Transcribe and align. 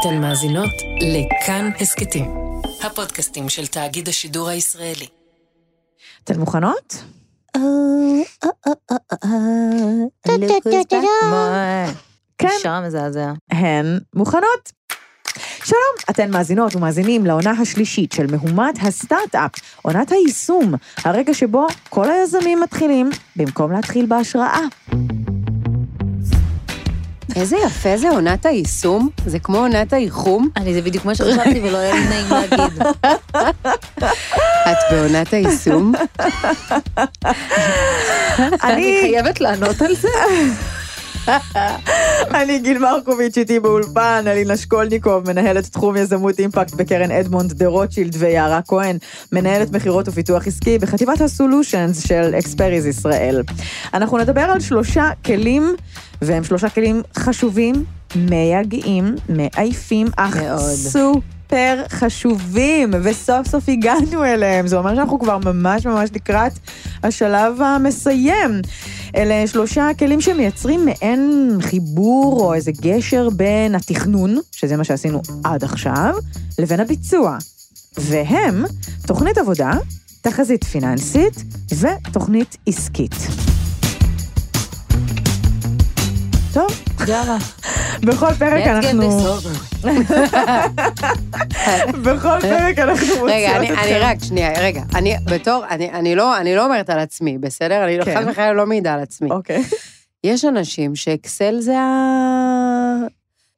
אתן 0.00 0.20
מאזינות 0.20 0.70
לכאן 1.00 1.70
הסכתים, 1.80 2.24
הפודקאסטים 2.82 3.48
של 3.48 3.66
תאגיד 3.66 4.08
השידור 4.08 4.48
הישראלי. 4.48 5.06
אתן 6.24 6.40
מוכנות? 6.40 7.02
כן. 12.38 12.48
מזעזע. 12.86 13.32
הן 13.50 13.98
מוכנות. 14.14 14.72
שלום, 15.64 16.10
אתן 16.10 16.30
מאזינות 16.30 16.76
ומאזינים 16.76 17.26
לעונה 17.26 17.50
השלישית 17.50 18.12
של 18.12 18.26
מהומת 18.36 18.74
הסטארט-אפ, 18.82 19.50
עונת 19.82 20.12
היישום, 20.12 20.74
הרגע 21.04 21.34
שבו 21.34 21.66
כל 21.88 22.10
היזמים 22.10 22.60
מתחילים 22.60 23.10
במקום 23.36 23.72
להתחיל 23.72 24.06
בהשראה. 24.06 24.60
איזה 27.40 27.56
יפה 27.66 27.96
זה 27.96 28.10
עונת 28.10 28.46
היישום, 28.46 29.08
זה 29.26 29.38
כמו 29.38 29.58
עונת 29.58 29.92
הייחום. 29.92 30.48
אני, 30.56 30.74
זה 30.74 30.82
בדיוק 30.82 31.04
מה 31.04 31.14
שחשבתי 31.14 31.60
ולא 31.64 31.78
היה 31.78 31.94
לי 31.94 32.04
נעים 32.08 32.26
להגיד. 32.30 32.82
את 34.70 34.76
בעונת 34.90 35.32
היישום? 35.32 35.92
אני 38.64 38.98
חייבת 39.02 39.40
לענות 39.40 39.82
על 39.82 39.94
זה. 39.94 40.08
אני 42.40 42.58
גיל 42.58 42.78
מרקוביץ' 42.78 43.38
איתי 43.38 43.60
באולפן, 43.60 44.24
אלינה 44.26 44.56
שקולניקוב, 44.56 45.30
מנהלת 45.30 45.64
תחום 45.64 45.96
יזמות 45.96 46.38
אימפקט 46.38 46.74
בקרן 46.74 47.10
אדמונד 47.10 47.52
דה 47.52 47.66
רוטשילד 47.66 48.16
ויערה 48.18 48.60
כהן, 48.62 48.98
מנהלת 49.32 49.72
מכירות 49.72 50.08
ופיתוח 50.08 50.46
עסקי 50.46 50.78
בחטיבת 50.78 51.20
הסולושנס 51.20 52.06
של 52.06 52.34
אקספריז 52.38 52.86
ישראל. 52.86 53.42
אנחנו 53.94 54.18
נדבר 54.18 54.40
על 54.40 54.60
שלושה 54.60 55.10
כלים, 55.24 55.74
והם 56.22 56.44
שלושה 56.44 56.68
כלים 56.68 57.02
חשובים, 57.16 57.84
מייגעים, 58.16 59.14
מעייפים, 59.28 60.06
אך 60.16 60.36
מאוד. 60.36 61.37
סופר 61.48 61.82
חשובים, 61.88 62.90
וסוף 63.02 63.46
סוף 63.46 63.68
הגענו 63.68 64.24
אליהם. 64.24 64.66
זה 64.66 64.76
אומר 64.78 64.94
שאנחנו 64.94 65.18
כבר 65.18 65.38
ממש 65.38 65.86
ממש 65.86 66.10
לקראת 66.14 66.52
השלב 67.02 67.62
המסיים. 67.62 68.50
אלה 69.16 69.46
שלושה 69.46 69.88
כלים 69.98 70.20
שמייצרים 70.20 70.84
מעין 70.84 71.52
חיבור 71.60 72.40
או 72.40 72.54
איזה 72.54 72.72
גשר 72.80 73.28
בין 73.30 73.74
התכנון, 73.74 74.38
שזה 74.52 74.76
מה 74.76 74.84
שעשינו 74.84 75.22
עד 75.44 75.64
עכשיו, 75.64 76.14
לבין 76.58 76.80
הביצוע. 76.80 77.38
והם 77.98 78.64
תוכנית 79.06 79.38
עבודה, 79.38 79.72
תחזית 80.20 80.64
פיננסית 80.64 81.42
ותוכנית 81.78 82.56
עסקית. 82.66 83.14
טוב, 86.52 86.87
יאללה. 87.08 87.36
בכל 88.00 88.32
פרק 88.38 88.66
אנחנו... 88.66 89.10
בכל 92.04 92.40
פרק 92.40 92.78
אנחנו 92.78 93.06
מוצאות 93.06 93.30
רגע, 93.30 93.56
אני, 93.56 93.72
אתכם. 93.72 93.82
אני 93.82 93.98
רק, 93.98 94.16
שנייה, 94.24 94.52
רגע. 94.60 94.82
אני 94.94 95.16
בתור, 95.24 95.64
אני, 95.70 95.90
אני, 95.90 96.14
לא, 96.14 96.36
אני 96.38 96.54
לא 96.54 96.64
אומרת 96.64 96.90
על 96.90 96.98
עצמי, 96.98 97.38
בסדר? 97.38 97.84
אני 97.84 97.98
כן. 98.04 98.18
חס 98.18 98.24
וחלילה 98.30 98.52
לא 98.52 98.66
מעידה 98.66 98.94
על 98.94 99.00
עצמי. 99.00 99.30
אוקיי. 99.30 99.62
יש 100.24 100.44
אנשים 100.44 100.96
שאקסל 100.96 101.60
זה 101.60 101.78
ה... 101.78 101.86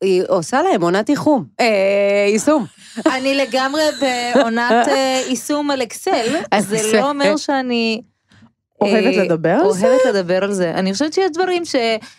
היא 0.00 0.22
עושה 0.28 0.62
להם 0.62 0.82
עונת 0.82 1.10
איחום. 1.10 1.44
אה, 1.60 2.26
יישום. 2.28 2.66
אני 3.06 3.34
לגמרי 3.34 3.82
בעונת 4.00 4.88
אה, 4.88 5.22
יישום 5.28 5.70
על 5.70 5.82
אקסל, 5.82 6.36
אז 6.50 6.66
זה. 6.66 6.92
לא 6.92 7.10
אומר 7.10 7.36
שאני... 7.36 8.02
אוהבת 8.80 9.16
אה, 9.18 9.24
לדבר 9.24 9.50
על 9.50 9.72
זה? 9.72 9.86
אוהבת 9.86 10.00
לדבר 10.08 10.44
על 10.44 10.52
זה. 10.52 10.70
אני 10.70 10.92
חושבת 10.92 11.12
שיש 11.12 11.30
דברים 11.34 11.64
ש- 11.64 11.76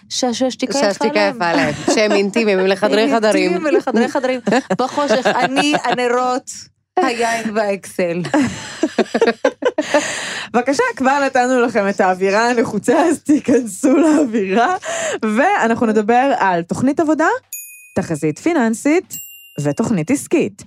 שהשתיקה 0.10 0.78
יפה 0.78 0.82
להם. 0.82 0.94
שהשתיקה 0.94 1.20
יפה 1.36 1.54
להם. 1.54 1.74
שהם 1.96 2.12
אינטימיים, 2.12 2.60
הם 2.60 2.66
לחדרי 2.66 3.12
חדרים. 3.16 3.44
אינטימיים 3.52 3.76
ולחדרי 3.76 4.08
חדרים. 4.10 4.40
בחושך, 4.78 5.26
אני, 5.28 5.74
הנרות, 5.84 6.52
היין 6.98 7.56
והאקסל. 7.56 8.22
בבקשה, 10.54 10.84
כבר 10.96 11.20
נתנו 11.26 11.62
לכם 11.62 11.90
את 11.90 12.02
האווירה 12.02 12.50
הנחוצה, 12.50 13.00
אז 13.06 13.20
תיכנסו 13.24 13.98
לאווירה. 13.98 14.76
ואנחנו 15.36 15.86
נדבר 15.86 16.34
על 16.40 16.62
תוכנית 16.64 17.00
עבודה, 17.00 17.28
תחזית 17.96 18.40
פיננסית 18.40 19.14
ותוכנית 19.62 20.12
עסקית. 20.12 20.64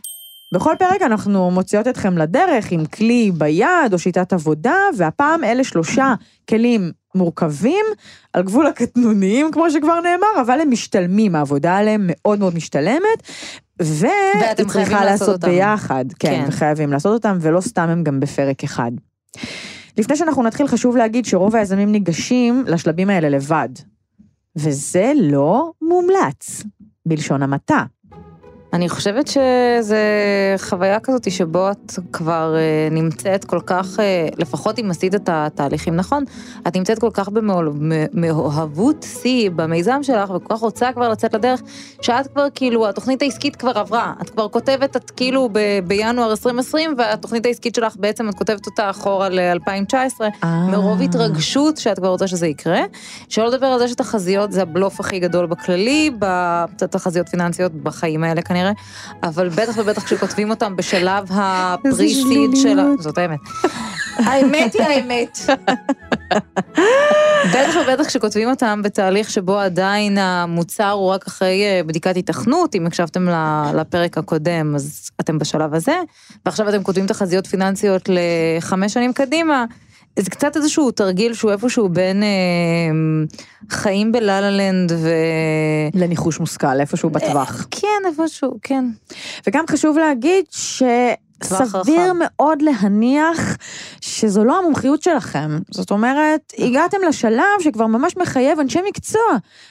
בכל 0.53 0.75
פרק 0.79 1.03
אנחנו 1.03 1.51
מוציאות 1.51 1.89
אתכם 1.89 2.19
לדרך 2.19 2.71
עם 2.71 2.87
כלי 2.87 3.31
ביד 3.39 3.93
או 3.93 3.99
שיטת 3.99 4.33
עבודה, 4.33 4.77
והפעם 4.97 5.45
אלה 5.45 5.65
שלושה 5.65 6.15
כלים 6.49 6.93
מורכבים, 7.15 7.85
על 8.33 8.43
גבול 8.43 8.67
הקטנוניים, 8.67 9.51
כמו 9.53 9.71
שכבר 9.71 10.01
נאמר, 10.01 10.43
אבל 10.47 10.61
הם 10.61 10.71
משתלמים, 10.71 11.35
העבודה 11.35 11.77
עליהם 11.77 12.03
מאוד 12.07 12.39
מאוד 12.39 12.55
משתלמת, 12.55 13.23
והיא 13.83 14.13
צריכה 14.57 14.83
לעשות 14.83 15.05
לעשות 15.05 15.29
אותם. 15.29 15.49
ביחד, 15.49 16.05
כן, 16.19 16.29
כן. 16.29 16.45
וחייבים 16.49 16.93
לעשות 16.93 17.13
אותם, 17.13 17.39
ולא 17.41 17.61
סתם 17.61 17.89
הם 17.89 18.05
גם 18.05 18.21
בפרק 18.21 18.65
אחד. 18.65 18.93
לפני 19.99 20.17
שאנחנו 20.17 20.43
נתחיל, 20.43 20.67
חשוב 20.67 20.97
להגיד 20.97 21.25
שרוב 21.25 21.57
היזמים 21.57 21.93
ניגשים 21.93 22.65
לשלבים 22.67 23.11
האלה 23.11 23.29
לבד, 23.29 23.69
וזה 24.57 25.13
לא 25.17 25.73
מומלץ, 25.83 26.63
בלשון 27.07 27.43
המעטה. 27.43 27.85
אני 28.75 28.89
חושבת 28.89 29.27
שזה 29.27 30.05
חוויה 30.59 31.01
כזאת 31.01 31.31
שבו 31.31 31.71
את 31.71 31.93
כבר 32.13 32.55
אה, 32.57 32.89
נמצאת 32.91 33.45
כל 33.45 33.61
כך, 33.67 34.01
אה, 34.01 34.29
לפחות 34.37 34.79
אם 34.79 34.91
עשית 34.91 35.15
את 35.15 35.29
התהליכים 35.33 35.97
נכון, 35.97 36.25
את 36.69 36.77
נמצאת 36.77 36.99
כל 36.99 37.11
כך 37.15 37.29
במאוהבות 37.29 39.07
שיא 39.23 39.51
במיזם 39.51 40.03
שלך, 40.03 40.31
וכל 40.31 40.55
כך 40.55 40.61
רוצה 40.61 40.93
כבר 40.93 41.09
לצאת 41.09 41.35
לדרך, 41.35 41.63
שאת 42.03 42.27
כבר 42.27 42.47
כאילו, 42.55 42.89
התוכנית 42.89 43.23
העסקית 43.23 43.57
כבר 43.57 43.79
עברה. 43.79 44.13
את 44.23 44.31
כבר 44.31 44.49
כותבת, 44.49 44.97
את 44.97 45.11
כאילו 45.11 45.49
ב- 45.53 45.79
בינואר 45.87 46.31
2020, 46.31 46.95
והתוכנית 46.99 47.47
העסקית 47.47 47.75
שלך 47.75 47.97
בעצם, 47.97 48.29
את 48.29 48.35
כותבת 48.35 48.67
אותה 48.67 48.91
אחורה 48.91 49.29
ל-2019, 49.29 50.45
מרוב 50.45 51.03
התרגשות 51.03 51.77
שאת 51.77 51.99
כבר 51.99 52.09
רוצה 52.09 52.27
שזה 52.27 52.47
יקרה. 52.47 52.81
שלא 53.29 53.47
לדבר 53.47 53.67
על 53.67 53.79
זה 53.79 53.89
שתחזיות 53.89 54.53
זה 54.53 54.63
הבלוף 54.63 55.01
הכי 55.01 55.19
גדול 55.19 55.47
בכללי, 55.47 56.11
בתחזיות 56.19 57.29
פיננסיות 57.29 57.73
בחיים 57.73 58.25
האלה 58.25 58.43
כנראה, 58.43 58.64
אבל 59.23 59.49
בטח 59.49 59.79
ובטח 59.79 60.05
כשכותבים 60.05 60.51
אותם 60.51 60.77
בשלב 60.77 61.29
הפרי-סיד 61.31 62.51
של. 62.55 62.79
זאת 62.99 63.19
האמת. 63.19 63.41
האמת 64.17 64.75
היא 64.75 64.83
האמת. 64.83 65.39
בטח 67.51 67.77
ובטח 67.83 68.07
כשכותבים 68.07 68.51
אותם 68.51 68.81
בתהליך 68.85 69.31
שבו 69.31 69.59
עדיין 69.59 70.19
המוצר 70.19 70.91
הוא 70.91 71.11
רק 71.11 71.27
אחרי 71.27 71.65
אה, 71.65 71.81
בדיקת 71.87 72.17
התכנות, 72.17 72.75
אם 72.75 72.87
הקשבתם 72.87 73.29
לפרק 73.75 74.19
הקודם, 74.19 74.75
אז 74.75 75.11
אתם 75.21 75.39
בשלב 75.39 75.75
הזה, 75.75 75.97
ועכשיו 76.47 76.69
אתם 76.69 76.83
כותבים 76.83 77.07
תחזיות 77.07 77.47
פיננסיות 77.47 78.09
לחמש 78.09 78.95
שנים 78.95 79.13
קדימה. 79.13 79.65
זה 80.19 80.31
קצת 80.31 80.57
איזשהו 80.57 80.91
תרגיל 80.91 81.35
שהוא 81.35 81.51
איפשהו 81.51 81.89
בין 81.89 82.23
אה, 82.23 82.29
חיים 83.71 84.13
בלה 84.13 84.41
לה 84.41 84.51
לנד 84.51 84.93
ו... 84.93 85.09
לניחוש 85.95 86.41
מושכל, 86.41 86.81
איפשהו 86.81 87.11
בטווח. 87.11 87.67
כן, 87.71 88.03
איפשהו, 88.07 88.59
כן. 88.63 88.85
וגם 89.47 89.65
חשוב 89.71 89.99
להגיד 89.99 90.45
טווח 90.51 91.15
שסביר 91.45 92.01
רחב. 92.01 92.13
מאוד 92.21 92.63
להניח 92.63 93.57
שזו 94.01 94.45
לא 94.45 94.59
המומחיות 94.59 95.03
שלכם. 95.03 95.59
זאת 95.71 95.91
אומרת, 95.91 96.53
הגעתם 96.59 96.97
לשלב 97.09 97.61
שכבר 97.61 97.87
ממש 97.87 98.17
מחייב 98.17 98.61
אנשי 98.61 98.79
מקצוע, 98.89 99.21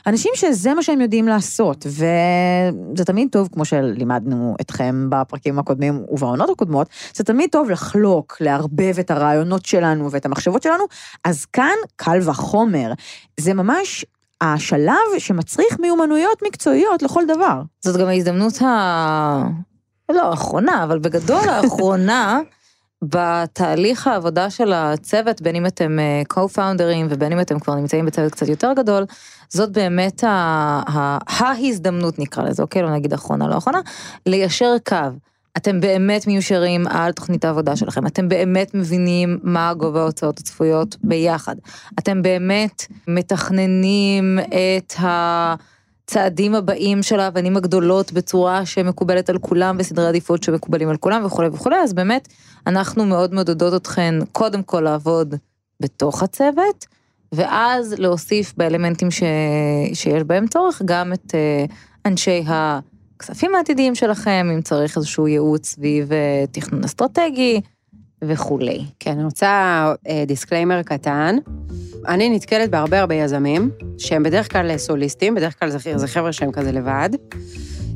אנשים 0.07 0.31
שזה 0.35 0.73
מה 0.73 0.83
שהם 0.83 1.01
יודעים 1.01 1.28
לעשות, 1.28 1.85
וזה 1.88 3.06
תמיד 3.06 3.28
טוב, 3.31 3.50
כמו 3.53 3.66
שלימדנו 3.66 4.56
אתכם 4.62 5.07
בפרקים 5.09 5.59
הקודמים 5.59 6.03
ובעונות 6.09 6.50
הקודמות, 6.50 6.88
זה 7.13 7.23
תמיד 7.23 7.50
טוב 7.51 7.69
לחלוק, 7.69 8.38
לערבב 8.41 9.00
את 9.00 9.12
הרעיונות 9.12 9.66
שלנו 9.66 10.12
ואת 10.12 10.25
המחשבות 10.25 10.63
שלנו, 10.63 10.83
אז 11.23 11.45
כאן 11.45 11.75
קל 11.95 12.19
וחומר. 12.29 12.94
זה 13.39 13.53
ממש... 13.53 14.06
השלב 14.41 14.94
שמצריך 15.17 15.79
מיומנויות 15.79 16.41
מקצועיות 16.47 17.01
לכל 17.01 17.23
דבר. 17.28 17.62
זאת 17.81 17.97
גם 18.01 18.07
ההזדמנות 18.07 18.62
ה... 18.62 19.44
לא 20.11 20.29
האחרונה, 20.29 20.83
אבל 20.83 21.00
בגדול 21.00 21.50
האחרונה, 21.50 22.39
בתהליך 23.03 24.07
העבודה 24.07 24.50
של 24.50 24.73
הצוות, 24.73 25.41
בין 25.41 25.55
אם 25.55 25.65
אתם 25.65 26.00
אה, 26.00 26.21
co-founders 26.33 27.07
ובין 27.09 27.31
אם 27.31 27.39
אתם 27.39 27.59
כבר 27.59 27.75
נמצאים 27.75 28.05
בצוות 28.05 28.31
קצת 28.31 28.47
יותר 28.47 28.73
גדול, 28.75 29.05
זאת 29.50 29.71
באמת 29.71 30.23
ה- 30.23 30.81
ה- 30.88 31.17
ההזדמנות 31.27 32.19
נקרא 32.19 32.44
לזה, 32.44 32.63
אוקיי? 32.63 32.81
לא 32.81 32.91
נגיד 32.91 33.13
אחרונה, 33.13 33.47
לא 33.47 33.57
אחרונה, 33.57 33.79
ליישר 34.25 34.75
קו. 34.88 34.95
אתם 35.57 35.81
באמת 35.81 36.27
מיושרים 36.27 36.88
על 36.88 37.11
תוכנית 37.11 37.45
העבודה 37.45 37.75
שלכם, 37.75 38.07
אתם 38.07 38.29
באמת 38.29 38.73
מבינים 38.73 39.39
מה 39.44 39.73
גובה 39.73 40.01
ההוצאות 40.01 40.39
הצפויות 40.39 40.95
ביחד. 41.03 41.55
אתם 42.00 42.21
באמת 42.21 42.85
מתכננים 43.07 44.39
את 44.39 44.94
הצעדים 46.03 46.55
הבאים 46.55 47.03
של 47.03 47.19
האבנים 47.19 47.57
הגדולות 47.57 48.11
בצורה 48.11 48.65
שמקובלת 48.65 49.29
על 49.29 49.38
כולם 49.38 49.75
וסדרי 49.79 50.07
עדיפות 50.07 50.44
שמקובלים 50.44 50.89
על 50.89 50.97
כולם 50.97 51.25
וכולי 51.25 51.47
וכולי, 51.47 51.75
אז 51.75 51.94
באמת 51.94 52.27
אנחנו 52.67 53.05
מאוד 53.05 53.33
מעודדות 53.33 53.81
אתכן 53.81 54.15
קודם 54.31 54.63
כל 54.63 54.81
לעבוד 54.81 55.35
בתוך 55.79 56.23
הצוות, 56.23 56.85
ואז 57.31 57.94
להוסיף 57.97 58.53
באלמנטים 58.57 59.11
ש... 59.11 59.23
שיש 59.94 60.23
בהם 60.23 60.47
צורך 60.47 60.81
גם 60.85 61.13
את 61.13 61.35
אה, 61.35 61.65
אנשי 62.05 62.44
הכספים 62.47 63.55
העתידיים 63.55 63.95
שלכם, 63.95 64.47
אם 64.55 64.61
צריך 64.61 64.97
איזשהו 64.97 65.27
ייעוץ 65.27 65.67
סביב 65.67 66.13
אה, 66.13 66.45
תכנון 66.51 66.83
אסטרטגי 66.83 67.61
וכולי. 68.28 68.86
כן, 69.00 69.12
אני 69.12 69.24
רוצה 69.24 69.48
אה, 70.08 70.24
disclaimer 70.27 70.81
קטן. 70.81 71.38
אני 72.08 72.30
נתקלת 72.30 72.70
בהרבה 72.70 73.00
הרבה 73.00 73.16
יזמים, 73.16 73.70
שהם 73.98 74.24
בדרך 74.24 74.52
כלל 74.52 74.78
סוליסטים, 74.78 75.36
בדרך 75.36 75.60
כלל 75.60 75.70
זה, 75.70 75.78
זה 75.96 76.08
חבר'ה 76.08 76.34
שהם 76.34 76.52
כזה 76.52 76.72
לבד. 76.72 77.10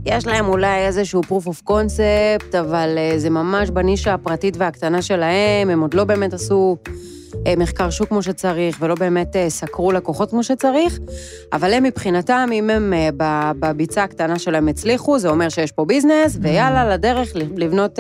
יש 0.06 0.28
להם 0.28 0.46
אולי 0.46 0.86
איזשהו 0.86 1.22
proof 1.22 1.48
of 1.48 1.70
concept, 1.70 2.58
אבל 2.60 2.96
אה, 2.98 3.20
זה 3.20 3.30
ממש 3.30 3.70
בנישה 3.70 4.14
הפרטית 4.14 4.58
והקטנה 4.58 5.02
שלהם, 5.02 5.70
הם 5.70 5.82
עוד 5.82 5.94
לא 5.94 6.04
באמת 6.04 6.34
עשו 6.34 6.78
אה, 7.48 7.54
מחקר 7.58 7.90
שוק 7.90 8.10
כמו 8.10 8.24
שצריך, 8.24 8.78
ולא 8.82 8.96
באמת 8.96 9.36
אה, 9.36 9.50
סקרו 9.50 9.92
לקוחות 9.92 10.30
כמו 10.30 10.44
שצריך, 10.44 11.00
אבל 11.54 11.74
הם 11.74 11.84
מבחינתם, 11.84 12.50
אם 12.54 12.70
הם 12.70 12.94
אה, 12.94 13.10
בביצה 13.60 14.04
הקטנה 14.04 14.40
שלהם 14.40 14.68
הצליחו, 14.68 15.20
זה 15.20 15.30
אומר 15.30 15.50
שיש 15.50 15.72
פה 15.72 15.86
ביזנס, 15.86 16.38
ויאללה, 16.42 16.94
לדרך 16.94 17.32
לבנות... 17.36 18.00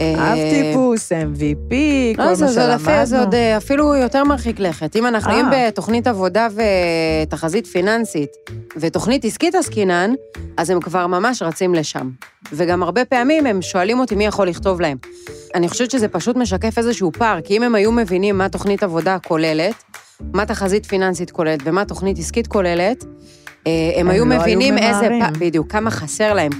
אה, 0.00 0.14
אה, 0.14 0.32
אב 0.32 0.38
טיפוס, 0.50 1.12
MVP, 1.12 1.74
כל 2.16 2.22
לא, 2.22 2.28
מה 2.28 2.34
זה, 2.34 2.46
זה, 2.46 2.66
לפי, 2.66 2.84
זה 3.06 3.18
עוד 3.18 3.32
שלמדנו. 3.32 3.32
אה, 3.32 3.56
אפילו 3.56 3.94
יותר 3.94 4.24
מרחיק 4.24 4.60
לכת. 4.60 4.96
אם 4.96 5.06
אנחנו 5.06 5.30
אה. 5.30 5.42
נעים 5.42 5.46
בתוכנית 5.68 6.06
עבודה 6.06 6.48
ותחזית 7.26 7.66
פיננסית 7.66 8.30
ותוכנית 8.76 9.24
עסקית 9.24 9.54
עסקינן, 9.54 10.14
אז 10.56 10.70
הם 10.70 10.80
כבר 10.80 11.06
ממש 11.06 11.42
רצים 11.42 11.74
לשם. 11.74 12.10
וגם 12.52 12.82
הרבה 12.82 13.04
פעמים 13.04 13.46
הם 13.46 13.62
שואלים 13.62 14.00
אותי 14.00 14.14
מי 14.14 14.26
יכול 14.26 14.48
לכתוב 14.48 14.80
להם. 14.80 14.96
אני 15.54 15.68
חושבת 15.68 15.90
שזה 15.90 16.08
פשוט 16.08 16.36
משקף 16.36 16.78
איזשהו 16.78 17.12
פער, 17.12 17.40
כי 17.40 17.56
אם 17.56 17.62
הם 17.62 17.74
היו 17.74 17.92
מבינים 17.92 18.38
מה 18.38 18.48
תוכנית 18.48 18.82
עבודה 18.82 19.18
כוללת, 19.18 19.74
מה 20.32 20.46
תחזית 20.46 20.86
פיננסית 20.86 21.30
כוללת 21.30 21.60
ומה 21.64 21.84
תוכנית 21.84 22.18
עסקית 22.18 22.46
כוללת, 22.46 23.04
אה, 23.66 23.90
הם, 23.94 24.00
הם 24.00 24.10
היו 24.10 24.24
לא 24.24 24.32
היו 24.32 24.40
מבינים 24.40 24.78
איזה 24.78 25.08
ממהרים. 25.08 25.20
פער, 25.20 25.30
בדיוק, 25.38 25.72
כמה 25.72 25.90
חסר 25.90 26.34
להם. 26.34 26.50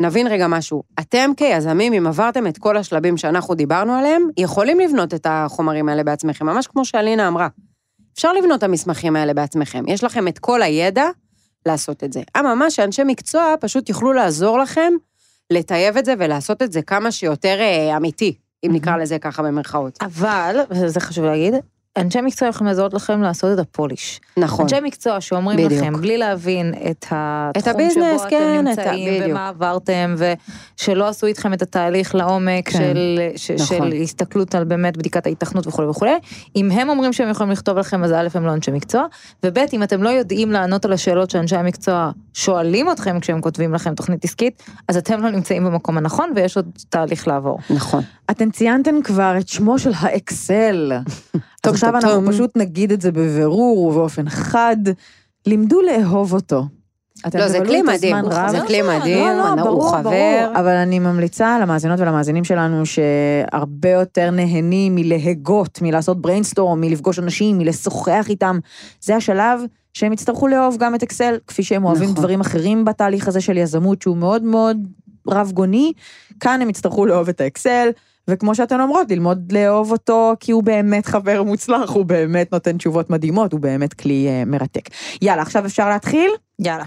נבין 0.00 0.26
רגע 0.26 0.46
משהו. 0.46 0.82
אתם 1.00 1.30
כיזמים, 1.36 1.92
אם 1.92 2.06
עברתם 2.06 2.46
את 2.46 2.58
כל 2.58 2.76
השלבים 2.76 3.16
שאנחנו 3.16 3.54
דיברנו 3.54 3.92
עליהם, 3.92 4.22
יכולים 4.36 4.80
לבנות 4.80 5.14
את 5.14 5.26
החומרים 5.30 5.88
האלה 5.88 6.04
בעצמכם, 6.04 6.46
ממש 6.46 6.66
כמו 6.66 6.84
שאלינה 6.84 7.28
אמרה. 7.28 7.48
אפשר 8.14 8.32
לבנות 8.32 8.58
את 8.58 8.62
המסמכים 8.62 9.16
האלה 9.16 9.34
בעצמכם. 9.34 9.84
יש 9.88 10.04
לכם 10.04 10.28
את 10.28 10.38
כל 10.38 10.62
הידע 10.62 11.04
לעשות 11.66 12.04
את 12.04 12.12
זה. 12.12 12.22
אממה, 12.38 12.70
שאנשי 12.70 13.02
מקצוע 13.06 13.54
פשוט 13.60 13.88
יוכלו 13.88 14.12
לעזור 14.12 14.58
לכם 14.58 14.92
לטייב 15.50 15.96
את 15.96 16.04
זה 16.04 16.14
ולעשות 16.18 16.62
את 16.62 16.72
זה 16.72 16.82
כמה 16.82 17.12
שיותר 17.12 17.56
אה, 17.60 17.96
אמיתי, 17.96 18.34
אם 18.66 18.70
נקרא 18.72 18.96
לזה 18.96 19.18
ככה 19.18 19.42
במרכאות. 19.42 19.98
אבל, 20.00 20.60
וזה 20.70 21.00
חשוב 21.00 21.24
להגיד, 21.24 21.54
אנשי 21.96 22.20
מקצוע 22.20 22.48
יכולים 22.48 22.66
לעזור 22.68 22.88
לכם 22.92 23.22
לעשות 23.22 23.52
את 23.54 23.58
הפוליש. 23.58 24.20
נכון. 24.36 24.62
אנשי 24.62 24.76
מקצוע 24.82 25.20
שאומרים 25.20 25.58
בדיוק. 25.66 25.82
לכם, 25.82 25.92
בלי 25.92 26.18
להבין 26.18 26.74
את 26.90 27.04
התחום 27.10 27.72
הביזנס, 27.72 28.20
שבו 28.20 28.30
כן, 28.30 28.64
אתם 28.72 28.72
את 28.72 28.78
ה- 28.78 28.90
נמצאים, 28.90 29.14
בדיוק. 29.14 29.30
ומה 29.30 29.48
עברתם, 29.48 30.14
ושלא 30.18 31.08
עשו 31.08 31.26
איתכם 31.26 31.52
את 31.52 31.62
התהליך 31.62 32.14
לעומק 32.14 32.68
כן. 32.68 32.78
של, 32.78 33.18
ש, 33.36 33.50
נכון. 33.50 33.66
של 33.90 33.96
הסתכלות 34.02 34.54
על 34.54 34.64
באמת 34.64 34.96
בדיקת 34.96 35.26
ההיתכנות 35.26 35.66
וכולי 35.66 35.88
וכולי. 35.88 36.18
אם 36.56 36.70
הם 36.70 36.88
אומרים 36.88 37.12
שהם 37.12 37.28
יכולים 37.30 37.52
לכתוב 37.52 37.78
לכם, 37.78 38.04
אז 38.04 38.12
א', 38.12 38.28
הם 38.34 38.46
לא 38.46 38.52
אנשי 38.52 38.70
מקצוע, 38.70 39.04
וב', 39.44 39.58
אם 39.72 39.82
אתם 39.82 40.02
לא 40.02 40.08
יודעים 40.08 40.52
לענות 40.52 40.84
על 40.84 40.92
השאלות 40.92 41.30
שאנשי 41.30 41.56
המקצוע 41.56 42.10
שואלים 42.34 42.90
אתכם 42.92 43.20
כשהם 43.20 43.40
כותבים 43.40 43.74
לכם 43.74 43.94
תוכנית 43.94 44.24
עסקית, 44.24 44.62
אז 44.88 44.96
אתם 44.96 45.22
לא 45.22 45.30
נמצאים 45.30 45.64
במקום 45.64 45.98
הנכון 45.98 46.32
ויש 46.36 46.56
עוד 46.56 46.66
תהליך 46.88 47.28
לעבור. 47.28 47.58
נכון. 47.70 48.02
אתם 48.30 48.50
ציינתם 48.50 49.02
כבר 49.04 49.34
את 49.40 49.48
שמו 49.48 49.78
של 49.78 49.90
האקסל. 49.96 50.92
טוב, 51.60 51.74
עכשיו 51.74 51.92
טוב, 51.92 52.04
אנחנו 52.04 52.20
טוב. 52.20 52.32
פשוט 52.32 52.50
נגיד 52.56 52.92
את 52.92 53.00
זה 53.00 53.12
בבירור 53.12 53.78
ובאופן 53.78 54.28
חד. 54.28 54.76
לימדו 55.46 55.80
לאהוב 55.82 56.34
אותו. 56.34 56.64
לא, 57.34 57.48
זה 57.48 57.58
כלי 57.66 57.82
מדהים. 57.82 58.16
זה 58.50 58.60
כלי 58.66 58.82
מדהים, 58.82 59.26
לא, 59.26 59.34
לא, 59.36 59.48
הוא 59.48 59.56
ברור, 59.56 59.90
חבר. 59.90 60.02
ברור, 60.02 60.60
אבל 60.60 60.76
אני 60.76 60.98
ממליצה 60.98 61.58
למאזינות 61.62 62.00
ולמאזינים 62.00 62.44
שלנו 62.44 62.82
שהרבה 62.86 63.90
יותר 63.90 64.30
נהנים 64.30 64.94
מלהגות, 64.94 65.78
מלעשות 65.82 66.22
brainstorm, 66.22 66.80
מלפגוש 66.80 67.18
אנשים, 67.18 67.58
מלשוחח 67.58 68.26
איתם. 68.28 68.58
זה 69.00 69.16
השלב 69.16 69.60
שהם 69.94 70.12
יצטרכו 70.12 70.48
לאהוב 70.48 70.76
גם 70.76 70.94
את 70.94 71.02
אקסל, 71.02 71.36
כפי 71.46 71.62
שהם 71.62 71.84
אוהבים 71.84 72.10
נכון. 72.10 72.16
דברים 72.16 72.40
אחרים 72.40 72.84
בתהליך 72.84 73.28
הזה 73.28 73.40
של 73.40 73.56
יזמות, 73.56 74.02
שהוא 74.02 74.16
מאוד 74.16 74.42
מאוד 74.42 74.76
רב 75.28 75.52
גוני. 75.54 75.92
כאן 76.40 76.62
הם 76.62 76.70
יצטרכו 76.70 77.06
לאהוב 77.06 77.28
את 77.28 77.40
האקסל. 77.40 77.88
וכמו 78.30 78.54
שאתן 78.54 78.80
אומרות, 78.80 79.10
ללמוד 79.10 79.52
לאהוב 79.52 79.92
אותו, 79.92 80.32
כי 80.40 80.52
הוא 80.52 80.62
באמת 80.62 81.06
חבר 81.06 81.42
מוצלח, 81.42 81.90
הוא 81.90 82.04
באמת 82.04 82.52
נותן 82.52 82.76
תשובות 82.76 83.10
מדהימות, 83.10 83.52
הוא 83.52 83.60
באמת 83.60 83.94
כלי 83.94 84.28
uh, 84.28 84.48
מרתק. 84.48 84.88
יאללה, 85.22 85.42
עכשיו 85.42 85.66
אפשר 85.66 85.88
להתחיל? 85.88 86.30
יאללה. 86.58 86.84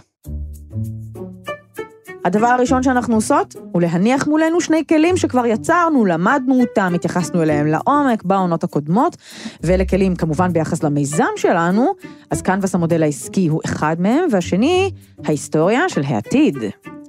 הדבר 2.26 2.48
הראשון 2.48 2.84
שאנחנו 2.84 3.16
עושות 3.16 3.56
הוא 3.72 3.82
להניח 3.82 4.28
מולנו 4.28 4.62
שני 4.62 4.84
כלים 4.90 5.18
שכבר 5.18 5.46
יצרנו, 5.46 6.06
למדנו 6.06 6.62
אותם, 6.62 6.92
התייחסנו 6.96 7.42
אליהם 7.42 7.68
לעומק 7.68 8.24
בעונות 8.24 8.64
הקודמות, 8.64 9.18
ואלה 9.64 9.86
כלים 9.86 10.16
כמובן 10.16 10.54
ביחס 10.54 10.84
למיזם 10.84 11.24
שלנו, 11.36 11.94
אז 12.32 12.42
קנבס 12.42 12.76
המודל 12.76 13.04
העסקי 13.04 13.48
הוא 13.48 13.62
אחד 13.66 13.96
מהם, 14.00 14.26
והשני, 14.32 14.92
ההיסטוריה 15.26 15.90
של 15.90 16.02
העתיד. 16.08 16.58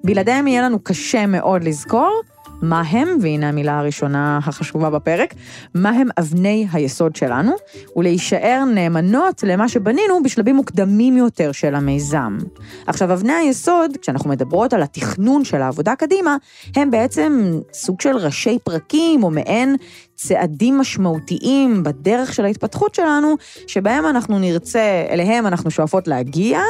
בלעדיהם 0.04 0.46
יהיה 0.46 0.62
לנו 0.62 0.78
קשה 0.78 1.26
מאוד 1.26 1.64
לזכור 1.64 2.22
מה 2.62 2.82
הם, 2.88 3.08
והנה 3.20 3.48
המילה 3.48 3.78
הראשונה 3.78 4.38
החשובה 4.42 4.90
בפרק, 4.90 5.34
מה 5.74 5.90
הם 5.90 6.08
אבני 6.18 6.66
היסוד 6.72 7.16
שלנו, 7.16 7.52
ולהישאר 7.96 8.64
נאמנות 8.74 9.42
למה 9.46 9.68
שבנינו 9.68 10.22
בשלבים 10.22 10.56
מוקדמים 10.56 11.16
יותר 11.16 11.52
של 11.52 11.74
המיזם. 11.74 12.38
עכשיו, 12.86 13.12
אבני 13.12 13.32
היסוד, 13.32 13.96
כשאנחנו 14.02 14.30
מדברות 14.30 14.72
על 14.72 14.82
התכנון 14.82 15.44
של 15.44 15.62
העבודה 15.62 15.96
קדימה, 15.96 16.36
הם 16.76 16.90
בעצם 16.90 17.60
סוג 17.72 18.00
של 18.00 18.16
ראשי 18.16 18.58
פרקים, 18.64 19.24
או 19.24 19.30
מעין 19.30 19.76
צעדים 20.14 20.78
משמעותיים 20.78 21.82
בדרך 21.82 22.34
של 22.34 22.44
ההתפתחות 22.44 22.94
שלנו, 22.94 23.34
שבהם 23.66 24.06
אנחנו 24.06 24.38
נרצה, 24.38 25.06
אליהם 25.10 25.46
אנחנו 25.46 25.70
שואפות 25.70 26.08
להגיע, 26.08 26.60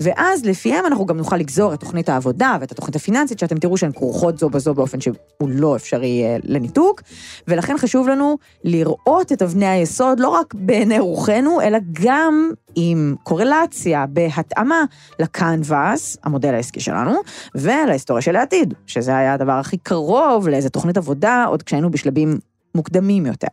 ואז 0.00 0.44
לפיהם 0.44 0.86
אנחנו 0.86 1.06
גם 1.06 1.16
נוכל 1.16 1.36
לגזור 1.36 1.74
את 1.74 1.80
תוכנית 1.80 2.08
העבודה 2.08 2.56
ואת 2.60 2.72
התוכנית 2.72 2.96
הפיננסית, 2.96 3.38
שאתם 3.38 3.58
תראו 3.58 3.76
שהן 3.76 3.92
כרוכות 3.92 4.38
זו 4.38 4.50
בזו 4.50 4.74
באופן 4.74 5.00
שהוא 5.00 5.14
לא 5.48 5.76
אפשרי 5.76 6.24
אה, 6.24 6.36
לניתוק, 6.44 7.02
ולכן 7.48 7.78
חשוב 7.78 8.08
לנו 8.08 8.38
לראות 8.64 9.32
את 9.32 9.42
אבני 9.42 9.66
היסוד 9.66 10.20
לא 10.20 10.28
רק 10.28 10.54
בעיני 10.54 10.98
רוחנו, 10.98 11.60
אלא 11.60 11.78
גם 11.92 12.50
עם 12.74 13.14
קורלציה, 13.22 14.06
בהתאמה 14.06 14.84
לקנבאס, 15.18 16.16
המודל 16.24 16.54
העסקי 16.54 16.80
שלנו, 16.80 17.12
ולהיסטוריה 17.54 18.22
של 18.22 18.36
העתיד, 18.36 18.74
שזה 18.86 19.16
היה 19.16 19.34
הדבר 19.34 19.52
הכי 19.52 19.76
קרוב 19.76 20.48
לאיזה 20.48 20.70
תוכנית 20.70 20.96
עבודה, 20.96 21.44
עוד 21.44 21.62
כשהיינו 21.62 21.90
בשלבים 21.90 22.38
מוקדמים 22.74 23.26
יותר. 23.26 23.48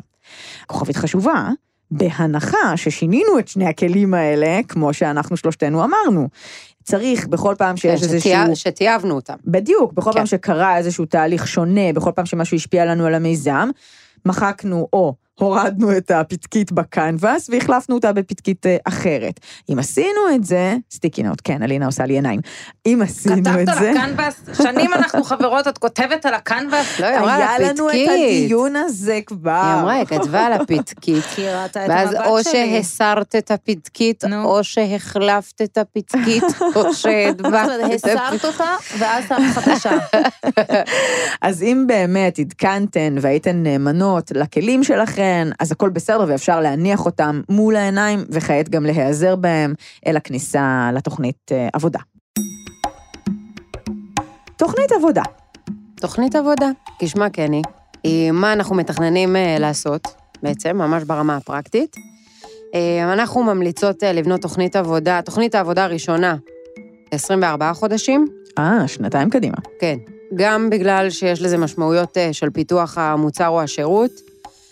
כוכבית 0.67 0.95
חשובה, 0.95 1.49
בהנחה 1.91 2.77
ששינינו 2.77 3.39
את 3.39 3.47
שני 3.47 3.65
הכלים 3.67 4.13
האלה, 4.13 4.59
כמו 4.67 4.93
שאנחנו 4.93 5.37
שלושתנו 5.37 5.83
אמרנו. 5.83 6.27
צריך 6.83 7.27
בכל 7.27 7.55
פעם 7.57 7.77
שיש 7.77 7.99
כן, 7.99 8.13
איזשהו... 8.13 8.31
שטי- 8.31 8.55
שטייבנו 8.55 9.15
אותם. 9.15 9.33
בדיוק, 9.45 9.93
בכל 9.93 10.11
כן. 10.11 10.17
פעם 10.17 10.25
שקרה 10.25 10.77
איזשהו 10.77 11.05
תהליך 11.05 11.47
שונה, 11.47 11.93
בכל 11.93 12.11
פעם 12.15 12.25
שמשהו 12.25 12.57
השפיע 12.57 12.85
לנו 12.85 13.05
על 13.05 13.13
המיזם, 13.15 13.69
מחקנו 14.25 14.87
או 14.93 15.15
הורדנו 15.39 15.97
את 15.97 16.11
הפתקית 16.11 16.71
בקנבס 16.71 17.49
והחלפנו 17.49 17.95
אותה 17.95 18.13
בפתקית 18.13 18.65
אה, 18.65 18.77
אחרת. 18.85 19.39
אם 19.71 19.79
עשינו 19.79 20.35
את 20.35 20.43
זה, 20.43 20.75
סטיקי 20.91 21.23
נאוט, 21.23 21.41
כן, 21.43 21.63
אלינה 21.63 21.85
עושה 21.85 22.05
לי 22.05 22.13
עיניים. 22.13 22.39
אם 22.85 22.99
עשינו 23.03 23.35
את 23.35 23.47
כתבת 23.47 23.79
זה, 23.79 23.89
על 23.89 23.97
הקנבס, 23.97 24.41
שנים 24.63 24.93
אנחנו 24.93 25.23
חברות, 25.23 25.67
את 25.67 25.77
כותבת 25.77 26.25
על 26.25 26.33
הקנבס. 26.33 26.99
לא, 26.99 27.05
היא 27.05 27.17
אמרה 27.17 27.35
על 27.35 27.41
היה 27.41 27.73
לנו 27.73 27.89
את 27.89 27.93
הפתקית. 27.95 28.43
הדיון 28.43 28.75
הזה 28.75 29.19
כבר. 29.25 29.51
היא 29.51 29.81
אמרה, 29.81 29.93
היא 29.93 30.05
כתבה 30.05 30.45
על 30.45 30.53
הפתקית. 30.53 31.23
כי 31.35 31.49
ראתה 31.49 31.85
את 31.85 31.89
ואז 31.89 32.13
המבט 32.13 32.25
או 32.27 32.43
שלי. 32.43 32.81
שהסרת 32.83 33.35
את 33.35 33.51
הפתקית. 33.51 34.23
או 34.43 34.63
שהחלפת 34.63 35.61
את 35.61 35.77
הפתקית, 35.77 36.43
או 36.75 36.93
שהדבקת 36.99 37.69
את 37.85 37.93
הסרת 37.93 38.17
הפתקית. 38.17 38.45
אותה, 38.45 38.75
ואז 38.97 39.23
שמת 39.29 39.53
חדשה. 39.53 39.97
אז 41.41 41.63
אם 41.63 41.85
באמת 41.87 42.39
עדכנתן 42.39 43.15
והייתן 43.21 43.63
נאמנות 43.63 44.31
לכלים 44.35 44.83
שלכן, 45.25 45.47
אז 45.59 45.71
הכל 45.71 45.89
בסדר 45.89 46.25
ואפשר 46.27 46.61
להניח 46.61 47.05
אותם 47.05 47.41
מול 47.49 47.75
העיניים, 47.75 48.19
וכעת 48.29 48.69
גם 48.69 48.85
להיעזר 48.85 49.35
בהם 49.35 49.73
אל 50.07 50.17
הכניסה 50.17 50.89
לתוכנית 50.93 51.51
אה, 51.51 51.67
עבודה. 51.73 51.99
תוכנית 54.57 54.91
עבודה. 54.91 55.21
תוכנית 55.95 56.35
עבודה, 56.35 56.69
כשמה 56.99 57.29
כן 57.29 57.51
היא, 57.51 57.63
היא 58.03 58.31
מה 58.31 58.53
אנחנו 58.53 58.75
מתכננים 58.75 59.35
אה, 59.35 59.57
לעשות, 59.59 60.07
בעצם, 60.43 60.77
ממש 60.77 61.03
ברמה 61.03 61.35
הפרקטית. 61.35 61.95
אה, 62.75 63.13
אנחנו 63.13 63.43
ממליצות 63.43 64.03
לבנות 64.03 64.41
תוכנית 64.41 64.75
עבודה, 64.75 65.21
תוכנית 65.25 65.55
העבודה 65.55 65.83
הראשונה, 65.83 66.35
24 67.11 67.73
חודשים, 67.73 68.27
אה, 68.59 68.87
שנתיים 68.87 69.29
קדימה. 69.29 69.57
כן. 69.79 69.95
גם 70.35 70.69
בגלל 70.69 71.09
שיש 71.09 71.41
לזה 71.41 71.57
משמעויות 71.57 72.17
של 72.31 72.49
פיתוח 72.49 72.97
המוצר 72.97 73.47
או 73.47 73.61
השירות. 73.61 74.24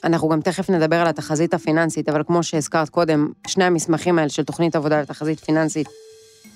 אנחנו 0.03 0.29
גם 0.29 0.41
תכף 0.41 0.69
נדבר 0.69 0.95
על 0.95 1.07
התחזית 1.07 1.53
הפיננסית, 1.53 2.09
אבל 2.09 2.23
כמו 2.27 2.43
שהזכרת 2.43 2.89
קודם, 2.89 3.27
שני 3.47 3.63
המסמכים 3.63 4.19
האלה 4.19 4.29
של 4.29 4.43
תוכנית 4.43 4.75
עבודה 4.75 5.01
לתחזית 5.01 5.39
פיננסית 5.39 5.87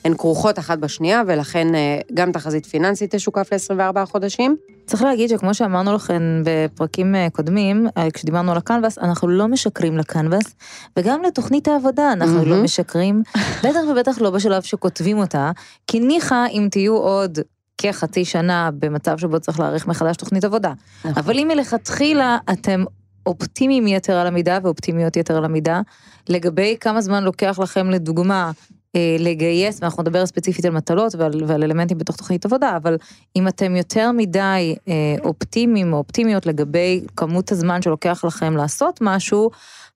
הן 0.05 0.13
כרוכות 0.17 0.59
אחת 0.59 0.77
בשנייה, 0.77 1.21
ולכן 1.27 1.75
אה, 1.75 1.99
גם 2.13 2.31
תחזית 2.31 2.65
פיננסית 2.65 3.15
תשוקף 3.15 3.49
ל-24 3.53 4.05
חודשים. 4.05 4.55
צריך 4.85 5.03
להגיד 5.03 5.29
שכמו 5.29 5.53
שאמרנו 5.53 5.93
לכם 5.93 6.43
בפרקים 6.45 7.15
אה, 7.15 7.27
קודמים, 7.31 7.87
אה, 7.97 8.07
כשדיברנו 8.13 8.51
על 8.51 8.57
הקנבס, 8.57 8.97
אנחנו 8.97 9.27
לא 9.27 9.47
משקרים 9.47 9.97
לקנבס, 9.97 10.55
וגם 10.97 11.21
לתוכנית 11.23 11.67
העבודה 11.67 12.13
אנחנו 12.13 12.45
לא 12.45 12.49
מהמם. 12.49 12.63
משקרים, 12.63 13.23
בטח 13.63 13.79
ובטח 13.91 14.21
לא 14.21 14.29
בשלב 14.29 14.61
שכותבים 14.61 15.17
אותה, 15.17 15.51
כי 15.87 15.99
ניחא 15.99 16.45
אם 16.51 16.67
תהיו 16.71 16.97
עוד 16.97 17.39
כחצי 17.77 18.25
שנה 18.25 18.69
במצב 18.79 19.17
שבו 19.17 19.39
צריך 19.39 19.59
להעריך 19.59 19.87
מחדש 19.87 20.15
תוכנית 20.15 20.43
עבודה. 20.43 20.73
נכון. 20.99 21.13
אבל 21.15 21.39
אם 21.39 21.47
מלכתחילה 21.47 22.37
אתם 22.51 22.83
אופטימיים 23.27 23.87
יתר 23.87 24.13
על 24.13 24.27
המידה 24.27 24.59
ואופטימיות 24.63 25.17
יתר 25.17 25.37
על 25.37 25.45
המידה, 25.45 25.81
לגבי 26.29 26.77
כמה 26.79 27.01
זמן 27.01 27.23
לוקח 27.23 27.59
לכם 27.59 27.89
לדוגמה 27.89 28.51
אה, 28.95 29.15
לגייס, 29.19 29.79
ואנחנו 29.81 30.03
נדבר 30.03 30.25
ספציפית 30.25 30.65
על 30.65 30.71
מטלות 30.71 31.15
ועל, 31.15 31.43
ועל 31.47 31.63
אלמנטים 31.63 31.97
בתוך 31.97 32.15
תוכנית 32.15 32.45
עבודה, 32.45 32.77
אבל 32.77 32.97
אם 33.35 33.47
אתם 33.47 33.75
יותר 33.75 34.11
מדי 34.11 34.75
אה, 34.87 35.15
אופטימיים 35.23 35.93
או 35.93 35.97
אופטימיות 35.97 36.45
לגבי 36.45 37.05
כמות 37.15 37.51
הזמן 37.51 37.81
שלוקח 37.81 38.25
לכם 38.25 38.57
לעשות 38.57 38.99
משהו, 39.01 39.49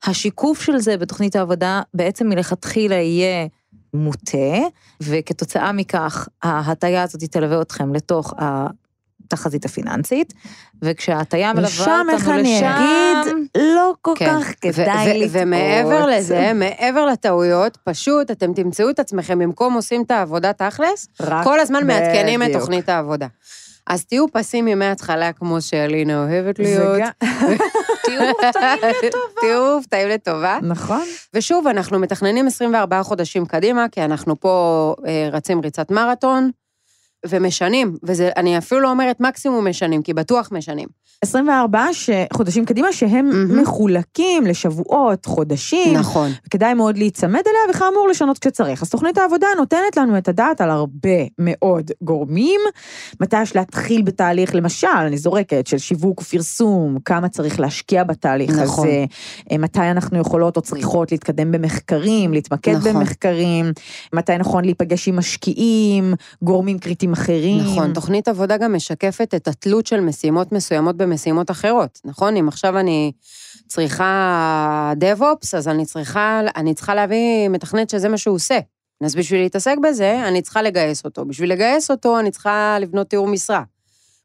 השיקוף 0.04 0.62
של 0.62 0.78
זה 0.78 0.98
בתוכנית 0.98 1.36
העבודה 1.36 1.82
בעצם 1.94 2.30
מלכתחילה 2.30 2.96
יהיה 2.96 3.48
מוטה, 3.94 4.58
וכתוצאה 5.02 5.72
מכך 5.72 6.28
ההטיה 6.44 7.04
הזאת 7.04 7.24
תלווה 7.24 7.62
אתכם 7.62 7.94
לתוך 7.94 8.34
התחזית 9.34 9.66
הפיננסית, 9.66 10.34
וכשההטיה 10.82 11.54
מלווה 11.54 12.02
איך 12.12 12.22
אותנו 12.22 12.40
אני 12.40 12.58
לשם, 12.58 12.66
אגיד, 12.66 13.34
לא 13.58 13.94
כל 14.02 14.14
כן. 14.18 14.26
כך 14.30 14.54
כדאי 14.62 15.20
לטעות. 15.20 15.30
ומעבר 15.32 16.06
לזה, 16.06 16.52
מעבר 16.56 17.06
לטעויות, 17.06 17.78
פשוט 17.84 18.32
אתם 18.32 18.54
תמצאו 18.54 18.90
את 18.90 19.00
עצמכם, 19.00 19.40
במקום 19.40 19.74
עושים 19.74 20.02
את 20.02 20.12
העבודה 20.12 20.54
תכלס, 20.54 21.08
כל 21.44 21.60
הזמן 21.60 21.88
מעדכנים 21.88 22.44
את. 22.44 22.54
תוכנית 22.54 22.90
העבודה. 22.90 23.28
אז 23.88 24.06
תהיו 24.06 24.26
פסימיים 24.32 24.80
מההתחלה, 24.80 25.34
כמו 25.34 25.62
שאלינה 25.62 26.24
אוהבת 26.24 26.60
להיות. 26.60 27.02
תהיו 28.06 28.22
מופתעים 28.28 28.78
לטובה. 28.78 29.42
תהיו 29.42 29.76
מופתעים 29.78 30.10
לטובה. 30.10 30.60
נכון. 30.62 31.02
ושוב, 31.34 31.68
אנחנו 31.68 32.00
מתכננים 32.00 32.48
24 32.48 33.04
חודשים 33.04 33.46
קדימה, 33.46 33.86
כי 33.92 34.02
אנחנו 34.06 34.40
פה 34.40 34.96
אה, 35.08 35.30
רצים 35.32 35.60
ריצת 35.60 35.92
מרתון, 35.92 36.52
ומשנים, 37.28 37.98
ואני 38.04 38.58
אפילו 38.58 38.82
לא 38.82 38.90
אומרת 38.90 39.20
מקסימום 39.20 39.68
משנים, 39.68 40.02
כי 40.02 40.14
בטוח 40.14 40.50
משנים. 40.52 40.88
24 41.24 41.88
ש... 41.94 42.10
חודשים 42.34 42.66
קדימה 42.66 42.94
שהם 42.94 43.30
מהמם. 43.30 43.62
מחולקים 43.62 44.46
לשבועות, 44.46 45.26
חודשים. 45.26 45.94
נכון. 45.94 46.32
כדאי 46.50 46.74
מאוד 46.74 46.98
להיצמד 46.98 47.42
אליה, 47.48 47.60
וכאמור 47.70 48.08
לשנות 48.10 48.40
כשצריך. 48.40 48.82
אז 48.82 48.90
תוכנית 48.90 49.18
העבודה 49.18 49.48
נותנת 49.58 49.98
לנו 49.98 50.18
את 50.18 50.28
הדעת 50.28 50.62
על 50.62 50.70
הרבה 50.70 51.10
מאוד 51.40 51.92
גורמים. 52.02 52.62
מתי 53.20 53.42
יש 53.42 53.56
להתחיל 53.56 54.02
בתהליך, 54.02 54.56
למשל, 54.56 54.88
אני 54.88 55.18
זורקת, 55.18 55.68
של 55.68 55.78
שיווק 55.78 56.22
ופרסום, 56.22 56.98
כמה 57.06 57.30
צריך 57.30 57.60
להשקיע 57.60 58.04
בתהליך 58.04 58.50
נכון. 58.50 58.88
הזה, 58.88 59.06
אה, 59.52 59.58
מתי 59.58 59.92
אנחנו 59.92 60.20
יכולות 60.20 60.58
או 60.58 60.62
צריכות 60.62 61.12
להתקדם 61.12 61.52
במחקרים, 61.52 62.34
להתמקד 62.34 62.76
נכון. 62.76 62.94
במחקרים, 62.94 63.72
מתי 64.14 64.38
נכון 64.38 64.66
להיפגש 64.66 65.08
עם 65.08 65.16
משקיעים, 65.16 66.14
גורמים 66.42 66.80
קריטיים 66.80 67.11
אחרים. 67.14 67.62
נכון, 67.64 67.94
תוכנית 67.94 68.28
עבודה 68.28 68.58
גם 68.58 68.74
משקפת 68.76 69.34
את 69.36 69.48
התלות 69.48 69.88
של 69.88 70.00
משימות 70.00 70.52
מסוימות 70.52 70.98
במשימות 70.98 71.52
אחרות, 71.52 72.00
נכון? 72.06 72.38
אם 72.38 72.48
עכשיו 72.48 72.80
אני 72.80 73.12
צריכה 73.68 74.94
DevOps, 75.00 75.58
אז 75.58 75.68
אני 75.68 75.86
צריכה, 75.86 76.42
אני 76.56 76.74
צריכה 76.74 76.96
להביא 76.96 77.48
מתכנת 77.50 77.90
שזה 77.90 78.10
מה 78.10 78.18
שהוא 78.18 78.36
עושה. 78.36 78.60
אז 79.04 79.16
בשביל 79.16 79.42
להתעסק 79.42 79.76
בזה, 79.84 80.28
אני 80.28 80.42
צריכה 80.42 80.62
לגייס 80.62 81.06
אותו. 81.06 81.26
בשביל 81.26 81.52
לגייס 81.52 81.92
אותו, 81.92 82.20
אני 82.20 82.32
צריכה 82.32 82.78
לבנות 82.82 83.08
תיאור 83.10 83.28
משרה. 83.28 83.64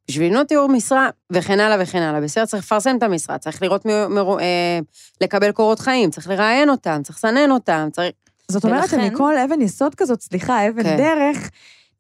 בשביל 0.09 0.27
לבנות 0.31 0.47
תיאור 0.49 0.69
משרה, 0.69 1.09
וכן 1.33 1.61
הלאה 1.61 1.77
וכן 1.83 2.03
הלאה. 2.03 2.21
בסדר, 2.21 2.45
צריך 2.47 2.63
לפרסם 2.65 2.97
את 2.99 3.03
המשרה, 3.03 3.39
צריך 3.39 3.63
לראות, 3.63 3.87
מ- 3.87 3.91
מ- 4.15 4.39
אה, 4.41 4.79
לקבל 5.21 5.53
קורות 5.53 5.81
חיים, 5.81 6.11
צריך 6.11 6.29
לראיין 6.29 6.71
אותם, 6.71 7.01
צריך 7.05 7.19
לסנן 7.19 7.51
אותם, 7.51 7.89
צריך... 7.93 8.11
זאת 8.49 8.65
אומרת 8.65 8.81
ולכן- 8.83 9.09
שמכל 9.11 9.39
אבן 9.39 9.61
יסוד 9.63 9.95
כזאת, 9.95 10.21
סליחה, 10.23 10.69
אבן 10.69 10.83
כן. 10.83 10.97
דרך, 10.97 11.51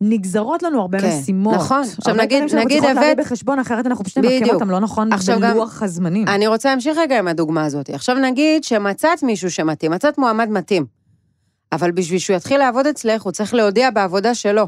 נגזרות 0.00 0.62
לנו 0.62 0.80
הרבה 0.80 1.00
כן, 1.00 1.18
משימות. 1.20 1.54
נכון. 1.54 1.80
עכשיו, 1.82 1.96
הרבה 2.12 2.22
נגיד- 2.24 2.36
דברים 2.38 2.48
שאנחנו 2.48 2.64
נגיד 2.68 2.78
צריכות 2.82 2.96
להביא 2.96 3.12
הבאת- 3.12 3.24
בחשבון, 3.26 3.58
אחרת 3.58 3.86
אנחנו 3.86 4.04
פשוט 4.04 4.18
נמקם. 4.24 4.54
אותם 4.54 4.70
לא 4.70 4.78
נכון 4.80 5.12
עכשיו 5.12 5.40
גם- 5.40 5.52
בלוח 5.54 5.82
הזמנים. 5.82 6.28
אני 6.28 6.46
רוצה 6.46 6.68
להמשיך 6.70 6.98
רגע 6.98 7.18
עם 7.18 7.28
הדוגמה 7.28 7.64
הזאת. 7.64 7.90
עכשיו 7.90 8.16
נגיד 8.16 8.64
שמצאת 8.64 9.22
מישהו 9.22 9.50
שמתאים, 9.50 9.92
מצאת 9.92 10.18
מועמד 10.18 10.48
מתאים, 10.50 10.86
אבל 11.72 11.90
בשביל 11.90 12.18
שהוא 12.18 12.36
יתחיל 12.36 12.58
לעבוד 12.58 12.86
אצלך, 12.86 13.22
הוא 13.22 13.32
צריך 13.32 13.54
להודיע 13.54 13.90
בעבודה 13.90 14.34
שלו. 14.34 14.66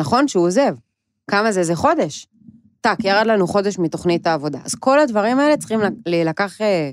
נכון? 0.00 0.28
שהוא 0.28 0.46
עוזב. 0.46 0.74
כמה 1.30 1.52
זה? 1.52 1.62
זה 1.62 1.74
חודש. 1.74 2.26
טאק, 2.80 3.04
ירד 3.04 3.26
לנו 3.26 3.46
חודש 3.46 3.78
מתוכנית 3.78 4.26
העבודה. 4.26 4.58
אז 4.64 4.74
כל 4.74 5.00
הדברים 5.00 5.38
האלה 5.38 5.56
צריכים 5.56 5.80
להילקח 6.06 6.60
אה, 6.60 6.90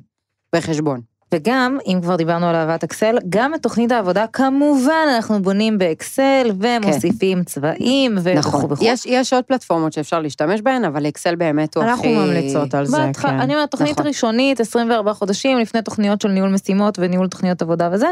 בחשבון. 0.56 1.02
וגם, 1.34 1.78
אם 1.88 2.00
כבר 2.02 2.16
דיברנו 2.16 2.46
על 2.48 2.56
אהבת 2.56 2.84
אקסל, 2.84 3.18
גם 3.30 3.54
את 3.56 3.64
תוכנית 3.64 3.92
העבודה, 3.92 4.26
כמובן, 4.34 4.92
אנחנו 5.16 5.42
בונים 5.42 5.78
באקסל 5.78 6.52
ומוסיפים 6.60 7.44
צבעים 7.44 8.18
ו- 8.24 8.34
נכון. 8.36 8.60
וכו' 8.60 8.70
וכו'. 8.70 8.84
יש, 8.86 9.06
יש 9.06 9.34
עוד 9.34 9.44
פלטפורמות 9.44 9.94
שאפשר 9.94 10.20
להשתמש 10.20 10.62
בהן, 10.62 10.86
אבל 10.86 11.08
אקסל 11.08 11.36
באמת 11.36 11.76
הוא 11.78 11.84
אנחנו 11.84 12.00
הכי... 12.04 12.16
ממליצות 12.16 12.74
על 12.74 12.86
זה, 12.86 12.98
בהתח- 12.98 13.22
כן. 13.22 13.40
אני 13.40 13.54
אומרת, 13.54 13.72
תוכנית 13.72 13.92
נכון. 13.92 14.08
ראשונית, 14.08 14.60
24 14.60 15.14
חודשים, 15.14 15.58
לפני 15.58 15.82
תוכניות 15.82 16.22
של 16.22 16.30
ניהול 16.30 16.50
משימות 16.50 17.00
וניהול 17.00 17.28
תוכניות 17.28 17.62
עבודה 17.62 17.90
וזה. 17.92 18.08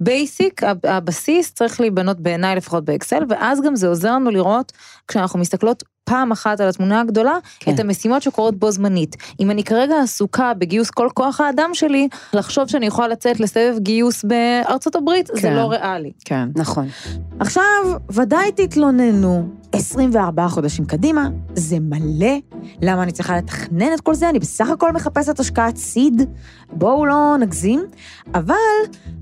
basic, 0.00 0.62
הב- 0.62 0.86
הבסיס 0.86 1.52
צריך 1.54 1.80
להיבנות 1.80 2.20
בעיניי 2.20 2.56
לפחות 2.56 2.84
באקסל, 2.84 3.22
ואז 3.28 3.60
גם 3.62 3.76
זה 3.76 3.88
עוזר 3.88 4.12
לנו 4.12 4.30
לראות, 4.30 4.72
כשאנחנו 5.08 5.38
מסתכלות 5.38 5.82
פעם 6.06 6.32
אחת 6.32 6.60
על 6.60 6.68
התמונה 6.68 7.00
הגדולה, 7.00 7.38
כן. 7.60 7.74
את 7.74 7.80
המשימות 7.80 8.22
שקורות 8.22 8.58
בו 8.58 8.70
זמנית. 8.70 9.16
אם 9.40 9.50
אני 9.50 9.64
כרגע 9.64 9.94
עסוקה 10.02 10.54
בגיוס 10.54 10.90
כל 10.90 11.08
כוח 11.14 11.40
האדם 11.40 11.70
שלי, 11.72 12.08
לחשוב 12.32 12.68
שאני 12.68 12.86
יכולה 12.86 13.08
לצאת 13.08 13.40
לסבב 13.40 13.74
גיוס 13.78 14.24
בארצות 14.24 14.96
הברית, 14.96 15.26
זה 15.26 15.40
כן. 15.40 15.54
לא 15.54 15.70
ריאלי. 15.70 16.12
כן. 16.24 16.48
נכון. 16.56 16.88
עכשיו, 17.40 17.62
ודאי 18.10 18.52
תתלוננו, 18.52 19.48
24 19.72 20.48
חודשים 20.48 20.84
קדימה, 20.84 21.28
זה 21.54 21.76
מלא. 21.80 22.36
למה 22.82 23.02
אני 23.02 23.12
צריכה 23.12 23.36
לתכנן 23.36 23.94
את 23.94 24.00
כל 24.00 24.14
זה? 24.14 24.30
אני 24.30 24.38
בסך 24.38 24.70
הכל 24.70 24.92
מחפשת 24.92 25.40
השקעת 25.40 25.76
סיד. 25.76 26.22
בואו 26.72 27.06
לא 27.06 27.36
נגזים. 27.40 27.84
אבל 28.34 28.54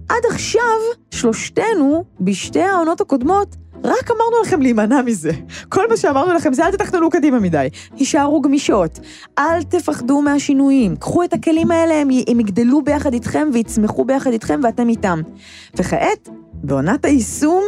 עד 0.08 0.22
עכשיו, 0.30 0.78
שלושתנו, 1.10 2.04
בשתי 2.20 2.62
העונות 2.62 3.00
הקודמות, 3.00 3.56
רק 3.84 4.10
אמרנו 4.10 4.42
לכם 4.42 4.62
להימנע 4.62 5.02
מזה. 5.02 5.30
כל 5.68 5.88
מה 5.90 5.96
שאמרנו 5.96 6.34
לכם 6.34 6.52
זה 6.52 6.66
אל 6.66 6.72
תתכננו 6.72 7.10
קדימה 7.10 7.38
מדי. 7.38 7.68
הישארו 7.96 8.40
גמישות. 8.40 8.98
אל 9.38 9.62
תפחדו 9.62 10.22
מהשינויים. 10.22 10.96
קחו 10.96 11.24
את 11.24 11.32
הכלים 11.32 11.70
האלה, 11.70 11.94
הם 12.00 12.40
יגדלו 12.40 12.82
ביחד 12.82 13.12
איתכם 13.12 13.48
ויצמחו 13.52 14.04
ביחד 14.04 14.32
איתכם 14.32 14.60
ואתם 14.62 14.88
איתם. 14.88 15.20
וכעת, 15.76 16.28
בעונת 16.64 17.04
היישום, 17.04 17.62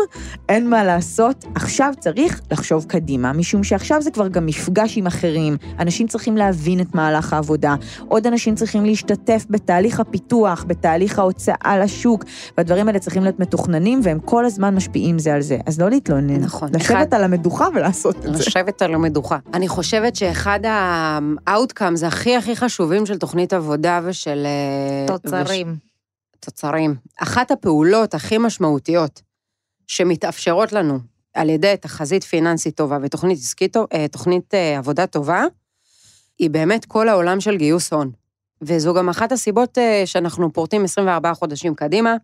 אין 0.48 0.70
מה 0.70 0.84
לעשות, 0.84 1.44
עכשיו 1.54 1.92
צריך 2.00 2.40
לחשוב 2.50 2.84
קדימה, 2.84 3.32
משום 3.32 3.64
שעכשיו 3.64 4.02
זה 4.02 4.10
כבר 4.10 4.28
גם 4.28 4.46
מפגש 4.46 4.96
עם 4.96 5.06
אחרים, 5.06 5.56
אנשים 5.78 6.06
צריכים 6.06 6.36
להבין 6.36 6.80
את 6.80 6.94
מהלך 6.94 7.32
העבודה, 7.32 7.74
עוד 8.08 8.26
אנשים 8.26 8.54
צריכים 8.54 8.84
להשתתף 8.84 9.44
בתהליך 9.50 10.00
הפיתוח, 10.00 10.64
בתהליך 10.68 11.18
ההוצאה 11.18 11.78
לשוק, 11.82 12.24
והדברים 12.58 12.88
האלה 12.88 12.98
צריכים 12.98 13.22
להיות 13.22 13.40
מתוכננים, 13.40 14.00
והם 14.02 14.18
כל 14.20 14.44
הזמן 14.44 14.74
משפיעים 14.74 15.18
זה 15.18 15.34
על 15.34 15.40
זה. 15.42 15.58
אז 15.66 15.80
לא 15.80 15.90
להתלונן, 15.90 16.36
נכון. 16.40 16.68
לשבת 16.74 16.82
אחד- 16.86 17.14
על 17.14 17.24
המדוכה 17.24 17.66
ולעשות 17.74 18.16
את 18.16 18.22
זה. 18.22 18.28
לשבת 18.46 18.82
על 18.82 18.94
המדוכה. 18.94 19.38
אני 19.54 19.68
חושבת 19.68 20.16
שאחד 20.16 20.60
ה-outcomes 20.66 22.06
הכי 22.06 22.36
הכי 22.36 22.56
חשובים 22.56 23.06
של 23.06 23.18
תוכנית 23.18 23.52
עבודה 23.52 24.00
ושל... 24.04 24.46
אה, 24.46 25.06
תוצרים. 25.16 25.85
תוצרים. 26.40 26.94
אחת 27.18 27.50
הפעולות 27.50 28.14
הכי 28.14 28.38
משמעותיות 28.38 29.22
שמתאפשרות 29.86 30.72
לנו 30.72 30.98
על 31.34 31.48
ידי 31.48 31.74
תחזית 31.80 32.24
פיננסית 32.24 32.76
טובה 32.76 32.98
ותוכנית 33.02 33.38
עסקית, 33.38 33.76
אה, 33.76 34.08
תוכנית 34.08 34.54
אה, 34.54 34.78
עבודה 34.78 35.06
טובה, 35.06 35.44
היא 36.38 36.50
באמת 36.50 36.84
כל 36.84 37.08
העולם 37.08 37.40
של 37.40 37.56
גיוס 37.56 37.92
הון. 37.92 38.10
וזו 38.62 38.94
גם 38.94 39.08
אחת 39.08 39.32
הסיבות 39.32 39.78
אה, 39.78 40.02
שאנחנו 40.04 40.52
פורטים 40.52 40.84
24 40.84 41.34
חודשים 41.34 41.74
קדימה. 41.74 42.16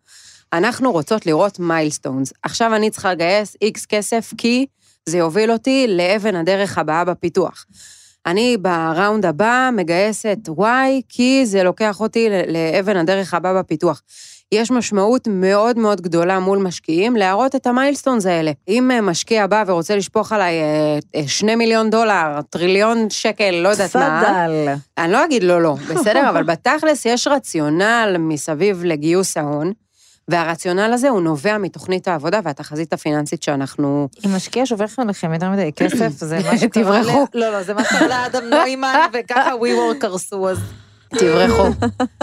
אנחנו 0.52 0.92
רוצות 0.92 1.26
לראות 1.26 1.59
milestones. 1.59 2.33
עכשיו 2.42 2.76
אני 2.76 2.90
צריכה 2.90 3.12
לגייס 3.12 3.57
X 3.62 3.87
כסף 3.87 4.33
כי 4.38 4.66
זה 5.09 5.19
יוביל 5.19 5.52
אותי 5.52 5.87
לאבן 5.88 6.37
הדרך 6.37 6.78
הבאה 6.78 7.04
בפיתוח. 7.04 7.66
אני 8.26 8.57
ב 8.57 8.68
round 8.68 9.26
הבא 9.26 9.71
מגייסת 9.73 10.38
Y, 10.59 11.02
כי 11.09 11.47
זה 11.47 11.62
לוקח 11.62 12.00
אותי 12.00 12.29
לאבן 12.49 12.97
הדרך 12.97 13.35
הבא 13.35 13.61
בפיתוח. 13.61 14.02
יש 14.52 14.71
משמעות 14.71 15.29
מאוד 15.31 15.79
מאוד 15.79 16.00
גדולה 16.00 16.38
מול 16.38 16.59
משקיעים 16.59 17.17
להראות 17.17 17.55
את 17.55 17.67
המיילסטונס 17.67 18.26
האלה. 18.26 18.52
אם 18.69 18.91
אה, 18.91 19.00
משקיע 19.00 19.47
בא 19.47 19.64
ורוצה 19.67 19.97
לשפוך 19.97 20.33
עליי 20.33 20.61
אה, 20.61 20.99
אה, 21.14 21.29
שני 21.29 21.55
מיליון 21.55 21.91
דולר, 21.91 22.41
טריליון 22.50 23.11
שקל, 23.11 23.50
לא 23.50 23.69
יודעת 23.69 23.97
מה, 23.97 24.21
תפאדל. 24.23 24.75
אני 24.99 25.12
לא 25.12 25.25
אגיד 25.25 25.43
לא, 25.43 25.62
לא, 25.62 25.75
בסדר? 25.75 26.29
אבל 26.31 26.43
בתכלס 26.43 27.07
יש 27.07 27.26
רציונל 27.26 28.17
מסביב 28.19 28.85
לגיוס 28.85 29.37
ההון, 29.37 29.73
והרציונל 30.33 30.93
הזה 30.93 31.09
הוא 31.09 31.21
נובע 31.21 31.59
מתוכנית 31.59 32.09
העבודה 32.09 32.41
והתחזית 32.45 32.93
הפיננסית 32.93 33.43
שאנחנו... 33.43 34.09
אם 34.27 34.37
משקיע 34.37 34.67
שופך 34.67 34.99
עליכם 34.99 35.33
יותר 35.35 35.51
מדי 35.51 35.71
כסף, 35.77 36.09
זה 36.09 36.39
מה 36.45 36.59
שקרה... 36.59 36.83
תברחו. 36.83 37.27
לא, 37.35 37.53
לא, 37.53 37.62
זה 37.62 37.75
מה 37.75 37.85
שקרה 37.85 38.09
לאדם 38.09 38.45
נוימן, 38.45 38.95
וככה 39.12 39.51
WeWork 39.53 39.99
קרסו, 40.01 40.49
אז... 40.49 40.59
תברחו. 41.19 41.69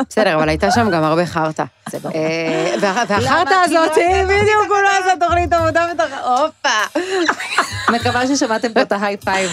בסדר, 0.10 0.36
אבל 0.36 0.50
הייתה 0.50 0.72
שם 0.72 0.90
גם 0.92 1.04
הרבה 1.04 1.26
חרטא. 1.26 1.64
זה 1.90 2.00
ברור. 2.00 2.16
אה, 2.16 2.76
וה- 2.82 3.04
והחרטא 3.08 3.50
לא 3.54 3.64
הזאת, 3.66 3.98
הייתה 3.98 4.24
בדיוק, 4.26 4.68
הוא 4.68 4.78
לא 4.84 4.90
עשה 5.00 5.20
תוכנית 5.20 5.54
עבודה 5.54 5.88
ותח... 5.94 6.04
הופה. 6.26 7.00
מקווה 7.92 8.28
ששמעתם 8.28 8.74
פה 8.74 8.82
את 8.82 8.92
ה 8.92 9.18
high 9.18 9.33
five. 9.33 9.52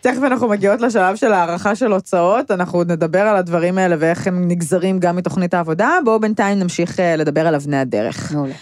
תכף 0.00 0.22
אנחנו 0.26 0.48
מגיעות 0.48 0.80
לשלב 0.80 1.16
של 1.16 1.32
הערכה 1.32 1.74
של 1.74 1.92
הוצאות, 1.92 2.50
אנחנו 2.50 2.78
עוד 2.78 2.92
נדבר 2.92 3.20
על 3.20 3.36
הדברים 3.36 3.78
האלה 3.78 3.96
ואיך 3.98 4.26
הם 4.26 4.48
נגזרים 4.48 4.98
גם 4.98 5.16
מתוכנית 5.16 5.54
העבודה, 5.54 5.90
בואו 6.04 6.20
בינתיים 6.20 6.58
נמשיך 6.58 7.00
אה, 7.00 7.16
לדבר 7.16 7.46
על 7.46 7.54
אבני 7.54 7.78
הדרך. 7.80 8.32
מעולה. 8.32 8.54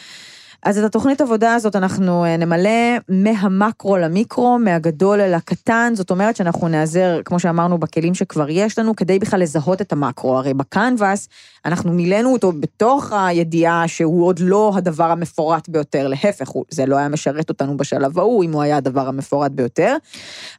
אז 0.67 0.79
את 0.79 0.85
התוכנית 0.85 1.21
עבודה 1.21 1.55
הזאת 1.55 1.77
אנחנו 1.77 2.25
אה, 2.25 2.37
נמלא 2.37 2.71
מהמקרו 3.09 3.97
למיקרו, 3.97 4.59
מהגדול 4.59 5.21
אל 5.21 5.35
הקטן, 5.35 5.93
זאת 5.97 6.11
אומרת 6.11 6.37
שאנחנו 6.37 6.69
נעזר, 6.69 7.21
כמו 7.25 7.41
שאמרנו, 7.41 7.79
בכלים 7.79 8.15
שכבר 8.15 8.47
יש 8.49 8.79
לנו, 8.79 8.97
כדי 8.97 9.19
בכלל 9.19 9.41
לזהות 9.41 9.81
את 9.81 9.93
המקרו. 9.93 10.39
הרי 10.39 10.55
בקנבאס, 10.55 11.29
אנחנו 11.65 11.93
מילאנו 11.93 12.33
אותו 12.33 12.53
בתוך 12.53 13.13
הידיעה 13.13 13.89
שהוא 13.89 14.27
עוד 14.27 14.39
לא 14.39 14.73
הדבר 14.77 15.11
המפורט 15.11 15.69
ביותר, 15.69 16.09
להפך, 16.09 16.51
זה 16.71 16.87
לא 16.87 16.97
היה 16.97 17.09
משרת 17.09 17.49
אותנו 17.49 17.77
בשלב 17.77 18.19
ההוא, 18.19 18.45
אם 18.45 18.53
הוא 18.53 18.63
היה 18.63 18.77
הדבר 18.77 19.09
המפורט 19.09 19.51
ביותר. 19.51 19.97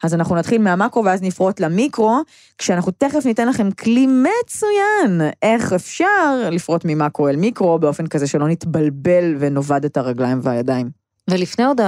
אז 0.03 0.13
אנחנו 0.13 0.35
נתחיל 0.35 0.61
מהמקרו 0.61 1.05
ואז 1.05 1.21
נפרוט 1.21 1.59
למיקרו, 1.59 2.21
כשאנחנו 2.57 2.91
תכף 2.97 3.25
ניתן 3.25 3.47
לכם 3.47 3.71
כלי 3.71 4.07
מצוין, 4.07 5.21
איך 5.41 5.73
אפשר 5.73 6.49
לפרוט 6.51 6.85
ממקרו 6.85 7.29
אל 7.29 7.35
מיקרו, 7.35 7.79
באופן 7.79 8.07
כזה 8.07 8.27
שלא 8.27 8.47
נתבלבל 8.47 9.35
ונאבד 9.39 9.85
את 9.85 9.96
הרגליים 9.97 10.39
והידיים. 10.43 10.89
ולפני 11.29 11.65
עוד 11.65 11.81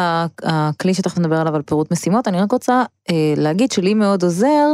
הכלי 0.43 0.93
שתכף 0.93 1.17
נדבר 1.17 1.35
עליו 1.35 1.55
על 1.55 1.61
פירוט 1.61 1.91
משימות, 1.91 2.27
אני 2.27 2.41
רק 2.41 2.51
רוצה 2.51 2.83
אה, 3.09 3.33
להגיד 3.37 3.71
שלי 3.71 3.93
מאוד 3.93 4.23
עוזר 4.23 4.67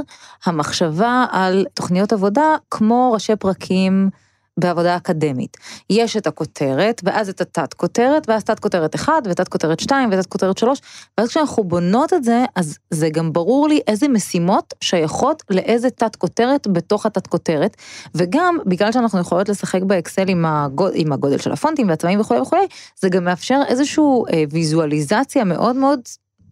המחשבה 0.45 1.25
על 1.31 1.65
תוכניות 1.73 2.13
עבודה 2.13 2.55
כמו 2.71 3.11
ראשי 3.13 3.35
פרקים 3.35 4.09
בעבודה 4.59 4.95
אקדמית. 4.95 5.57
יש 5.89 6.17
את 6.17 6.27
הכותרת, 6.27 7.01
ואז 7.03 7.29
את 7.29 7.41
התת 7.41 7.73
כותרת, 7.73 8.29
ואז 8.29 8.43
תת 8.43 8.59
כותרת 8.59 8.95
1, 8.95 9.13
ותת 9.25 9.47
כותרת 9.47 9.79
2, 9.79 10.09
ותת 10.11 10.25
כותרת 10.25 10.57
3, 10.57 10.81
ואז 11.17 11.29
כשאנחנו 11.29 11.63
בונות 11.63 12.13
את 12.13 12.23
זה, 12.23 12.45
אז 12.55 12.77
זה 12.89 13.09
גם 13.09 13.33
ברור 13.33 13.67
לי 13.67 13.81
איזה 13.87 14.07
משימות 14.07 14.73
שייכות 14.81 15.43
לאיזה 15.49 15.89
תת 15.89 16.15
כותרת 16.15 16.67
בתוך 16.67 17.05
התת 17.05 17.27
כותרת, 17.27 17.77
וגם 18.15 18.57
בגלל 18.65 18.91
שאנחנו 18.91 19.19
יכולות 19.19 19.49
לשחק 19.49 19.81
באקסל 19.83 20.29
עם, 20.29 20.45
הגוד, 20.45 20.91
עם 20.95 21.13
הגודל 21.13 21.37
של 21.37 21.51
הפונטים 21.51 21.89
והצבעים 21.89 22.19
וכולי 22.19 22.39
וכולי, 22.39 22.67
זה 22.99 23.09
גם 23.09 23.23
מאפשר 23.23 23.59
איזושהי 23.67 24.03
אה, 24.33 24.43
ויזואליזציה 24.51 25.43
מאוד 25.43 25.75
מאוד 25.75 25.99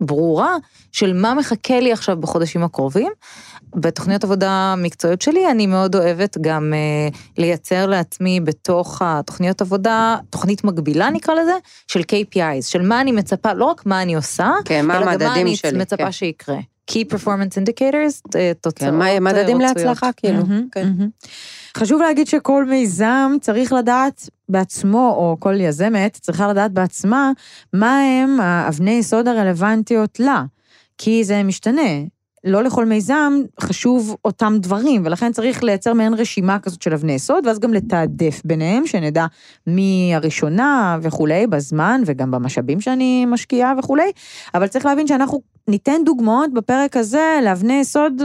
ברורה 0.05 0.55
של 0.91 1.13
מה 1.13 1.33
מחכה 1.33 1.79
לי 1.79 1.91
עכשיו 1.91 2.17
בחודשים 2.17 2.63
הקרובים. 2.63 3.12
בתוכניות 3.75 4.24
עבודה 4.24 4.75
מקצועיות 4.77 5.22
שלי 5.22 5.51
אני 5.51 5.67
מאוד 5.67 5.95
אוהבת 5.95 6.38
גם 6.41 6.74
אה, 6.74 7.07
לייצר 7.38 7.86
לעצמי 7.86 8.39
בתוך 8.39 9.01
התוכניות 9.05 9.62
עבודה, 9.62 10.17
תוכנית 10.29 10.63
מקבילה 10.63 11.10
נקרא 11.10 11.33
לזה, 11.33 11.51
של 11.88 12.00
KPIs, 12.00 12.62
של 12.67 12.81
מה 12.81 13.01
אני 13.01 13.12
מצפה, 13.12 13.53
לא 13.53 13.65
רק 13.65 13.86
מה 13.86 14.01
אני 14.01 14.15
עושה, 14.15 14.51
כן, 14.65 14.86
מה 14.86 14.98
אלא 14.98 15.15
גם 15.15 15.27
מה 15.29 15.41
אני 15.41 15.55
שלי. 15.55 15.77
מצפה 15.77 15.98
כן. 16.05 16.12
שיקרה. 16.12 16.57
Key 16.91 17.13
Performance 17.13 17.57
Indicators, 17.62 18.22
אה, 18.36 18.51
תוצאות 18.62 18.91
כן, 18.91 18.95
מה- 18.95 19.10
אה, 19.10 19.19
מדדים 19.19 19.41
רצויות. 19.62 19.77
להצלחה, 19.77 20.10
כאילו. 20.17 20.45
מהמם, 20.45 20.67
כן. 20.72 20.83
מהמם. 20.88 21.10
חשוב 21.77 22.01
להגיד 22.01 22.27
שכל 22.27 22.65
מיזם 22.65 23.36
צריך 23.42 23.74
לדעת 23.74 24.30
בעצמו, 24.50 25.13
או 25.18 25.38
כל 25.39 25.62
יזמת 25.62 26.18
צריכה 26.22 26.48
לדעת 26.48 26.72
בעצמה, 26.72 27.32
מה 27.74 28.00
הם 28.00 28.39
האבני 28.39 28.92
יסוד 28.92 29.27
הרלוונטיות 29.27 30.20
לה, 30.20 30.44
כי 30.98 31.24
זה 31.24 31.44
משתנה. 31.44 31.92
לא 32.44 32.63
לכל 32.63 32.86
מיזם 32.86 33.33
חשוב 33.62 34.16
אותם 34.25 34.57
דברים, 34.59 35.01
ולכן 35.05 35.31
צריך 35.31 35.64
לייצר 35.64 35.94
מעין 35.94 36.14
רשימה 36.14 36.59
כזאת 36.59 36.81
של 36.81 36.94
אבני 36.94 37.14
יסוד, 37.14 37.48
ואז 37.48 37.59
גם 37.59 37.74
לתעדף 37.74 38.42
ביניהם, 38.46 38.88
שנדע 38.88 39.25
מי 39.68 40.12
הראשונה 40.16 40.98
וכולי, 41.01 41.48
בזמן 41.48 42.01
וגם 42.05 42.31
במשאבים 42.31 42.81
שאני 42.81 43.25
משקיעה 43.25 43.74
וכולי, 43.79 44.12
אבל 44.53 44.68
צריך 44.68 44.86
להבין 44.86 45.07
שאנחנו 45.07 45.42
ניתן 45.68 46.01
דוגמאות 46.05 46.53
בפרק 46.53 46.98
הזה 46.98 47.40
לאבני 47.44 47.74
יסוד 47.74 48.22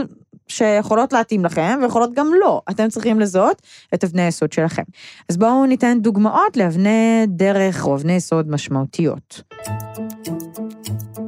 שיכולות 0.49 1.13
להתאים 1.13 1.45
לכם, 1.45 1.79
ויכולות 1.81 2.13
גם 2.13 2.31
לא. 2.41 2.61
אתם 2.69 2.89
צריכים 2.89 3.19
לזהות 3.19 3.61
את 3.93 4.03
אבני 4.03 4.21
היסוד 4.21 4.53
שלכם. 4.53 4.83
אז 5.29 5.37
בואו 5.37 5.65
ניתן 5.65 5.97
דוגמאות 6.01 6.57
לאבני 6.57 7.25
דרך 7.27 7.85
או 7.85 7.95
אבני 7.95 8.13
יסוד 8.13 8.49
משמעותיות. 8.49 9.41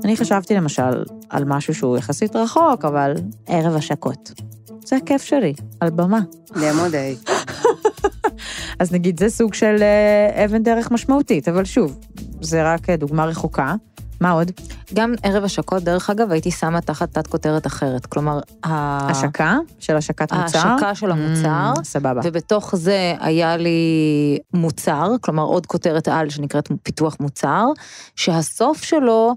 אני 0.04 0.18
חשבתי 0.18 0.56
למשל 0.56 1.04
על 1.30 1.44
משהו 1.46 1.74
שהוא 1.76 1.98
יחסית 1.98 2.36
רחוק, 2.36 2.86
אבל 2.86 3.14
ערב 3.48 3.76
השקות. 3.76 4.32
זה 4.86 4.96
הכיף 4.96 5.24
שלי, 5.24 5.54
על 5.80 5.90
במה. 5.90 6.20
לעמוד 6.56 6.92
A. 6.94 7.32
אז 8.80 8.92
נגיד, 8.92 9.20
זה 9.20 9.30
סוג 9.30 9.54
של 9.54 9.76
אה, 9.82 10.46
אבן 10.46 10.64
דרך 10.64 10.92
משמעותית, 10.92 11.48
אבל 11.48 11.66
שוב, 11.66 12.00
זה 12.42 12.74
רק 12.74 12.90
אה, 12.90 12.96
דוגמה 12.96 13.26
רחוקה. 13.26 13.76
מה 14.22 14.32
עוד? 14.32 14.52
גם 14.94 15.14
ערב 15.24 15.44
השקות, 15.44 15.84
דרך 15.84 16.10
אגב, 16.10 16.32
הייתי 16.32 16.52
שמה 16.52 16.82
תחת 16.82 17.12
תת 17.14 17.28
כותרת 17.28 17.68
אחרת. 17.68 18.06
כלומר, 18.06 18.40
ה- 18.64 19.12
השקה 19.12 19.58
של 19.80 19.96
השקת 19.98 20.34
מוצר? 20.34 20.60
ההשקה 20.68 20.96
של 20.96 21.12
המוצר, 21.12 21.74
Mm, 21.78 21.84
סבבה. 21.84 22.22
ובתוך 22.24 22.76
זה 22.76 23.14
היה 23.20 23.58
לי 23.58 23.80
מוצר, 24.54 25.10
כלומר 25.22 25.44
עוד 25.44 25.66
כותרת 25.66 26.08
על 26.08 26.30
שנקראת 26.30 26.70
פיתוח 26.84 27.18
מוצר, 27.20 27.66
שהסוף 28.16 28.84
שלו 28.84 29.36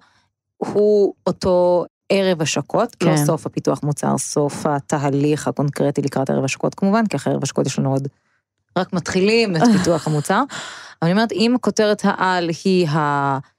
הוא 0.57 1.15
אותו 1.27 1.85
ערב 2.13 2.43
השקות, 2.43 2.95
כן. 2.95 3.07
לא 3.11 3.17
סוף 3.17 3.47
הפיתוח 3.47 3.81
מוצר, 3.83 4.19
סוף 4.19 4.67
התהליך 4.67 5.49
הקונקרטי 5.49 6.03
לקראת 6.03 6.31
ערב 6.31 6.45
השקות 6.45 6.75
כמובן, 6.75 7.07
כי 7.07 7.17
אחרי 7.17 7.33
ערב 7.33 7.43
השקות 7.43 7.67
יש 7.67 7.79
לנו 7.79 7.91
עוד, 7.93 8.09
רק 8.79 8.93
מתחילים 8.93 9.57
את 9.57 9.63
פיתוח 9.79 10.07
המוצר. 10.07 10.35
אבל 11.03 11.11
אני 11.11 11.13
אומרת, 11.13 11.33
אם 11.33 11.55
כותרת 11.61 12.01
העל 12.05 12.51
היא 12.65 12.87
הפיתוח 12.91 13.54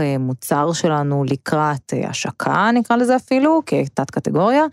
אה, 0.00 0.18
מוצר 0.18 0.72
שלנו 0.72 1.24
לקראת 1.24 1.94
אה, 1.94 2.08
השקה, 2.08 2.70
נקרא 2.74 2.96
לזה 2.96 3.16
אפילו, 3.16 3.62
כתת 3.66 4.10
קטגוריה, 4.10 4.64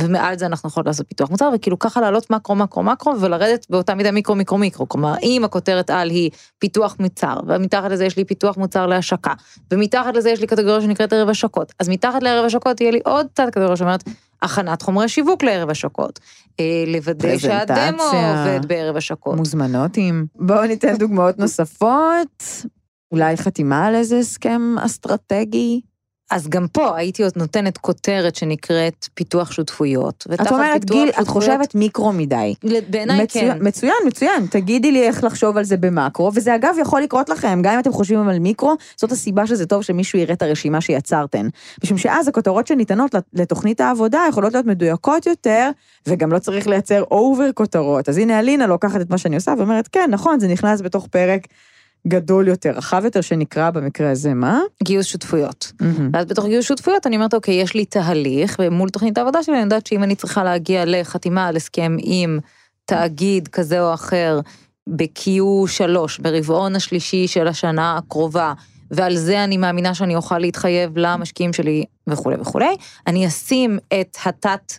ומעל 0.00 0.38
זה 0.38 0.46
אנחנו 0.46 0.68
יכולות 0.68 0.86
לעשות 0.86 1.08
פיתוח 1.08 1.30
מוצר, 1.30 1.50
וכאילו 1.54 1.78
ככה 1.78 2.00
לעלות 2.00 2.30
מקרו, 2.30 2.54
מקרו, 2.54 2.82
מקרו, 2.82 3.20
ולרדת 3.20 3.66
באותה 3.70 3.94
מידה 3.94 4.10
מיקרו, 4.10 4.34
מיקרו, 4.34 4.58
מיקרו. 4.58 4.88
כלומר, 4.88 5.14
אם 5.22 5.42
הכותרת 5.44 5.90
על 5.90 6.10
היא 6.10 6.30
פיתוח 6.58 6.96
מוצר, 7.00 7.40
ומתחת 7.46 7.90
לזה 7.90 8.04
יש 8.04 8.16
לי 8.16 8.24
פיתוח 8.24 8.56
מוצר 8.56 8.86
להשקה, 8.86 9.32
ומתחת 9.70 10.16
לזה 10.16 10.30
יש 10.30 10.40
לי 10.40 10.46
קטגוריה 10.46 10.80
שנקראת 10.80 11.12
ערב 11.12 11.28
השקות, 11.28 11.72
אז 11.80 11.88
מתחת 11.88 12.22
לערב 12.22 12.44
השקות 12.44 12.76
תהיה 12.76 12.90
לי 12.90 13.00
עוד 13.04 13.26
תת 13.34 13.46
קטגוריה 13.50 13.76
שאומרת, 13.76 14.04
הכנת 14.42 14.82
חומרי 14.82 15.08
שיווק 15.08 15.42
לערב 15.42 15.70
השקות. 15.70 16.20
אה, 16.60 16.84
לוודא 16.86 17.38
שהדמו. 17.38 18.02
עובד 18.02 18.66
בערב 18.66 18.96
השקות. 18.96 19.36
מוזמנות 19.36 19.96
עם... 19.96 20.26
בואו 20.34 20.66
ניתן 20.66 20.96
דוגמאות 20.96 21.38
נוספות. 21.38 22.42
אולי 23.12 23.36
חתימה 23.36 23.86
על 23.86 23.94
איזה 23.94 24.18
הסכם 24.18 24.74
אסטרטגי. 24.78 25.80
אז 26.30 26.48
גם 26.48 26.66
פה 26.72 26.96
הייתי 26.96 27.22
עוד 27.22 27.32
נותנת 27.36 27.78
כותרת 27.78 28.36
שנקראת 28.36 29.08
פיתוח 29.14 29.52
שותפויות. 29.52 30.26
את 30.34 30.52
אומרת, 30.52 30.84
גיל, 30.84 31.08
את 31.08 31.14
שותפויות- 31.14 31.28
חושבת 31.28 31.74
מיקרו 31.74 32.12
מדי. 32.12 32.54
בעיניי 32.90 33.22
מצוין, 33.22 33.52
כן. 33.52 33.66
מצוין, 33.66 33.94
מצוין. 34.06 34.46
תגידי 34.50 34.92
לי 34.92 35.02
איך 35.02 35.24
לחשוב 35.24 35.56
על 35.56 35.64
זה 35.64 35.76
במקרו, 35.76 36.30
וזה 36.34 36.54
אגב 36.54 36.74
יכול 36.80 37.00
לקרות 37.02 37.28
לכם, 37.28 37.60
גם 37.62 37.74
אם 37.74 37.78
אתם 37.78 37.92
חושבים 37.92 38.28
על 38.28 38.38
מיקרו, 38.38 38.74
זאת 38.96 39.12
הסיבה 39.12 39.46
שזה 39.46 39.66
טוב 39.66 39.82
שמישהו 39.82 40.18
יראה 40.18 40.34
את 40.34 40.42
הרשימה 40.42 40.80
שיצרתן. 40.80 41.48
משום 41.84 41.98
שאז 41.98 42.28
הכותרות 42.28 42.66
שניתנות 42.66 43.14
לתוכנית 43.34 43.80
העבודה 43.80 44.24
יכולות 44.28 44.52
להיות 44.52 44.66
מדויקות 44.66 45.26
יותר, 45.26 45.70
וגם 46.06 46.32
לא 46.32 46.38
צריך 46.38 46.66
לייצר 46.66 47.02
over 47.10 47.52
כותרות. 47.54 48.08
אז 48.08 48.18
הנה 48.18 48.38
אלינה 48.38 48.66
לוקחת 48.66 49.00
את 49.00 49.10
מה 49.10 49.18
שאני 49.18 49.36
עושה 49.36 49.54
ואומרת, 49.58 49.88
כן, 49.88 50.08
נכון, 50.10 50.40
זה 50.40 50.48
נכנס 50.48 50.80
בתוך 50.80 51.06
פרק 51.06 51.46
גדול 52.08 52.48
יותר, 52.48 52.70
רחב 52.70 53.02
יותר, 53.04 53.20
שנקרא 53.20 53.70
במקרה 53.70 54.10
הזה, 54.10 54.34
מה? 54.34 54.60
גיוס 54.82 55.06
שותפויות. 55.06 55.72
מהמם. 55.80 56.10
ואז 56.12 56.26
בתוך 56.26 56.46
גיוס 56.46 56.66
שותפויות 56.66 57.06
אני 57.06 57.16
אומרת, 57.16 57.34
אוקיי, 57.34 57.54
יש 57.54 57.74
לי 57.74 57.84
תהליך, 57.84 58.56
ומול 58.62 58.88
תוכנית 58.88 59.18
העבודה 59.18 59.42
שלי 59.42 59.54
אני 59.54 59.62
יודעת 59.62 59.86
שאם 59.86 60.02
אני 60.02 60.14
צריכה 60.14 60.44
להגיע 60.44 60.82
לחתימה 60.86 61.46
על 61.46 61.56
הסכם 61.56 61.96
עם 62.00 62.38
תאגיד 62.84 63.48
כזה 63.48 63.82
או 63.82 63.94
אחר 63.94 64.40
ב-Q3, 64.86 65.96
ברבעון 66.22 66.76
השלישי 66.76 67.28
של 67.28 67.48
השנה 67.48 67.96
הקרובה, 67.96 68.52
ועל 68.90 69.16
זה 69.16 69.44
אני 69.44 69.56
מאמינה 69.56 69.94
שאני 69.94 70.16
אוכל 70.16 70.38
להתחייב 70.38 70.98
למשקיעים 70.98 71.52
שלי 71.52 71.84
וכולי 72.06 72.36
וכולי, 72.40 72.76
אני 73.06 73.26
אשים 73.26 73.78
את 74.00 74.16
התת 74.26 74.72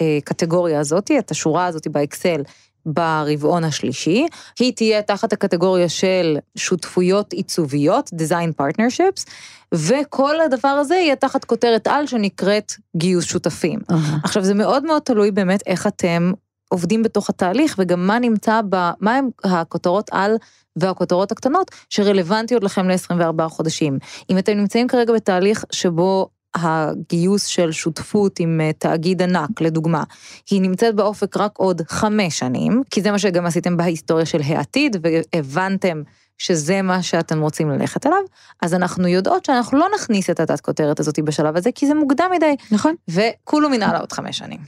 אה, 0.00 0.18
קטגוריה 0.24 0.80
הזאתי, 0.80 1.18
את 1.18 1.30
השורה 1.30 1.66
הזאתי 1.66 1.88
באקסל, 1.88 2.42
ברבעון 2.86 3.64
השלישי, 3.64 4.26
היא 4.58 4.72
תהיה 4.72 5.02
תחת 5.02 5.32
הקטגוריה 5.32 5.88
של 5.88 6.36
שותפויות 6.56 7.32
עיצוביות, 7.32 8.10
design 8.14 8.62
partnerships, 8.62 9.30
וכל 9.74 10.40
הדבר 10.40 10.68
הזה 10.68 10.94
יהיה 10.94 11.16
תחת 11.16 11.44
כותרת 11.44 11.86
על 11.86 12.06
שנקראת 12.06 12.72
גיוס 12.96 13.24
שותפים. 13.24 13.80
אהה. 13.90 14.18
עכשיו 14.24 14.44
זה 14.44 14.54
מאוד 14.54 14.84
מאוד 14.84 15.02
תלוי 15.02 15.30
באמת 15.30 15.62
איך 15.66 15.86
אתם 15.86 16.32
עובדים 16.68 17.02
בתוך 17.02 17.30
התהליך, 17.30 17.76
וגם 17.78 18.06
מה 18.06 18.18
נמצא 18.18 18.60
ב... 18.68 18.90
מה 19.00 19.16
הם 19.16 19.28
הכותרות 19.44 20.10
על 20.12 20.36
והכותרות 20.76 21.32
הקטנות 21.32 21.70
שרלוונטיות 21.88 22.64
לכם 22.64 22.88
ל-24 22.88 23.48
חודשים. 23.48 23.98
אם 24.30 24.38
אתם 24.38 24.52
נמצאים 24.52 24.88
כרגע 24.88 25.12
בתהליך 25.12 25.64
שבו 25.72 26.28
הגיוס 26.54 27.46
של 27.46 27.72
שותפות 27.72 28.40
עם 28.40 28.60
אה, 28.60 28.72
תאגיד 28.72 29.22
ענק, 29.22 29.60
לדוגמה, 29.60 30.02
היא 30.50 30.60
נמצאת 30.60 30.94
באופק 30.94 31.36
רק 31.36 31.52
עוד 31.56 31.82
חמש 31.88 32.38
שנים, 32.38 32.82
כי 32.90 33.02
זה 33.02 33.10
מה 33.10 33.18
שגם 33.18 33.46
עשיתם 33.46 33.76
בהיסטוריה 33.76 34.26
של 34.26 34.40
העתיד, 34.44 34.96
והבנתם 35.02 36.02
שזה 36.38 36.82
מה 36.82 37.02
שאתם 37.02 37.40
רוצים 37.40 37.70
ללכת 37.70 38.06
אליו, 38.06 38.22
אז 38.62 38.74
אנחנו 38.74 39.08
יודעות 39.08 39.44
שאנחנו 39.44 39.78
לא 39.78 39.88
נכניס 39.94 40.30
את 40.30 40.40
התת 40.40 40.60
כותרת 40.60 41.00
הזאת 41.00 41.18
בשלב 41.18 41.56
הזה, 41.56 41.72
כי 41.74 41.86
זה 41.86 41.94
מוקדם 41.94 42.30
מדי, 42.32 42.54
נכון. 42.70 42.94
וכולו 43.08 43.70
מנהלה 43.70 43.98
עוד 43.98 44.12
חמש 44.12 44.38
שנים. 44.38 44.60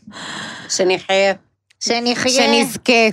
שנחיה. 0.69 1.33
שנחיה. 1.81 2.65
שנזכה. 2.65 3.09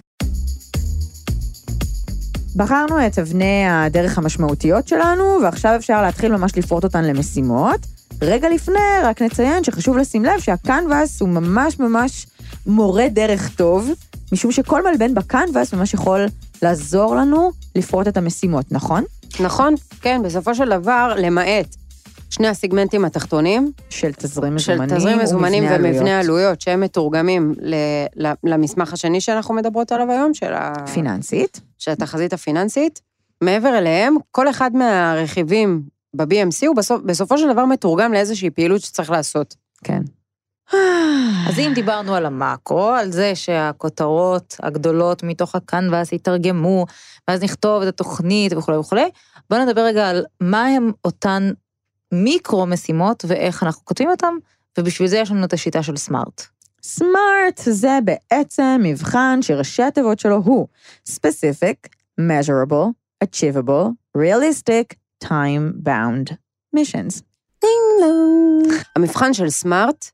בחרנו 2.55 3.07
את 3.07 3.19
אבני 3.19 3.69
הדרך 3.69 4.17
המשמעותיות 4.17 4.87
שלנו, 4.87 5.37
ועכשיו 5.43 5.75
אפשר 5.75 6.01
להתחיל 6.01 6.31
ממש 6.31 6.57
לפרוט 6.57 6.83
אותן 6.83 7.03
למשימות. 7.03 7.98
רגע 8.21 8.49
לפני, 8.49 8.79
רק 9.03 9.21
נציין 9.21 9.63
שחשוב 9.63 9.97
לשים 9.97 10.25
לב 10.25 10.39
שהקנבאס 10.39 11.21
הוא 11.21 11.29
ממש 11.29 11.79
ממש 11.79 12.27
מורה 12.67 13.07
דרך 13.09 13.55
טוב, 13.55 13.89
משום 14.31 14.51
שכל 14.51 14.91
מלבן 14.91 15.13
בקנבאס 15.13 15.73
ממש 15.73 15.93
יכול 15.93 16.25
לעזור 16.61 17.15
לנו 17.15 17.51
לפרוט 17.75 18.07
את 18.07 18.17
המשימות, 18.17 18.65
נכון? 18.71 19.03
נכון, 19.39 19.75
כן, 20.01 20.21
בסופו 20.23 20.55
של 20.55 20.69
דבר, 20.69 21.13
למעט 21.17 21.75
שני 22.29 22.47
הסיגמנטים 22.47 23.05
התחתונים, 23.05 23.71
של 23.89 24.11
תזרים 24.13 24.59
של 24.59 24.73
מזומנים 24.73 24.97
תזרים 24.97 25.19
מזומנים 25.19 25.63
ומבנה 25.63 25.77
ומבנה 25.77 25.99
עלויות. 26.19 26.23
עלויות, 26.25 26.61
שהם 26.61 26.81
מתורגמים 26.81 27.53
ל- 27.61 27.75
ל- 28.27 28.33
למסמך 28.43 28.93
השני 28.93 29.21
שאנחנו 29.21 29.53
מדברות 29.53 29.91
עליו 29.91 30.11
היום, 30.11 30.33
של, 30.33 30.53
ה... 30.53 30.73
פיננסית. 30.93 31.61
של 31.77 31.91
התחזית 31.91 32.33
הפיננסית. 32.33 32.99
מעבר 33.41 33.77
אליהם, 33.77 34.15
כל 34.31 34.49
אחד 34.49 34.71
מהרכיבים 34.75 35.81
ב-BMC 36.15 36.67
הוא 36.67 36.75
בסופ... 36.75 37.01
בסופו 37.01 37.37
של 37.37 37.53
דבר 37.53 37.65
מתורגם 37.65 38.13
לאיזושהי 38.13 38.49
פעילות 38.49 38.81
שצריך 38.81 39.09
לעשות. 39.09 39.55
כן. 39.83 40.01
אז 41.49 41.59
אם 41.59 41.71
דיברנו 41.75 42.15
על 42.15 42.25
המאקרו, 42.25 42.89
על 42.89 43.11
זה 43.11 43.35
שהכותרות 43.35 44.57
הגדולות 44.63 45.23
מתוך 45.23 45.55
הקנבאס 45.55 46.11
יתרגמו, 46.11 46.85
ואז 47.27 47.43
נכתוב 47.43 47.81
את 47.81 47.87
התוכנית 47.87 48.53
וכולי 48.53 48.77
וכולי, 48.77 49.09
בואו 49.49 49.65
נדבר 49.65 49.81
רגע 49.81 50.09
על 50.09 50.25
מה 50.41 50.65
הם 50.65 50.91
אותן 51.05 51.51
מיקרו 52.11 52.65
משימות 52.65 53.25
ואיך 53.27 53.63
אנחנו 53.63 53.85
כותבים 53.85 54.09
אותן, 54.09 54.33
ובשביל 54.77 55.07
זה 55.07 55.17
יש 55.17 55.31
לנו 55.31 55.45
את 55.45 55.53
השיטה 55.53 55.83
של 55.83 55.97
סמארט. 55.97 56.43
סמארט 56.83 57.61
זה 57.65 57.99
בעצם 58.03 58.81
מבחן 58.83 59.39
שראשי 59.41 59.83
התיבות 59.83 60.19
שלו 60.19 60.35
הוא 60.35 60.67
specific, 61.09 61.89
measurable, 62.21 62.87
achievable, 63.23 63.87
realistic, 64.17 64.95
time-bound 65.23 66.33
missions. 66.75 67.21
המבחן 68.95 69.33
של 69.33 69.49
סמארט 69.49 70.05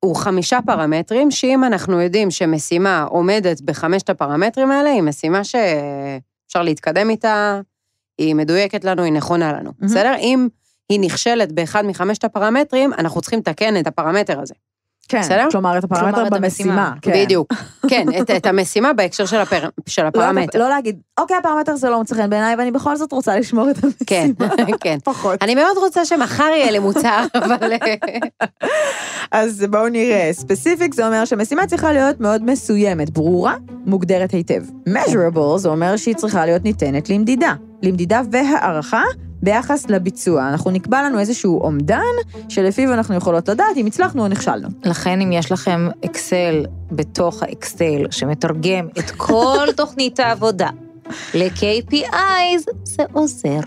הוא 0.00 0.16
חמישה 0.16 0.58
פרמטרים, 0.66 1.30
שאם 1.30 1.64
אנחנו 1.64 2.00
יודעים 2.00 2.30
שמשימה 2.30 3.02
עומדת 3.02 3.60
בחמשת 3.60 4.10
הפרמטרים 4.10 4.70
האלה, 4.70 4.90
היא 4.90 5.02
משימה 5.02 5.44
שאפשר 5.44 6.62
להתקדם 6.62 7.10
איתה, 7.10 7.60
היא 8.18 8.34
מדויקת 8.34 8.84
לנו, 8.84 9.02
היא 9.02 9.12
נכונה 9.12 9.52
לנו, 9.52 9.72
מהמם. 9.78 9.90
בסדר? 9.90 10.14
אם 10.18 10.48
היא 10.88 11.00
נכשלת 11.00 11.52
באחד 11.52 11.82
מחמשת 11.86 12.24
הפרמטרים, 12.24 12.92
אנחנו 12.92 13.20
צריכים 13.20 13.38
לתקן 13.38 13.80
את 13.80 13.86
הפרמטר 13.86 14.40
הזה. 14.40 14.54
כן, 15.08 15.20
בסדר? 15.20 15.46
כלומר, 15.50 15.78
את 15.78 15.84
הפרמטר 15.84 16.10
כלומר, 16.12 16.26
את 16.26 16.32
במשימה. 16.32 16.72
המשימה. 16.72 16.92
כן. 17.02 17.24
בדיוק. 17.24 17.52
כן, 17.88 18.06
את, 18.20 18.30
את 18.30 18.46
המשימה 18.46 18.92
בהקשר 18.92 19.26
של, 19.26 19.36
הפר, 19.36 19.68
של 19.86 20.02
לא, 20.02 20.08
הפרמטר. 20.08 20.58
לא 20.58 20.68
להגיד, 20.68 21.00
אוקיי, 21.18 21.36
הפרמטר 21.36 21.72
הזה 21.72 21.90
לא 21.90 21.98
מוצא 21.98 22.14
חן 22.14 22.30
בעיניי, 22.30 22.54
ואני 22.56 22.70
בכל 22.70 22.96
זאת 22.96 23.12
רוצה 23.12 23.38
לשמור 23.38 23.70
את 23.70 23.76
המשימה. 23.84 24.04
כן, 24.06 24.30
כן. 24.80 24.98
פחות. 25.04 25.42
אני 25.42 25.54
מאוד 25.54 25.76
רוצה 25.76 26.04
שמחר 26.04 26.44
יהיה 26.44 26.70
לי 26.70 26.78
מוצר, 26.78 27.24
אבל... 27.44 27.72
אה, 27.72 27.94
אז 29.32 29.64
בואו 29.70 29.88
נראה. 29.88 30.28
ספציפיק 30.32 30.94
זה 30.94 31.06
אומר 31.06 31.24
שמשימה 31.24 31.66
צריכה 31.66 31.92
להיות 31.92 32.20
מאוד 32.20 32.44
מסוימת, 32.44 33.10
ברורה, 33.10 33.54
מוגדרת 33.86 34.30
היטב. 34.30 34.62
measurable 34.88 35.56
זה 35.56 35.68
אומר 35.68 35.96
שהיא 35.96 36.14
צריכה 36.14 36.46
להיות 36.46 36.64
ניתנת 36.64 37.10
למדידה. 37.10 37.54
למדידה 37.82 38.20
והערכה 38.30 39.02
ביחס 39.44 39.90
לביצוע. 39.90 40.48
אנחנו 40.48 40.70
נקבע 40.70 41.02
לנו 41.02 41.18
איזשהו 41.18 41.60
אומדן, 41.60 42.00
שלפיו 42.48 42.92
אנחנו 42.92 43.14
יכולות 43.14 43.48
לדעת 43.48 43.76
אם 43.76 43.86
הצלחנו 43.86 44.22
או 44.22 44.28
נכשלנו. 44.28 44.68
לכן 44.84 45.20
אם 45.20 45.32
יש 45.32 45.52
לכם 45.52 45.88
אקסל 46.04 46.66
בתוך 46.92 47.42
האקסל 47.42 48.06
שמתרגם 48.10 48.88
את 48.98 49.10
כל 49.10 49.66
תוכנית 49.76 50.20
העבודה 50.20 50.68
ל-KPIs, 51.34 52.70
זה 52.84 53.02
עוזר. 53.12 53.60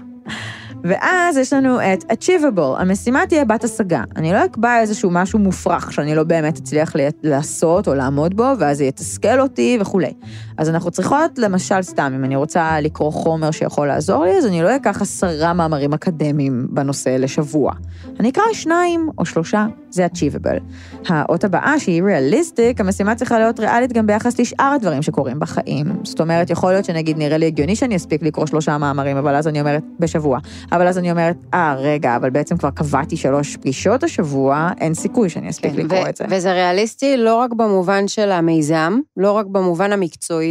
ואז 0.83 1.37
יש 1.37 1.53
לנו 1.53 1.79
את 1.79 2.03
achievable, 2.03 2.81
המשימה 2.81 3.27
תהיה 3.29 3.45
בת 3.45 3.63
השגה. 3.63 4.03
אני 4.15 4.33
לא 4.33 4.45
אקבע 4.45 4.79
איזשהו 4.79 5.09
משהו 5.11 5.39
מופרך 5.39 5.93
שאני 5.93 6.15
לא 6.15 6.23
באמת 6.23 6.57
אצליח 6.57 6.93
לעשות 7.23 7.87
או 7.87 7.95
לעמוד 7.95 8.37
בו, 8.37 8.51
ואז 8.59 8.77
זה 8.77 8.85
יתסכל 8.85 9.39
אותי 9.39 9.77
וכולי. 9.81 10.13
אז 10.57 10.69
אנחנו 10.69 10.91
צריכות, 10.91 11.37
למשל, 11.37 11.81
סתם, 11.81 12.11
אם 12.15 12.23
אני 12.23 12.35
רוצה 12.35 12.81
לקרוא 12.81 13.11
חומר 13.11 13.51
שיכול 13.51 13.87
לעזור 13.87 14.25
לי, 14.25 14.37
אז 14.37 14.45
אני 14.45 14.61
לא 14.61 14.75
אקח 14.75 15.01
עשרה 15.01 15.53
מאמרים 15.53 15.93
אקדמיים 15.93 16.67
בנושא 16.69 17.09
לשבוע. 17.09 17.71
אני 18.19 18.29
אקרא 18.29 18.43
שניים 18.53 19.09
או 19.17 19.25
שלושה, 19.25 19.65
זה 19.89 20.05
achievable. 20.05 20.59
האות 21.07 21.43
הבאה, 21.43 21.79
שהיא 21.79 22.03
realistic, 22.03 22.79
המשימה 22.79 23.15
צריכה 23.15 23.39
להיות 23.39 23.59
ריאלית 23.59 23.93
גם 23.93 24.07
ביחס 24.07 24.39
לשאר 24.39 24.73
הדברים 24.75 25.01
שקורים 25.01 25.39
בחיים. 25.39 25.85
זאת 26.03 26.21
אומרת, 26.21 26.49
יכול 26.49 26.71
להיות 26.71 26.85
שנגיד 26.85 27.17
נראה 27.17 27.37
לי 27.37 27.45
הגיוני 27.45 27.75
שאני 27.75 27.95
אספיק 27.95 28.21
לקרוא 28.21 28.45
שלושה 28.45 28.77
מאמרים, 28.77 29.17
אבל 29.17 29.35
אז 29.35 29.47
אני 29.47 29.59
אומרת, 29.59 29.83
בשבוע. 29.99 30.39
אבל 30.71 30.87
אז 30.87 30.97
אני 30.97 31.11
אומרת, 31.11 31.35
אה, 31.53 31.75
רגע, 31.77 32.15
אבל 32.15 32.29
בעצם 32.29 32.57
כבר 32.57 32.69
קבעתי 32.69 33.17
שלוש 33.17 33.57
פגישות 33.57 34.03
השבוע, 34.03 34.69
אין 34.81 34.93
סיכוי 34.93 35.29
שאני 35.29 35.49
אספיק 35.49 35.71
כן, 35.71 35.77
לקרוא 35.77 35.99
ו- 35.99 36.09
את 36.09 36.15
זה. 36.15 36.25
וזה 36.29 36.53
ריאליסטי 36.53 37.17
לא 37.17 37.35
רק 37.35 37.53
במובן 37.53 38.07
של 38.07 38.31
המיזם, 38.31 38.99
לא 39.17 39.31
רק 39.31 39.45
במובן 39.45 39.93
המקצועי, 39.93 40.46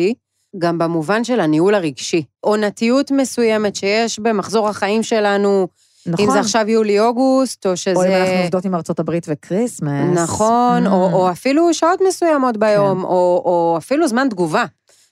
גם 0.58 0.78
במובן 0.78 1.24
של 1.24 1.40
הניהול 1.40 1.74
הרגשי. 1.74 2.24
עונתיות 2.40 3.10
מסוימת 3.10 3.76
שיש 3.76 4.18
במחזור 4.18 4.68
החיים 4.68 5.02
שלנו, 5.02 5.68
נכון. 6.06 6.24
אם 6.24 6.30
זה 6.32 6.40
עכשיו 6.40 6.68
יולי-אוגוסט, 6.68 7.66
או 7.66 7.76
שזה... 7.76 7.94
או 7.96 8.04
אם 8.04 8.12
אנחנו 8.12 8.42
עובדות 8.42 8.64
עם 8.64 8.74
ארצות 8.74 9.00
הברית 9.00 9.26
וכריסמס. 9.28 10.18
נכון, 10.18 10.86
Mm. 10.86 10.90
או, 10.90 11.12
או 11.12 11.30
אפילו 11.30 11.74
שעות 11.74 12.00
מסוימות 12.08 12.56
ביום, 12.56 13.04
או, 13.04 13.42
או 13.44 13.74
אפילו 13.78 14.08
זמן 14.08 14.28
תגובה. 14.30 14.64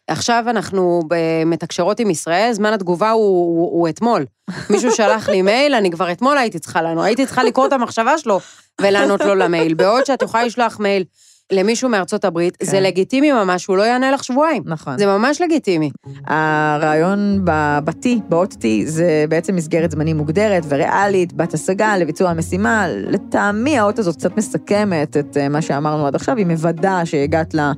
עכשיו 0.08 0.44
אנחנו 0.46 1.02
מתקשרות 1.46 2.00
עם 2.00 2.10
ישראל, 2.10 2.52
זמן 2.52 2.72
התגובה 2.72 3.10
הוא, 3.10 3.22
הוא, 3.24 3.70
הוא 3.80 3.88
אתמול. 3.88 4.24
מישהו 4.70 4.92
שלח 4.92 5.28
לי 5.28 5.42
מייל, 5.42 5.74
אני 5.74 5.90
כבר 5.90 6.12
אתמול 6.12 6.38
הייתי 6.38 6.58
צריכה 6.58 6.82
לענות, 6.82 7.04
הייתי 7.04 7.26
צריכה 7.26 7.44
לקרוא 7.44 7.66
את 7.66 7.72
המחשבה 7.72 8.18
שלו 8.18 8.40
ולענות 8.80 9.20
לו 9.20 9.34
למייל. 9.34 9.74
בעוד 9.74 10.06
שאת 10.06 10.22
יכולה 10.22 10.44
לשלוח 10.44 10.80
מייל 10.80 11.04
למישהו 11.52 11.88
מארצות 11.88 12.24
הברית, 12.24 12.56
כן. 12.56 12.64
זה 12.66 12.80
לגיטימי 12.80 13.32
ממש, 13.32 13.66
הוא 13.66 13.76
לא 13.76 13.82
יענה 13.82 14.10
לך 14.10 14.24
שבועיים. 14.24 14.62
נכון. 14.66 14.98
זה 14.98 15.06
ממש 15.06 15.40
לגיטימי. 15.40 15.90
הרעיון 16.26 17.40
ב-T, 17.44 18.06
באות 18.28 18.52
T, 18.52 18.64
זה 18.84 19.24
בעצם 19.28 19.56
מסגרת 19.56 19.90
זמנים 19.90 20.16
מוגדרת 20.16 20.62
וריאלית, 20.68 21.32
בת 21.32 21.54
השגה 21.54 21.98
לביצוע 21.98 22.30
המשימה. 22.30 22.86
לטעמי 22.88 23.78
האות 23.78 23.98
הזאת 23.98 24.16
קצת 24.16 24.36
מסכמת 24.36 25.16
את 25.16 25.36
אה, 25.36 25.48
מה 25.48 25.62
שאמרנו 25.62 26.06
עד 26.06 26.14
עכשיו, 26.14 26.36
היא 26.36 26.46
מוודאה 26.46 27.06
שהגעת 27.06 27.54
ל- 27.54 27.72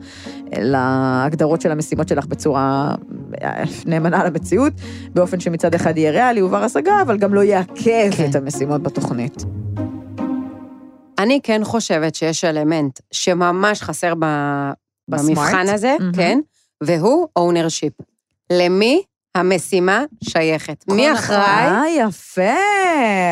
להגדרות 0.53 1.61
של 1.61 1.71
המשימות 1.71 2.09
שלך 2.09 2.27
בצורה 2.27 2.95
אה, 3.43 3.63
נאמנה 3.87 4.25
למציאות, 4.25 4.73
באופן 5.15 5.41
שמצד 5.41 5.75
אחד 5.75 5.99
יהיה 5.99 6.11
ריאלי 6.11 6.43
ובר 6.43 6.65
השגה, 6.65 7.03
אבל 7.03 7.19
גם 7.19 7.35
לא 7.35 7.41
יעכב 7.41 8.11
כן. 8.17 8.31
את 8.31 8.35
המשימות 8.35 8.83
בתוכנית. 8.83 9.45
אני 11.19 11.41
כן 11.43 11.65
חושבת 11.65 12.15
שיש 12.15 12.45
אלמנט 12.45 13.01
שממש 13.13 13.83
חסר 13.83 14.15
ב... 14.19 14.25
במבחן 15.09 15.69
הזה, 15.69 15.97
מהמם. 16.01 16.13
כן, 16.13 16.39
והוא 16.83 17.29
ownership. 17.39 18.05
למי 18.53 19.03
המשימה 19.35 20.05
שייכת? 20.25 20.85
מי. 20.89 21.13
אחראי? 21.13 21.69
אה, 21.69 21.83
יפה. 21.99 22.57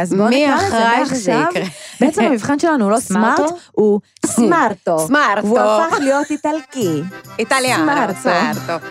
אז 0.03 0.15
בואו 0.15 0.29
מי 0.29 0.47
נקרא 0.47 1.01
לזה 1.01 1.35
מעכשיו. 1.35 1.47
יקרה? 1.51 1.65
בעצם 2.01 2.23
המבחן 2.31 2.59
שלנו 2.59 2.85
הוא 2.85 2.93
לא 2.93 3.01
סמארט? 3.01 3.41
הוא 3.73 4.01
סמארטו. 4.27 4.99
סמארטו. 4.99 5.47
והוא 5.47 5.59
הפך 5.59 5.99
להיות 6.01 6.31
איטלקי. 6.31 7.03
איטליאנו, 7.39 8.13
סמארטו. 8.23 8.87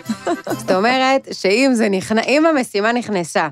זאת 0.58 0.70
אומרת, 0.70 1.28
שאם 1.32 2.46
המשימה 2.46 2.92
נכנסה 2.92 3.48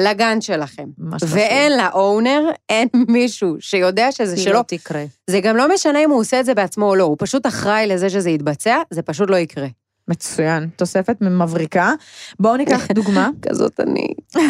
לגן 0.00 0.40
שלכם. 0.40 0.84
ואין 1.28 1.72
לה 1.72 1.90
אונר, 1.92 2.42
אין 2.68 2.88
מישהו 3.08 3.56
שיודע 3.60 4.12
שזה 4.12 4.26
זה 4.36 4.42
שלו. 4.42 4.52
לא 4.52 4.64
תקרה. 4.66 5.04
זה 5.30 5.40
גם 5.40 5.56
לא 5.56 5.74
משנה 5.74 6.04
אם 6.04 6.10
הוא 6.10 6.20
עושה 6.20 6.40
את 6.40 6.44
זה 6.44 6.54
בעצמו 6.54 6.86
או 6.86 6.94
לא, 6.94 7.04
הוא 7.04 7.16
פשוט 7.18 7.46
אחראי 7.46 7.86
לזה 7.86 8.10
שזה 8.10 8.30
יתבצע, 8.30 8.76
זה 8.90 9.02
פשוט 9.02 9.30
לא 9.30 9.36
יקרה. 9.36 9.66
מצוין, 10.08 10.68
תוספת 10.76 11.16
מבריקה. 11.20 11.92
בואו 12.40 12.56
ניקח 12.56 12.86
דוגמה. 12.98 13.30
כזאת 13.42 13.80
אני. 13.80 14.08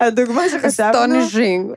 הדוגמה 0.00 0.42
שחשבנו. 0.48 1.18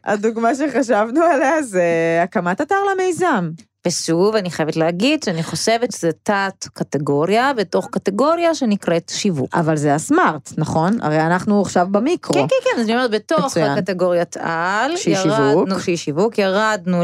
הדוגמה 0.04 0.56
שחשבנו 0.56 1.22
עליה 1.24 1.64
זה 1.64 1.84
הקמת 2.24 2.62
אתר 2.62 2.76
למיזם. 2.94 3.50
ושוב, 3.88 4.36
אני 4.36 4.52
חייבת 4.52 4.76
להגיד 4.76 5.24
שאני 5.24 5.44
חושבת 5.44 5.92
שזה 5.92 6.12
תת 6.24 6.66
קטגוריה 6.74 7.54
בתוך 7.54 7.88
קטגוריה 7.92 8.56
שנקראת 8.56 9.12
שיווק. 9.16 9.56
אבל 9.56 9.78
זה 9.78 9.96
הסמארט, 9.96 10.54
נכון? 10.58 10.98
הרי 11.02 11.22
אנחנו 11.22 11.62
עכשיו 11.62 11.88
במיקרו. 11.92 12.34
כן, 12.34 12.48
כן, 12.48 12.56
כן, 12.64 12.80
אז 12.80 12.86
אני 12.86 12.94
אומרת, 12.94 13.12
בתוך 13.12 13.46
מצוין. 13.46 13.72
הקטגוריית 13.72 14.38
על, 14.40 14.98
שהיא 14.98 15.16
שיווק. 15.16 15.80
שהיא 15.80 15.98
שיווק, 15.98 16.38
ירדנו 16.38 17.04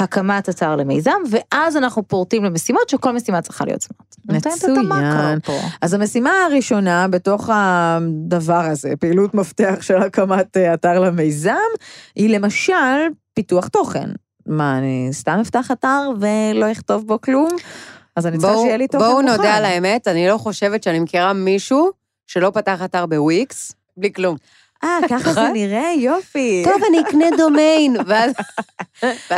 להקמת 0.00 0.48
אתר 0.48 0.76
למיזם, 0.76 1.10
ואז 1.30 1.76
אנחנו 1.76 2.08
פורטים 2.08 2.44
למשימות 2.44 2.88
שכל 2.88 3.12
משימה 3.12 3.42
צריכה 3.42 3.64
להיות 3.64 3.82
סמארט. 3.82 4.06
מצוין. 4.28 5.38
אז 5.80 5.94
המשימה 5.94 6.30
הראשונה 6.46 7.08
בתוך 7.08 7.50
הדבר 7.52 8.64
הזה, 8.64 8.92
פעילות 9.00 9.34
מפתח 9.34 9.74
של 9.80 10.02
הקמת 10.02 10.56
אה, 10.56 10.74
אתר 10.74 10.98
למיזם, 10.98 11.52
היא 12.14 12.36
למשל 12.36 13.08
פיתוח 13.34 13.68
תוכן. 13.68 14.08
מה, 14.46 14.78
אני 14.78 15.08
סתם 15.12 15.38
אפתח 15.40 15.70
אתר 15.70 16.10
ולא 16.20 16.72
אכתוב 16.72 17.06
בו 17.06 17.20
כלום? 17.20 17.48
אז 18.16 18.26
אני 18.26 18.38
צריכה 18.38 18.52
בואו 18.52 18.64
שיהיה 18.64 18.76
לי 18.76 18.88
תוכן 18.88 19.04
בואו 19.04 19.22
מוכן. 19.22 19.36
נודה 19.36 19.54
על 19.54 19.64
האמת, 19.64 20.08
אני 20.08 20.28
לא 20.28 20.38
חושבת 20.38 20.82
שאני 20.82 21.00
מכירה 21.00 21.32
מישהו 21.32 21.90
שלא 22.26 22.50
פתח 22.54 22.82
אתר 22.84 23.06
בוויקס, 23.06 23.72
בלי 23.96 24.12
כלום. 24.12 24.36
אה, 24.84 24.98
ככה 25.08 25.32
זה 25.32 25.48
נראה, 25.52 25.92
יופי. 25.98 26.62
טוב, 26.64 26.82
אני 26.88 27.00
אקנה 27.00 27.26
דומיין, 27.38 27.96
ואז 28.06 28.32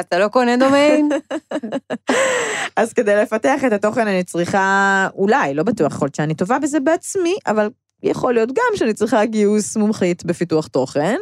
אתה 0.00 0.18
לא 0.18 0.28
קונה 0.28 0.56
דומיין? 0.56 1.08
אז 2.76 2.92
כדי 2.92 3.16
לפתח 3.16 3.64
את 3.66 3.72
התוכן 3.72 4.06
אני 4.06 4.24
צריכה, 4.24 5.08
אולי, 5.14 5.54
לא 5.54 5.62
בטוח, 5.62 5.92
יכול 5.92 6.06
להיות 6.06 6.14
שאני 6.14 6.34
טובה 6.34 6.58
בזה 6.58 6.80
בעצמי, 6.80 7.36
אבל 7.46 7.68
יכול 8.04 8.34
להיות 8.34 8.48
גם 8.48 8.76
שאני 8.76 8.94
צריכה 8.94 9.24
גיוס 9.24 9.76
מומחית 9.76 10.24
בפיתוח 10.24 10.66
תוכן, 10.66 11.16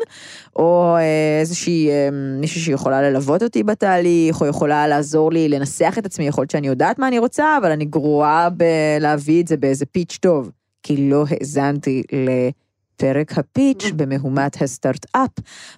או 0.57 0.97
אה, 0.97 1.41
איזושהי 1.41 1.91
אה, 1.91 2.09
מישהי 2.41 2.61
שיכולה 2.61 3.03
ללוות 3.03 3.43
אותי 3.43 3.63
בתהליך, 3.63 4.41
או 4.41 4.47
יכולה 4.47 4.89
לעזור 4.89 5.33
לי 5.33 5.49
לנסח 5.49 5.95
את 5.99 6.07
עצמי, 6.07 6.27
יכול 6.27 6.43
להיות 6.43 6.51
שאני 6.51 6.67
יודעת 6.67 6.99
מה 6.99 7.09
אני 7.09 7.19
רוצה, 7.19 7.57
אבל 7.59 7.71
אני 7.71 7.85
גרועה 7.85 8.49
בלהביא 8.51 9.43
את 9.43 9.49
זה 9.49 9.57
באיזה 9.57 9.87
פיץ' 9.87 10.19
טוב, 10.21 10.51
כי 10.83 11.11
לא 11.11 11.25
האזנתי 11.31 12.03
לפרק 12.13 13.39
הפיץ' 13.39 13.85
במהומת 13.97 14.63
הסטארט-אפ 14.63 15.31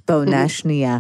בעונה 0.08 0.42
השנייה. 0.42 0.98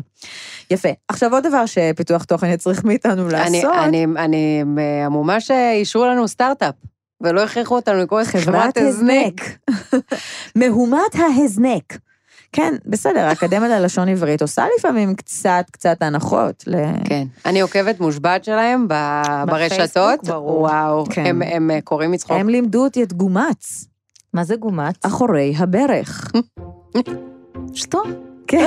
יפה. 0.70 0.88
עכשיו 1.08 1.34
עוד 1.34 1.46
דבר 1.46 1.66
שפיתוח 1.66 2.24
תוכן 2.24 2.50
יצריך 2.50 2.84
מאיתנו 2.84 3.28
לעשות. 3.28 3.72
אני 3.84 4.04
אני 4.04 4.64
המומה 5.06 5.40
שאישרו 5.40 6.06
לנו 6.06 6.28
סטארט-אפ, 6.28 6.74
ולא 7.24 7.42
הכריחו 7.44 7.76
אותנו 7.76 7.98
לקרוא 7.98 8.20
לזה 8.20 8.30
חברת 8.32 8.76
הזנק. 8.78 9.40
מהומת 10.56 11.14
ההזנק. 11.14 11.98
כן, 12.52 12.74
בסדר, 12.86 13.20
האקדמיה 13.20 13.68
ללשון 13.68 14.08
עברית 14.08 14.42
עושה 14.42 14.64
לפעמים 14.78 15.14
קצת 15.14 15.64
קצת 15.72 16.02
הנחות. 16.02 16.64
ל... 16.66 16.76
כן. 17.04 17.24
אני 17.46 17.60
עוקבת 17.60 18.00
מושבעת 18.00 18.44
שלהם 18.44 18.88
ב- 18.88 19.42
ברשתות. 19.46 20.24
ברור. 20.28 20.60
וואו, 20.60 21.04
כן. 21.10 21.26
הם- 21.26 21.42
הם 21.42 21.70
אה, 21.70 21.80
קוראים 21.80 22.10
מצחוק. 22.10 22.36
הם 22.40 22.48
לימדו 22.48 22.84
אותי 22.84 23.02
את 23.02 23.12
גומץ, 23.12 23.84
מה 24.32 24.44
זה 24.44 24.56
גומץ? 24.56 24.94
אחורי 25.06 25.54
הברך. 25.58 26.30
שטו. 27.74 28.02
כן. 28.46 28.66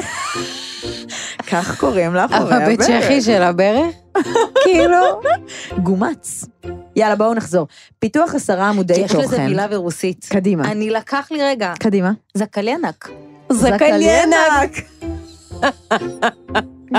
כך 1.48 1.80
קוראים 1.80 2.13
לאחורי 2.13 2.40
אבל 2.40 2.54
הברך. 2.54 2.80
בצ'כי 2.80 3.22
של 3.22 3.44
הברך? 3.44 3.96
כאילו? 4.63 5.22
גומץ. 5.84 6.46
יאללה, 6.96 7.16
בואו 7.16 7.34
נחזור. 7.34 7.68
פיתוח 8.00 8.36
עשרה 8.36 8.70
עמודי 8.70 8.94
יש 8.94 9.12
תוכן. 9.12 9.24
לזה 9.24 9.40
מילה 9.40 9.68
ברוסית. 9.68 10.26
קדימה. 10.30 10.72
אני 10.72 10.90
לקח 10.90 11.28
לי 11.32 11.44
רגע, 11.44 11.74
קדימה. 11.80 12.12
זקלינק. 12.34 13.10
זקליינק. 13.52 14.72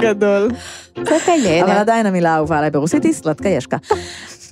גדול. 0.03 0.51
אבל 1.63 1.71
עדיין 1.71 2.07
המילה 2.07 2.31
האהובה 2.31 2.59
עליי 2.59 2.71
ברוסית 2.71 3.05
היא 3.05 3.13
סלטקיישקה. 3.13 3.77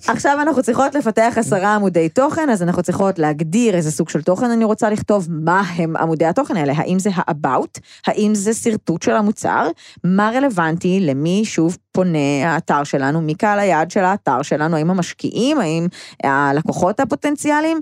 עכשיו 0.09 0.38
אנחנו 0.42 0.62
צריכות 0.62 0.95
לפתח 0.95 1.35
עשרה 1.37 1.75
עמודי 1.75 2.09
תוכן, 2.09 2.51
אז 2.51 2.62
אנחנו 2.62 2.83
צריכות 2.83 3.19
להגדיר 3.19 3.75
איזה 3.75 3.90
סוג 3.90 4.09
של 4.09 4.23
תוכן 4.23 4.51
אני 4.51 4.64
רוצה 4.64 4.90
לכתוב, 4.90 5.29
מה 5.31 5.62
הם 5.77 5.97
עמודי 5.97 6.25
התוכן 6.25 6.57
האלה, 6.57 6.73
האם 6.77 6.99
זה 6.99 7.11
ה-about, 7.14 7.81
האם 8.07 8.35
זה 8.35 8.55
שרטוט 8.55 9.03
של 9.03 9.12
המוצר, 9.12 9.69
מה 10.05 10.31
רלוונטי? 10.35 11.01
למי 11.01 11.45
שוב 11.45 11.77
פונה 11.92 12.19
האתר 12.45 12.85
שלנו, 12.85 13.21
מי 13.21 13.35
קהל 13.35 13.59
היעד 13.59 13.90
של 13.90 14.05
האתר 14.05 14.42
שלנו, 14.42 14.77
האם 14.77 14.90
המשקיעים, 14.90 15.61
האם 15.61 15.87
הלקוחות 16.25 17.01
הפוטנציאליים. 17.01 17.81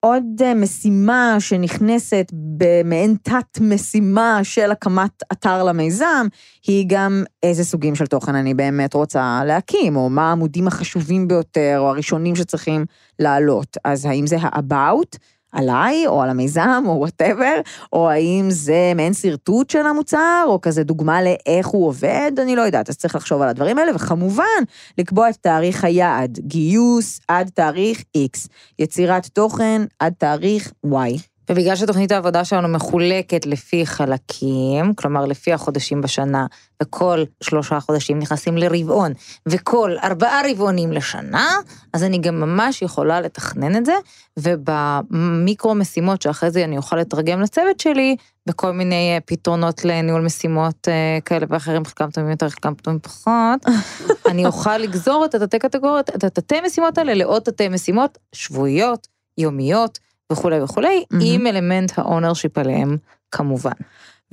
עוד 0.00 0.24
אה, 0.42 0.54
משימה 0.54 1.36
שנכנסת 1.38 2.32
במעין 2.32 3.16
תת-משימה 3.22 4.40
של 4.42 4.70
הקמת 4.70 5.22
אתר 5.32 5.64
למיזם, 5.64 6.26
היא 6.66 6.84
גם 6.88 7.24
איזה 7.42 7.64
סוגים 7.64 7.94
של 7.94 8.06
תוכן 8.06 8.34
אני 8.34 8.54
באמת 8.54 8.94
רוצה 8.94 9.42
להקים, 9.46 9.96
או 9.96 10.10
מה 10.10 10.28
העמודים 10.28 10.66
החשובים 10.66 11.28
ביותר, 11.28 11.76
או 11.78 11.88
הראשונים 11.88 12.36
שצריכים 12.36 12.84
לעלות. 13.18 13.76
אז 13.84 14.04
האם 14.04 14.26
זה 14.26 14.36
ה-about 14.36 15.18
עליי, 15.52 16.06
או 16.06 16.22
על 16.22 16.30
המיזם, 16.30 16.84
או 16.86 16.92
וואטאבר, 16.92 17.60
או 17.92 18.10
האם 18.10 18.46
זה 18.50 18.92
מעין 18.94 19.14
שרטוט 19.14 19.70
של 19.70 19.86
המוצר, 19.86 20.44
או 20.46 20.60
כזה 20.60 20.84
דוגמה 20.84 21.22
לאיך 21.22 21.66
הוא 21.66 21.86
עובד, 21.86 22.32
אני 22.42 22.56
לא 22.56 22.62
יודעת, 22.62 22.88
אז 22.88 22.96
צריך 22.96 23.14
לחשוב 23.14 23.42
על 23.42 23.48
הדברים 23.48 23.78
האלה, 23.78 23.94
וכמובן, 23.94 24.62
לקבוע 24.98 25.30
את 25.30 25.36
תאריך 25.36 25.84
היעד, 25.84 26.38
גיוס 26.38 27.20
עד 27.28 27.50
תאריך 27.54 28.02
X, 28.16 28.48
יצירת 28.78 29.26
תוכן 29.26 29.82
עד 29.98 30.12
תאריך 30.18 30.72
Y. 30.86 31.37
ובגלל 31.50 31.76
שתוכנית 31.76 32.12
העבודה 32.12 32.44
שלנו 32.44 32.68
מחולקת 32.68 33.46
לפי 33.46 33.86
חלקים, 33.86 34.94
כלומר 34.94 35.24
לפי 35.24 35.52
החודשים 35.52 36.00
בשנה, 36.00 36.46
וכל 36.82 37.24
שלושה 37.42 37.80
חודשים 37.80 38.18
נכנסים 38.18 38.58
לרבעון, 38.58 39.12
וכל 39.46 39.92
ארבעה 40.02 40.40
רבעונים 40.50 40.92
לשנה, 40.92 41.50
אז 41.92 42.04
אני 42.04 42.18
גם 42.18 42.40
ממש 42.40 42.82
יכולה 42.82 43.20
לתכנן 43.20 43.76
את 43.76 43.86
זה, 43.86 43.94
ובמיקרו 44.38 45.74
משימות 45.74 46.22
שאחרי 46.22 46.50
זה 46.50 46.64
אני 46.64 46.76
אוכל 46.76 46.96
לתרגם 46.96 47.40
לצוות 47.40 47.80
שלי, 47.80 48.16
בכל 48.46 48.70
מיני 48.70 49.14
אה, 49.14 49.18
פתרונות 49.26 49.84
לניהול 49.84 50.20
משימות 50.20 50.88
אה, 50.88 51.18
כאלה 51.24 51.46
ואחרים, 51.48 51.84
חלקם 51.84 52.10
טובים 52.10 52.30
יותר, 52.30 52.48
חלקם 52.48 52.74
טובים 52.74 53.00
פחות, 53.00 53.66
אני 54.30 54.46
אוכל 54.46 54.78
לגזור 54.78 55.24
את 55.24 55.34
התתי 55.34 55.58
קטגוריות, 55.58 56.10
את 56.10 56.24
התתי 56.24 56.60
משימות 56.66 56.98
האלה 56.98 57.14
לעוד 57.14 57.42
תתי 57.42 57.68
משימות 57.68 58.18
שבועיות, 58.32 59.08
יומיות, 59.38 59.98
וכולי 60.32 60.60
וכולי, 60.60 61.04
מהמם. 61.10 61.24
עם 61.24 61.46
אלמנט 61.46 61.92
ה 61.98 62.04
ownership 62.04 62.58
עליהם, 62.58 62.96
כמובן. 63.30 63.72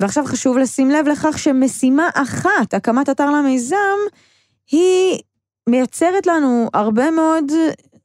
ועכשיו 0.00 0.24
חשוב 0.26 0.58
לשים 0.58 0.90
לב 0.90 1.06
לכך 1.08 1.38
שמשימה 1.38 2.08
אחת, 2.14 2.74
הקמת 2.74 3.08
אתר 3.08 3.30
למיזם, 3.30 3.76
היא 4.70 5.20
מייצרת 5.68 6.26
לנו 6.26 6.70
הרבה 6.74 7.10
מאוד 7.10 7.52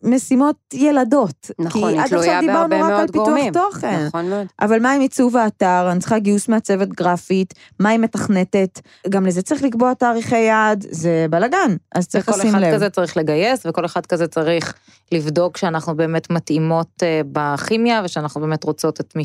משימות 0.04 0.56
ילדות. 0.74 1.52
נכון, 1.60 1.82
כי 1.82 1.88
היא 1.88 1.98
עד 1.98 2.04
עכשיו 2.04 2.20
תלויה 2.20 2.42
דיברנו 2.42 2.70
בהרבה 2.70 2.86
רק 2.86 2.92
על 2.92 2.98
מאוד 2.98 3.12
פיתוח 3.12 3.26
גורמים. 3.26 3.54
תוכן. 3.54 4.06
נכון 4.06 4.30
מאוד. 4.30 4.48
אבל 4.62 4.80
מה 4.80 4.92
עם 4.92 5.02
עיצוב 5.02 5.38
האתר? 5.38 5.88
אני 5.92 6.00
צריכה 6.00 6.20
גיוס 6.20 6.50
מהצוות 6.50 6.90
גרפית, 6.90 7.54
מה 7.80 7.90
היא 7.90 8.00
מתכנתת? 8.00 8.80
גם 9.10 9.26
לזה 9.26 9.42
צריך 9.42 9.64
לקבוע 9.64 9.94
תאריכי 9.94 10.38
יעד, 10.40 10.86
זה 10.90 11.26
בלאגן, 11.30 11.76
אז 11.96 12.08
צריך 12.08 12.28
וכל 12.28 12.38
לשים 12.38 12.50
אחד 12.50 12.62
לב. 12.62 12.76
כזה 12.76 12.90
צריך 12.90 13.18
לגייס, 13.18 13.66
וכל 13.66 13.86
אחד 13.86 14.06
כזה 14.06 14.28
צריך 14.28 14.74
לבדוק 15.12 15.58
שאנחנו 15.58 15.96
באמת 15.96 16.30
מתאימות 16.30 17.04
אה, 17.04 17.22
בכימיה, 17.32 18.02
ושאנחנו 18.06 18.42
באמת 18.42 18.64
רוצות 18.64 19.00
את 19.00 19.16
מי 19.16 19.24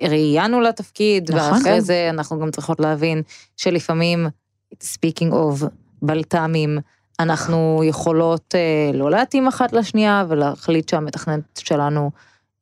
שראיינו 0.00 0.60
לתפקיד, 0.60 1.30
נכון. 1.34 1.52
ואחרי 1.52 1.80
זה 1.80 2.06
אנחנו 2.10 2.40
גם 2.40 2.50
צריכות 2.50 2.80
להבין 2.80 3.22
שלפעמים, 3.56 4.26
speaking 4.74 5.32
of 5.32 5.64
בלת"מים, 6.02 6.78
אנחנו 7.20 7.80
יכולות 7.84 8.54
אה, 8.54 8.90
לא 8.94 9.10
להתאים 9.10 9.48
אחת 9.48 9.72
לשנייה, 9.72 10.24
ולהחליט 10.28 10.88
שהמתכננת 10.88 11.56
שלנו 11.58 12.10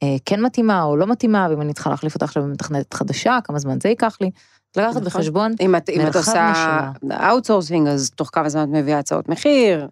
אה, 0.02 0.16
כן 0.24 0.40
מתאימה 0.40 0.82
או 0.82 0.96
לא 0.96 1.06
מתאימה, 1.06 1.46
ואם 1.50 1.60
אני 1.60 1.72
צריכה 1.72 1.90
להחליף 1.90 2.14
אותה 2.14 2.24
עכשיו 2.24 2.42
במתכננת 2.42 2.94
חדשה, 2.94 3.38
כמה 3.44 3.58
זמן 3.58 3.80
זה 3.80 3.88
ייקח 3.88 4.16
לי. 4.20 4.30
לקחת 4.76 4.90
נכון. 4.90 5.04
בחשבון 5.04 5.52
אם 5.60 5.76
את, 5.76 5.90
אם 5.90 6.00
את 6.00 6.04
מרחב 6.04 6.18
עושה 6.18 6.90
outsourcing, 7.10 7.88
אז 7.88 8.10
תוך 8.10 8.30
כמה 8.32 8.48
זמן 8.48 8.62
את 8.62 8.68
מביאה 8.68 8.98
הצעות 8.98 9.28
מחיר. 9.28 9.88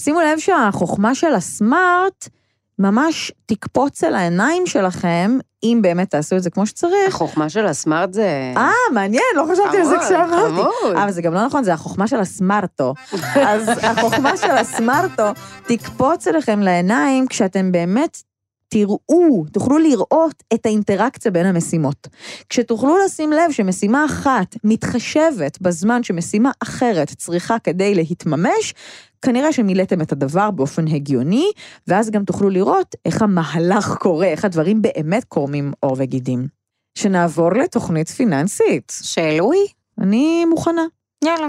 שימו 0.00 0.20
לב 0.20 0.38
שהחוכמה 0.38 1.14
של 1.14 1.34
ה 1.34 1.50
SMART 1.50 2.28
ממש 2.78 3.32
תקפוץ 3.46 4.04
אל 4.04 4.14
העיניים 4.14 4.66
שלכם, 4.66 5.38
אם 5.62 5.78
באמת 5.82 6.10
תעשו 6.10 6.36
את 6.36 6.42
זה 6.42 6.50
כמו 6.50 6.66
שצריך. 6.66 7.14
החוכמה 7.14 7.48
של 7.48 7.66
הסמארט 7.66 8.12
זה... 8.12 8.52
אה, 8.56 8.70
מעניין, 8.92 9.22
לא 9.36 9.44
חשבתי 9.52 9.76
על 9.76 9.84
זה 9.84 9.96
כשאמרתי. 10.06 10.60
אבל 11.02 11.10
זה 11.10 11.22
גם 11.22 11.34
לא 11.34 11.46
נכון, 11.46 11.64
זה 11.64 11.72
החוכמה 11.72 12.08
של 12.08 12.20
הסמארטו. 12.20 12.94
אז 13.48 13.68
החוכמה 13.82 14.36
של 14.36 14.50
הסמארטו 14.50 15.30
תקפוץ 15.66 16.28
אליכם 16.28 16.60
לעיניים 16.60 17.26
כשאתם 17.26 17.72
באמת 17.72 18.18
תראו, 18.74 19.44
תוכלו 19.52 19.78
לראות 19.78 20.42
את 20.54 20.66
האינטראקציה 20.66 21.30
בין 21.30 21.46
המשימות. 21.46 22.08
כשתוכלו 22.48 22.96
לשים 23.04 23.32
לב 23.32 23.52
שמשימה 23.52 24.04
אחת 24.04 24.56
מתחשבת 24.64 25.58
בזמן 25.60 26.02
שמשימה 26.02 26.50
אחרת 26.62 27.08
צריכה 27.08 27.58
כדי 27.58 27.94
להתממש, 27.94 28.74
כנראה 29.22 29.52
שמילאתם 29.52 30.00
את 30.00 30.12
הדבר 30.12 30.50
באופן 30.50 30.88
הגיוני, 30.88 31.50
ואז 31.86 32.10
גם 32.10 32.24
תוכלו 32.24 32.50
לראות 32.50 32.94
איך 33.04 33.22
המהלך 33.22 33.96
קורה, 33.98 34.26
איך 34.26 34.44
הדברים 34.44 34.82
באמת 34.82 35.24
קורמים 35.24 35.72
עור 35.80 35.96
וגידים. 35.98 36.46
שנעבור 36.98 37.52
לתוכנית 37.52 38.08
פיננסית. 38.08 38.92
שאלוי? 39.02 39.66
אני 40.00 40.44
מוכנה. 40.44 40.84
יאללה. 41.24 41.48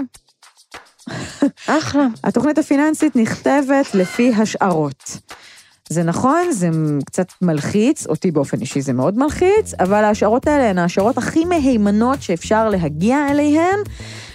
אחלה. 1.78 2.06
התוכנית 2.24 2.58
הפיננסית 2.58 3.16
נכתבת 3.16 3.94
לפי 3.94 4.32
השערות. 4.34 5.18
זה 5.90 6.02
נכון, 6.02 6.52
זה 6.52 6.68
קצת 7.04 7.26
מלחיץ, 7.42 8.06
אותי 8.06 8.30
באופן 8.30 8.60
אישי 8.60 8.80
זה 8.80 8.92
מאוד 8.92 9.18
מלחיץ, 9.18 9.74
אבל 9.80 10.04
ההשערות 10.04 10.46
האלה 10.46 10.70
הן 10.70 10.78
ההשערות 10.78 11.18
הכי 11.18 11.44
מהימנות 11.44 12.22
שאפשר 12.22 12.68
להגיע 12.68 13.26
אליהן, 13.30 13.78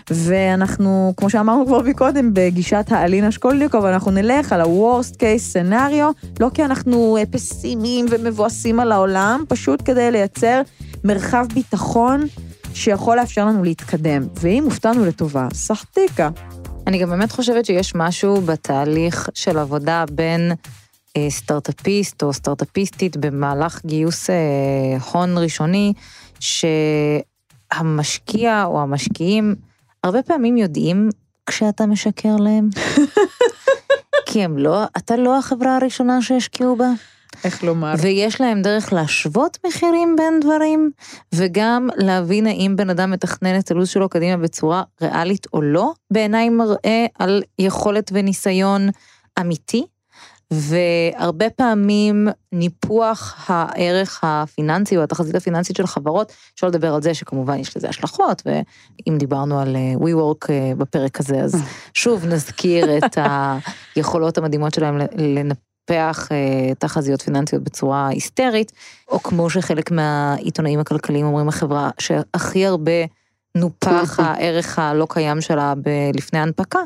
ואנחנו, 0.10 1.14
כמו 1.18 1.30
שאמרנו 1.30 1.66
כבר 1.66 1.82
מקודם, 1.82 2.30
בגישת 2.34 2.86
האלינה 2.90 3.32
שקולניקוב, 3.32 3.86
אנחנו 3.86 4.12
נלך 4.12 4.54
על 4.54 4.62
ה-Worst 4.62 5.16
case 5.16 5.56
scenario, 5.56 6.28
לא 6.40 6.50
כי 6.54 6.66
אנחנו 6.66 7.18
אה, 7.18 7.24
פסימיים 7.26 8.06
ומבואסים 8.10 8.80
על 8.80 8.92
העולם, 8.92 9.44
פשוט 9.48 9.82
כדי 9.86 10.12
לייצר 10.12 10.62
מרחב 11.04 11.46
ביטחון 11.54 12.22
שיכול 12.74 13.18
לאפשר 13.18 13.46
לנו 13.46 13.64
להתקדם. 13.64 14.24
ואם 14.36 14.64
הופתענו 14.64 15.06
לטובה, 15.06 15.48
סחטיקה. 15.54 16.30
אני 16.88 16.98
גם 16.98 17.10
באמת 17.10 17.32
חושבת 17.32 17.66
שיש 17.66 17.96
משהו 17.96 18.42
בתהליך 18.42 19.30
של 19.34 19.58
עבודה 19.58 20.04
בין 20.12 20.52
סטארט-אפיסט 21.30 22.24
או 22.24 22.34
סטארט-אפיסטית 22.34 23.18
במהלך 23.18 23.82
גיוס 23.86 24.30
אה, 24.30 24.36
הון 25.12 25.38
ראשוני, 25.38 25.94
שהמשקיע 27.74 28.64
או 28.66 28.82
המשקיעים 28.82 29.56
הרבה 30.04 30.24
פעמים 30.24 30.58
יודעים 30.58 31.10
כשאתה 31.46 31.86
משקר 31.86 32.36
להם. 32.36 32.70
כי 34.26 34.44
הם 34.44 34.58
לא, 34.58 34.84
אתה 34.98 35.16
לא 35.16 35.38
החברה 35.38 35.76
הראשונה 35.76 36.22
שהשקיעו 36.22 36.76
בה. 36.76 36.90
איך 37.44 37.64
לומר? 37.64 37.94
ויש 38.02 38.42
להם 38.42 38.62
דרך 38.62 38.94
להשוות 38.94 39.58
מחירים 39.68 40.16
בין 40.18 40.40
דברים, 40.40 40.92
וגם 41.36 41.90
להבין 41.96 42.48
האם 42.48 42.76
בן 42.76 42.90
אדם 42.90 43.12
מתכנן 43.12 43.60
את 43.60 43.72
הלו"ז 43.72 43.90
שלו 43.90 44.10
קדימה 44.10 44.38
בצורה 44.38 44.84
ריאלית 45.02 45.48
או 45.54 45.62
לא, 45.62 45.92
בעיניי 46.12 46.50
מראה 46.50 47.06
על 47.20 47.44
יכולת 47.60 48.12
וניסיון 48.14 48.90
אמיתי. 49.40 49.86
והרבה 50.52 51.50
פעמים 51.50 52.28
ניפוח 52.52 53.46
הערך 53.48 54.20
הפיננסי 54.24 54.98
או 54.98 55.04
התחזית 55.04 55.36
הפיננסית 55.36 55.76
של 55.76 55.88
חברות, 55.88 56.32
אפשר 56.56 56.68
לדבר 56.68 56.94
על 56.94 57.02
זה 57.02 57.14
שכמובן 57.14 57.60
יש 57.60 57.78
לזה 57.78 57.90
השלכות, 57.90 58.42
ואם 58.46 59.18
דיברנו 59.18 59.60
על 59.60 59.76
אה, 59.76 59.94
WeWork 59.96 60.50
אה, 60.50 60.72
בפרק 60.78 61.20
הזה, 61.20 61.42
אז 61.42 61.56
שוב 61.94 62.26
נזכיר 62.26 62.98
את 62.98 63.18
היכולות 63.96 64.38
המדהימות 64.38 64.74
שלהם 64.74 64.98
לנפח 65.16 66.28
אה, 66.32 66.76
תחזיות 66.80 67.22
פיננסיות 67.22 67.64
בצורה 67.64 68.08
היסטרית, 68.08 68.72
או 69.08 69.20
כמו 69.20 69.50
שחלק 69.50 69.92
מהעיתונאים 69.92 70.80
הכלכליים 70.80 71.26
אומרים, 71.26 71.48
החברה 71.48 71.90
שהכי 72.00 72.66
הרבה 72.66 72.92
נופח 73.58 74.20
הערך 74.20 74.80
הלא 74.80 75.08
קיים 75.10 75.42
שלה 75.42 75.74
ב- 75.84 76.12
לפני 76.16 76.40
ההנפקה. 76.40 76.80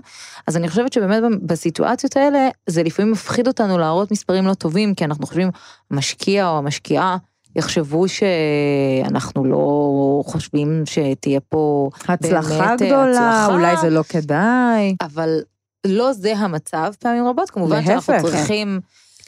אז 0.48 0.58
אני 0.58 0.70
חושבת 0.70 0.94
שבאמת 0.94 1.24
בסיטואציות 1.42 2.18
האלה, 2.18 2.50
זה 2.68 2.84
לפעמים 2.84 3.12
מפחיד 3.12 3.48
אותנו 3.48 3.78
להראות 3.78 4.12
מספרים 4.12 4.48
לא 4.48 4.54
טובים, 4.54 4.96
כי 4.96 5.06
אנחנו 5.06 5.28
חושבים, 5.28 5.50
המשקיע 5.92 6.50
או 6.50 6.58
המשקיעה 6.58 7.18
יחשבו 7.56 8.06
שאנחנו 8.08 9.46
לא 9.46 10.24
חושבים 10.26 10.84
שתהיה 10.86 11.40
פה 11.40 11.90
הצלחה 12.08 12.50
באמת, 12.50 12.82
גדולה, 12.82 13.10
הצלחה, 13.10 13.54
אולי 13.54 13.78
זה 13.78 13.90
לא 13.90 14.04
כדאי. 14.10 14.96
אבל 15.02 15.40
לא 15.86 16.14
זה 16.14 16.38
המצב 16.38 16.92
פעמים 17.00 17.28
רבות, 17.28 17.50
כמובן 17.50 17.76
להפך. 17.76 18.06
שאנחנו 18.06 18.30
צריכים... 18.30 18.80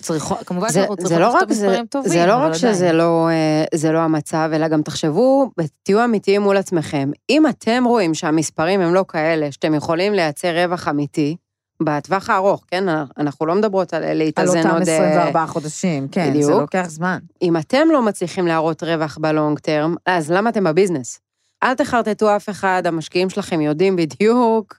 צריכו, 0.08 0.36
כמובן 0.46 0.70
זה, 0.70 0.74
שאנחנו 0.74 0.96
זה 0.96 1.02
צריכות 1.02 1.22
לא 1.22 1.34
לכתוב 1.36 1.54
זה, 1.54 1.68
מספרים 1.68 1.86
טובים, 1.86 2.12
זה 2.12 2.26
לא 2.26 2.36
רק 2.36 2.54
שזה 2.54 2.70
עדיין. 2.70 2.96
לא, 2.96 3.30
אה, 3.30 3.64
זה 3.74 3.92
לא 3.92 4.00
המצב, 4.00 4.50
אלא 4.54 4.68
גם 4.68 4.82
תחשבו, 4.82 5.52
תהיו 5.84 6.04
אמיתיים 6.06 6.42
מול 6.42 6.58
עצמכם. 6.58 7.12
אם 7.30 7.48
אתם 7.48 7.84
רואים 7.88 8.14
שהמספרים 8.14 8.82
הם 8.82 8.94
לא 8.94 9.06
כאלה, 9.08 9.52
שאתם 9.52 9.74
יכולים 9.74 10.14
לייצר 10.14 10.64
רווח 10.64 10.88
אמיתי, 10.88 11.36
בטווח 11.84 12.30
הארוך, 12.30 12.64
כן? 12.68 12.84
אנחנו 13.18 13.46
לא 13.46 13.56
מדברות 13.56 13.94
על 13.94 14.04
על 14.04 14.18
להתאזן 14.18 14.58
אותם 14.58 14.70
עוד... 14.70 14.90
אה, 14.90 15.12
24 15.12 15.46
חודשים, 15.46 16.08
כן, 16.08 16.26
זה 16.26 16.32
בדיוק. 16.32 16.62
לוקח 16.62 16.86
זמן. 16.88 17.18
אם 17.42 17.58
אתם 17.58 17.88
לא 17.92 18.02
מצליחים 18.02 18.48
להראות 18.48 18.84
רווח 18.84 19.18
בלונג 19.22 19.60
טרם, 19.60 19.96
אז 20.06 20.32
למה 20.32 20.50
אתם 20.50 20.64
בביזנס? 20.64 21.20
אל 21.64 21.74
תחרטטו 21.74 22.36
אף 22.36 22.50
אחד, 22.50 22.84
המשקיעים 22.86 23.30
שלכם 23.30 23.62
יודעים 23.62 23.96
בדיוק 23.96 24.76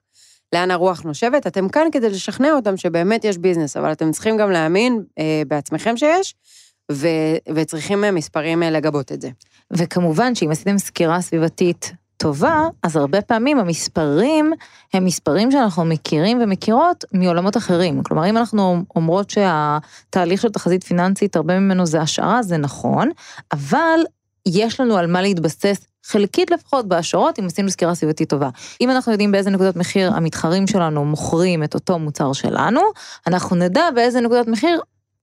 לאן 0.53 0.71
הרוח 0.71 1.03
נושבת. 1.03 1.47
אתם 1.47 1.69
כאן 1.69 1.87
כדי 1.93 2.11
לשכנע 2.11 2.53
אותם 2.53 2.77
שבאמת 2.77 3.25
יש 3.25 3.39
ביזנס, 3.39 3.77
אבל 3.77 3.93
אתם 3.93 4.11
צריכים 4.11 4.37
גם 4.37 4.51
להאמין 4.51 5.03
אה, 5.19 5.43
בעצמכם 5.49 5.97
שיש, 5.97 6.35
ו- 6.93 7.37
וצריכים 7.55 8.05
אה, 8.05 8.11
מספרים 8.11 8.63
אה, 8.63 8.71
לגבות 8.71 9.13
את 9.13 9.21
זה. 9.21 9.31
וכמובן 9.71 10.35
שאם 10.35 10.51
עשיתם 10.51 10.79
סקירה 10.79 11.21
סביבתית 11.21 11.93
טובה, 12.17 12.67
אז 12.83 12.97
הרבה 12.97 13.23
פעמים 13.23 13.59
המספרים 13.59 14.53
הם 14.95 15.05
מספרים 15.05 15.51
שאנחנו 15.51 15.85
מכירים 15.85 16.39
ומכירות 16.43 17.05
מעולמות 17.13 17.57
אחרים. 17.57 18.03
כלומר, 18.03 18.31
אם 18.31 18.37
אנחנו 18.37 18.85
אומרות 18.97 19.31
שהתהליך 19.31 20.43
של 20.43 20.49
תחזית 20.49 20.85
פיננסית, 20.85 21.37
הרבה 21.37 21.59
ממנו 21.59 21.87
זה 21.87 22.01
השערה, 22.01 22.43
זה 22.43 22.57
נכון, 22.57 23.09
אבל 23.53 24.01
יש 24.47 24.81
לנו 24.81 24.97
על 24.97 25.07
מה 25.07 25.23
להתבסס. 25.23 25.87
חלקית 26.07 26.51
לפחות 26.51 26.89
בהשערות, 26.89 27.39
אם 27.39 27.47
עשינו 27.47 27.71
סקירה 27.71 27.95
סביבתית 27.95 28.29
טובה. 28.29 28.49
אם 28.81 28.91
אנחנו 28.91 29.13
יודעים 29.13 29.33
באיזה 29.33 29.51
נקודת 29.51 29.77
מחיר 29.77 30.13
המתחרים 30.13 30.67
שלנו 30.67 31.05
מוכרים 31.05 31.65
את 31.65 31.75
אותו 31.75 31.99
מוצר 31.99 32.33
שלנו, 32.33 32.81
אנחנו 33.27 33.57
נדע 33.57 33.91
באיזה 33.95 34.21
נקודת 34.21 34.49
מחיר 34.49 34.81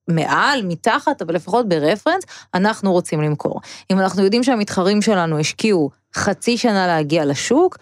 מעל, 0.08 0.62
מתחת, 0.64 1.22
אבל 1.22 1.36
לפחות 1.36 1.70
ברפרנס, 1.70 2.24
אנחנו 2.54 2.92
רוצים 2.92 3.22
למכור. 3.22 3.62
אם 3.92 4.00
אנחנו 4.00 4.24
יודעים 4.24 4.44
שהמתחרים 4.44 5.02
שלנו 5.02 5.40
השקיעו 5.40 5.90
חצי 6.16 6.58
שנה 6.58 6.88
להגיע 6.88 7.26
לשוק, 7.26 7.78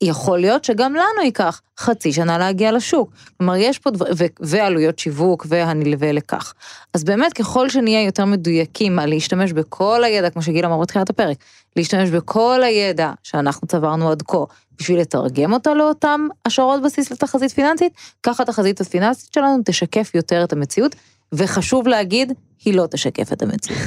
יכול 0.00 0.38
להיות 0.38 0.64
שגם 0.64 0.94
לנו 0.94 1.22
ייקח 1.24 1.60
חצי 1.78 2.12
שנה 2.12 2.38
להגיע 2.38 2.72
לשוק. 2.72 3.10
כלומר, 3.38 3.56
יש 3.56 3.78
פה 3.78 3.90
דבר, 3.90 4.06
ועלויות 4.40 4.98
שיווק 4.98 5.46
והנלווה 5.48 6.12
לכך. 6.12 6.54
אז 6.94 7.04
באמת, 7.04 7.32
ככל 7.32 7.68
שנהיה 7.68 8.02
יותר 8.02 8.24
מדויקים 8.24 8.98
על 8.98 9.08
להשתמש 9.08 9.52
בכל 9.52 10.04
הידע, 10.04 10.30
כמו 10.30 10.42
שגיל 10.42 10.66
אמר 10.66 10.78
בתחילת 10.78 11.10
הפרק, 11.10 11.36
להשתמש 11.76 12.10
בכל 12.10 12.62
הידע 12.62 13.12
שאנחנו 13.22 13.68
צברנו 13.68 14.10
עד 14.10 14.22
כה, 14.22 14.44
בשביל 14.78 15.00
לתרגם 15.00 15.52
אותה 15.52 15.74
לאותם 15.74 16.28
השערות 16.46 16.82
בסיס 16.82 17.10
לתחזית 17.10 17.50
פיננסית, 17.50 17.92
ככה 18.22 18.42
התחזית 18.42 18.80
הפיננסית 18.80 19.32
שלנו 19.32 19.62
תשקף 19.64 20.10
יותר 20.14 20.44
את 20.44 20.52
המציאות, 20.52 20.94
וחשוב 21.32 21.88
להגיד, 21.88 22.32
היא 22.66 22.74
לא 22.74 22.86
תשקף 22.90 23.32
את 23.32 23.42
המציאות. 23.42 23.80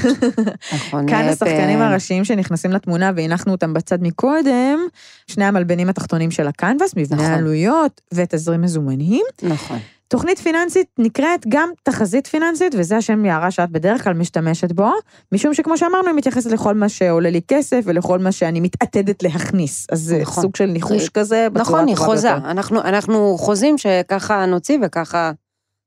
נכון. 0.76 1.08
כאן 1.08 1.22
אה, 1.22 1.30
השחקנים 1.30 1.82
הראשיים 1.82 2.24
שנכנסים 2.26 2.72
לתמונה 2.72 3.12
והנחנו 3.16 3.52
אותם 3.52 3.74
בצד 3.74 4.02
מקודם, 4.02 4.80
שני 5.28 5.46
המלבנים 5.46 5.90
התחתונים 5.90 6.32
של 6.32 6.48
הקנבס, 6.48 6.94
מבנה 6.96 7.18
נכון. 7.18 7.32
העלויות 7.32 8.02
ותזרים 8.14 8.62
מזומנים. 8.62 9.26
נכון. 9.44 9.80
תוכנית 10.08 10.40
פיננסית 10.40 10.88
נקראת 10.98 11.46
גם 11.50 11.70
תחזית 11.84 12.28
פיננסית, 12.28 12.76
וזה 12.78 12.98
השם 12.98 13.26
יערה 13.26 13.52
שאת 13.52 13.70
בדרך 13.70 14.04
כלל 14.04 14.14
משתמשת 14.14 14.72
בו, 14.72 14.92
משום 15.32 15.54
שכמו 15.54 15.78
שאמרנו, 15.78 16.08
היא 16.08 16.16
מתייחסת 16.16 16.52
לכל 16.52 16.76
מה 16.76 16.90
שעולה 16.90 17.30
לי 17.30 17.42
כסף 17.48 17.82
ולכל 17.86 18.20
מה 18.20 18.32
שאני 18.32 18.60
מתעתדת 18.60 19.24
להכניס. 19.24 19.88
אז 19.92 20.00
זה 20.00 20.20
נכון. 20.22 20.44
סוג 20.44 20.56
של 20.56 20.66
ניחוש 20.66 21.10
כזה, 21.10 21.48
נכון, 21.54 21.88
היא 21.88 21.96
חוזה. 21.96 22.34
אנחנו, 22.34 22.82
אנחנו 22.82 23.38
חוזים 23.38 23.78
שככה 23.78 24.46
נוציא 24.46 24.78
וככה 24.82 25.32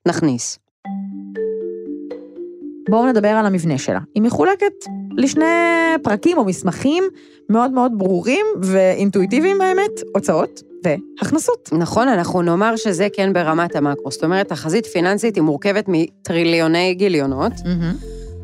נכניס. 0.09 0.59
בואו 2.89 3.07
נדבר 3.07 3.29
על 3.29 3.47
המבנה 3.47 3.79
שלה. 3.79 3.99
היא 4.15 4.23
מחולקת 4.23 4.73
לשני 5.17 5.45
פרקים 6.03 6.39
או 6.39 6.45
מסמכים 6.45 7.05
מאוד 7.49 7.71
מאוד 7.71 7.93
ברורים 7.99 8.47
ואינטואיטיביים 8.63 9.59
באמת, 9.59 9.91
הוצאות 10.15 10.63
והכנסות. 10.85 11.69
נכון, 11.73 12.09
אנחנו 12.09 12.43
נאמר 12.43 12.77
שזה 12.77 13.09
כן 13.13 13.33
ברמת 13.33 13.77
המקרו. 13.77 14.11
זאת 14.11 14.25
אומרת, 14.25 14.49
תחזית 14.49 14.87
פיננסית 14.87 15.37
היא 15.37 15.43
מורכבת 15.43 15.85
מטריליוני 15.89 16.95
גיליונות, 16.95 17.53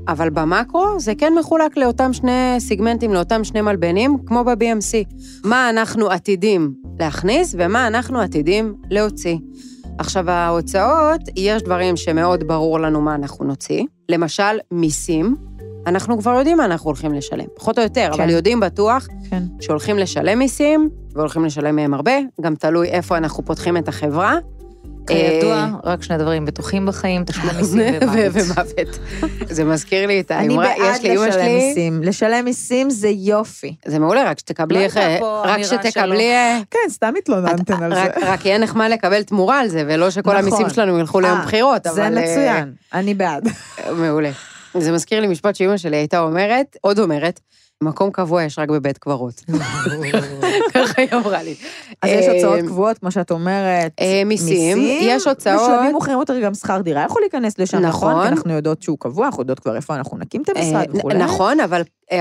אבל 0.09 0.31
במקרו 0.31 1.01
זה 1.01 1.13
כן 1.19 1.33
מחולק 1.39 1.77
לאותם 1.77 2.13
שני 2.13 2.57
סיגמנטים, 2.59 3.15
לאותם 3.15 3.45
שני 3.45 3.61
מלבנים, 3.61 4.17
כמו 4.27 4.45
ב-BMC. 4.45 5.15
מה 5.45 5.71
אנחנו 5.71 6.11
עתידים 6.11 6.75
להכניס 7.01 7.55
ומה 7.59 7.87
אנחנו 7.87 8.21
עתידים 8.21 8.75
להוציא. 8.91 9.37
עכשיו, 9.99 10.31
ההוצאות, 10.31 11.21
יש 11.37 11.63
דברים 11.63 11.97
שמאוד 11.97 12.45
ברור 12.45 12.81
לנו 12.81 13.01
מה 13.01 13.15
אנחנו 13.15 13.45
נוציא. 13.45 13.85
למשל, 14.09 14.59
מיסים. 14.73 15.37
אנחנו 15.87 16.19
כבר 16.19 16.31
יודעים 16.31 16.57
מה 16.57 16.65
אנחנו 16.65 16.87
הולכים 16.87 17.15
לשלם, 17.15 17.45
פחות 17.57 17.79
או 17.79 17.83
יותר, 17.83 18.11
כן. 18.15 18.23
אבל 18.23 18.31
יודעים 18.31 18.61
בטוח 18.61 19.07
כן. 19.31 19.43
שהולכים 19.61 19.99
לשלם 19.99 20.39
מיסים, 20.39 20.91
והולכים 21.15 21.45
לשלם 21.45 21.77
מהם 21.77 21.95
הרבה, 21.95 22.13
גם 22.41 22.55
תלוי 22.55 22.89
איפה 22.89 23.17
אנחנו 23.17 23.45
פותחים 23.45 23.77
את 23.77 23.89
החברה. 23.89 24.39
כידוע, 25.09 25.55
אה, 25.55 25.69
רק 25.85 26.03
שני 26.03 26.19
דברים 26.19 26.45
בטוחים 26.47 26.87
בחיים, 26.87 27.25
תשלום 27.25 27.57
מיסים 27.59 27.95
ומוות. 28.33 28.99
זה 29.57 29.65
מזכיר 29.65 30.07
לי 30.07 30.21
את 30.21 30.31
אני 30.31 30.55
האמרה, 30.55 30.67
בעד 30.79 30.95
יש 30.95 31.03
לי 31.03 31.17
לשלם 31.17 31.33
שלי, 31.33 31.55
מיסים. 31.55 32.03
לשלם 32.03 32.45
מיסים 32.45 32.91
זה 32.91 33.09
יופי. 33.09 33.75
זה 33.87 33.99
מעולה, 33.99 34.31
רק 34.31 34.39
שתקבלי, 34.39 34.87
לא 35.21 35.43
רק 35.45 35.63
שתקבלי, 35.63 36.33
כן, 36.71 36.79
סתם 36.89 37.13
התלוננתן 37.19 37.83
על 37.83 37.95
זה. 37.95 38.05
רק 38.23 38.47
יהיה 38.47 38.59
נחמד 38.59 38.89
לקבל 38.93 39.23
תמורה 39.23 39.61
על 39.61 39.69
זה, 39.69 39.85
ולא 39.87 40.11
שכל 40.11 40.31
נכון. 40.31 40.37
המיסים 40.37 40.71
שלנו 40.71 40.99
ילכו 40.99 41.21
ליום 41.21 41.39
אה, 41.39 41.45
בחירות, 41.45 41.85
זה 41.85 41.91
אבל... 41.91 42.19
אה, 42.19 42.23
מצוין, 42.23 42.73
אני 42.95 43.15
בעד. 43.15 43.49
מעולה. 43.97 44.31
זה 44.75 44.93
מזכיר 44.93 45.21
לי 45.21 45.27
משפט 45.27 45.55
שאימא 45.55 45.77
שלי 45.77 45.97
הייתה 45.97 46.21
אומרת, 46.21 46.77
עוד 46.81 46.99
אומרת, 46.99 47.41
מקום 47.83 48.11
קבוע 48.11 48.43
יש 48.43 48.59
רק 48.59 48.69
בבית 48.69 48.99
קברות. 48.99 49.35
ככה 50.75 51.03
היא 51.03 51.09
אמרה 51.13 51.43
לי. 51.43 51.55
אז 52.03 52.11
יש 52.11 52.27
אה, 52.29 52.33
הוצאות 52.33 52.61
קבועות, 52.61 52.99
כמו 52.99 53.11
שאת 53.11 53.31
אומרת. 53.31 53.93
אה, 54.01 54.23
מיסים, 54.27 54.79
יש 55.01 55.27
הוצאות- 55.27 55.61
בשלבים 55.71 55.93
מאוחרים 55.93 56.19
יותר 56.19 56.41
גם 56.41 56.55
שכר 56.55 56.81
דירה 56.81 57.05
יכול 57.05 57.23
להיכנס 57.23 57.59
לשם, 57.59 57.79
נכון? 57.79 58.11
נכון. 58.11 58.23
כי 58.23 58.29
אנחנו 58.29 58.53
יודעות 58.53 58.83
שהוא 58.83 58.99
קבוע, 59.01 59.27
אנחנו 59.27 59.43
יודעות 59.43 59.61
כבר 59.61 59.77
איפה 59.77 59.95
אנחנו 59.95 60.19
נקים 60.19 60.43
את 60.43 60.49
אה, 60.49 60.63
המשרד 60.63 60.97
וכולי. 60.97 61.19
נכון, 61.19 61.61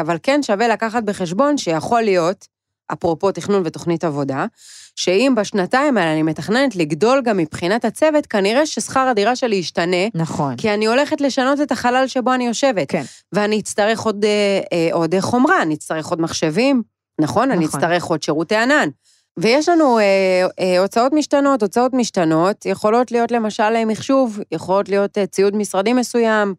אבל 0.02 0.18
כן 0.24 0.44
שווה 0.44 0.68
לקחת 0.68 1.04
בחשבון 1.04 1.58
שיכול 1.58 2.02
להיות, 2.02 2.48
אפרופו 2.94 3.32
תכנון 3.32 3.62
ותוכנית 3.66 4.04
עבודה, 4.04 4.46
שאם 4.98 5.34
בשנתיים 5.38 5.98
האלה 5.98 6.14
אני 6.14 6.24
מתכננת 6.24 6.76
לגדול 6.76 7.22
גם 7.22 7.38
מבחינת 7.38 7.86
הצוות, 7.86 8.26
כנראה 8.26 8.66
ששכר 8.66 9.00
הדירה 9.00 9.36
שלי 9.36 9.56
ישתנה, 9.56 10.08
נכון. 10.14 10.56
כי 10.56 10.74
אני 10.74 10.86
הולכת 10.86 11.22
לשנות 11.22 11.62
את 11.62 11.72
החלל 11.72 12.08
שבו 12.08 12.34
אני 12.34 12.48
יושבת. 12.48 12.92
כן. 12.92 13.04
ואני 13.34 13.60
אצטרך 13.60 14.02
עוד, 14.02 14.26
אה, 14.26 14.60
אה, 14.74 14.90
עוד 14.92 15.16
חומרה, 15.20 15.62
אני 15.62 15.74
אצטרך 15.74 16.08
עוד 16.08 16.22
מחשבים, 16.22 16.82
נכון? 17.22 17.52
אני 17.52 17.66
נכון. 17.66 17.80
אצטרך 17.80 18.04
עוד 18.04 18.24
שירותי 18.24 18.56
ענן. 18.56 18.90
ויש 19.40 19.70
לנו 19.70 20.00
אה, 20.00 20.48
אה, 20.60 20.80
הוצאות 20.80 21.14
משתנות, 21.14 21.62
הוצאות 21.62 21.94
משתנות, 21.94 22.66
יכולות 22.66 23.12
להיות 23.12 23.32
למשל 23.32 23.64
אה, 23.76 23.86
מחשוב, 23.86 24.40
יכולות 24.52 24.90
להיות 24.90 25.18
אה, 25.18 25.26
ציוד 25.26 25.56
משרדי 25.56 25.94
מסוים. 25.94 26.54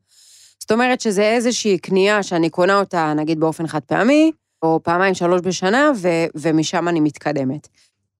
זאת 0.61 0.73
אומרת 0.73 1.01
שזה 1.01 1.23
איזושהי 1.23 1.79
קנייה 1.79 2.23
שאני 2.23 2.51
קונה 2.51 2.81
אותה, 2.81 3.13
נגיד 3.17 3.41
באופן 3.41 3.67
חד 3.67 3.81
פעמי, 3.87 4.33
או 4.63 4.81
פעמיים, 4.83 5.15
שלוש 5.15 5.41
בשנה, 5.45 5.91
ו- 5.97 6.27
ומשם 6.35 6.89
אני 6.89 7.01
מתקדמת. 7.01 7.69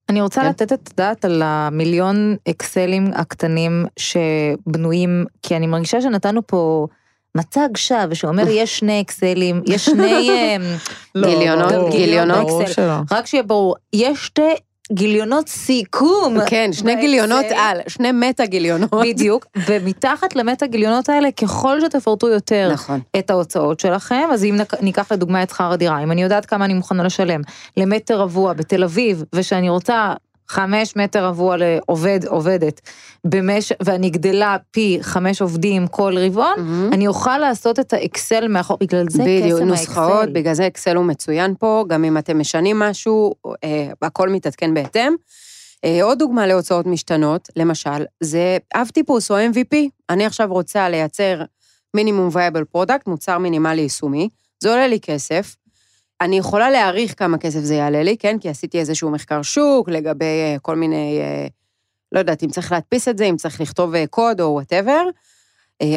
אני 0.09 0.21
רוצה 0.21 0.41
כן. 0.41 0.49
לתת 0.49 0.73
את 0.73 0.91
הדעת 0.93 1.25
על 1.25 1.43
המיליון 1.45 2.37
אקסלים 2.51 3.11
הקטנים 3.15 3.87
שבנויים, 3.97 5.25
כי 5.43 5.57
אני 5.57 5.67
מרגישה 5.67 6.01
שנתנו 6.01 6.47
פה 6.47 6.87
מצג 7.35 7.69
שווא 7.77 8.15
שאומר 8.15 8.49
יש 8.49 8.79
שני 8.79 9.01
אקסלים, 9.01 9.63
יש 9.67 9.85
שני... 9.85 10.31
אמ, 10.31 10.63
לא, 11.15 11.29
גיליונות, 11.29 11.91
גיליונות. 11.91 12.47
רק 13.11 13.27
שיהיה 13.27 13.43
ברור, 13.43 13.77
יש 13.93 14.27
שתי 14.27 14.55
גיליונות 14.93 15.49
סיכום. 15.49 16.37
כן, 16.47 16.71
שני 16.73 16.85
באקסל. 16.85 17.01
גיליונות 17.01 17.45
על, 17.57 17.81
שני 17.89 18.13
מטה 18.13 18.47
גיליונות. 18.47 18.91
בדיוק, 19.03 19.47
ומתחת 19.69 20.37
למטה 20.37 20.67
גיליונות 20.67 21.09
האלה, 21.09 21.33
ככל 21.33 21.81
שתפרטו 21.81 22.29
יותר 22.29 22.71
נכון. 22.73 23.01
את 23.19 23.31
ההוצאות 23.31 23.81
שלכם, 23.81 24.29
אז 24.33 24.45
אם 24.45 24.57
ניקח 24.81 25.13
לדוגמה 25.13 25.43
את 25.43 25.51
שכר 25.51 25.73
הדירה, 25.73 26.03
אם 26.03 26.13
אני 26.13 26.23
יודעת 26.23 26.47
כמה 26.47 26.65
אני 26.65 26.75
מוכנה 26.75 27.03
לשלם 27.03 27.41
למטר 27.77 28.21
רבוע 28.21 28.53
בתל 28.53 28.85
אביב, 28.85 29.25
ושאני 29.35 29.69
רוצה 29.69 30.13
חמש 30.49 30.97
מטר 30.97 31.25
רבוע 31.25 31.57
לעובד, 31.57 32.21
עובדת, 32.27 32.81
במש... 33.25 33.73
ואני 33.83 34.11
גדלה 34.11 34.57
פי 34.71 34.99
חמש 35.01 35.43
עובדים 35.43 35.87
כל 35.87 36.15
רבעון, 36.19 36.55
מהמם. 36.57 36.93
אני 36.93 37.07
אוכל 37.07 37.39
לעשות 37.39 37.79
את 37.79 37.93
האקסל 37.93 38.49
מאחור, 38.49 38.77
בגלל 38.81 39.05
זה 39.09 39.23
בדיוק, 39.23 39.59
קסם 39.59 39.69
נוסחאות, 39.69 40.13
האקסל. 40.13 40.33
בגלל 40.33 40.55
זה 40.55 40.67
אקסל 40.67 40.97
הוא 40.97 41.05
מצוין 41.05 41.55
פה, 41.59 41.85
גם 41.89 42.05
אם 42.05 42.19
אתם 42.19 42.39
משנים 42.39 42.79
משהו, 42.79 43.35
אה, 43.65 43.91
הכל 44.03 44.29
מתעדכן 44.29 44.75
בהתאם. 44.75 45.15
אה, 45.85 46.03
עוד 46.03 46.19
דוגמה 46.19 46.47
להוצאות 46.47 46.87
משתנות, 46.87 47.49
למשל, 47.57 48.05
זה 48.21 48.57
אב 48.75 48.89
טיפוס 48.89 49.31
או 49.31 49.37
MVP. 49.37 49.77
אני 50.11 50.27
עכשיו 50.27 50.49
רוצה 50.51 50.89
לייצר 50.89 51.43
minimum 51.95 52.29
viable 52.33 52.65
product, 52.65 53.07
מוצר 53.07 53.39
מינימלי 53.39 53.83
יישומי, 53.83 54.29
זה 54.61 54.71
עולה 54.71 54.87
לי 54.87 55.01
כסף. 55.01 55.55
אני 56.21 56.39
יכולה 56.39 56.71
להעריך 56.71 57.15
כמה 57.17 57.39
כסף 57.39 57.61
זה 57.61 57.75
יעלה 57.75 58.03
לי, 58.03 58.17
כן? 58.17 58.39
כי 58.39 58.49
עשיתי 58.49 58.79
איזשהו 58.79 59.11
מחקר 59.11 59.43
שוק 59.43 59.89
לגבי 59.89 60.25
אה, 60.25 60.57
כל 60.63 60.77
מיני, 60.77 61.19
אה, 61.21 61.47
לא 62.13 62.19
יודעת, 62.19 62.43
אם 62.43 62.51
צריך 62.51 62.73
להדפיס 62.73 63.09
את 63.09 63.19
זה, 63.19 63.25
אם 63.25 63.37
צריך 63.37 63.61
לכתוב 63.61 63.95
אה, 63.95 64.07
קוד 64.07 64.41
או 64.41 64.47
whatever. 64.47 65.05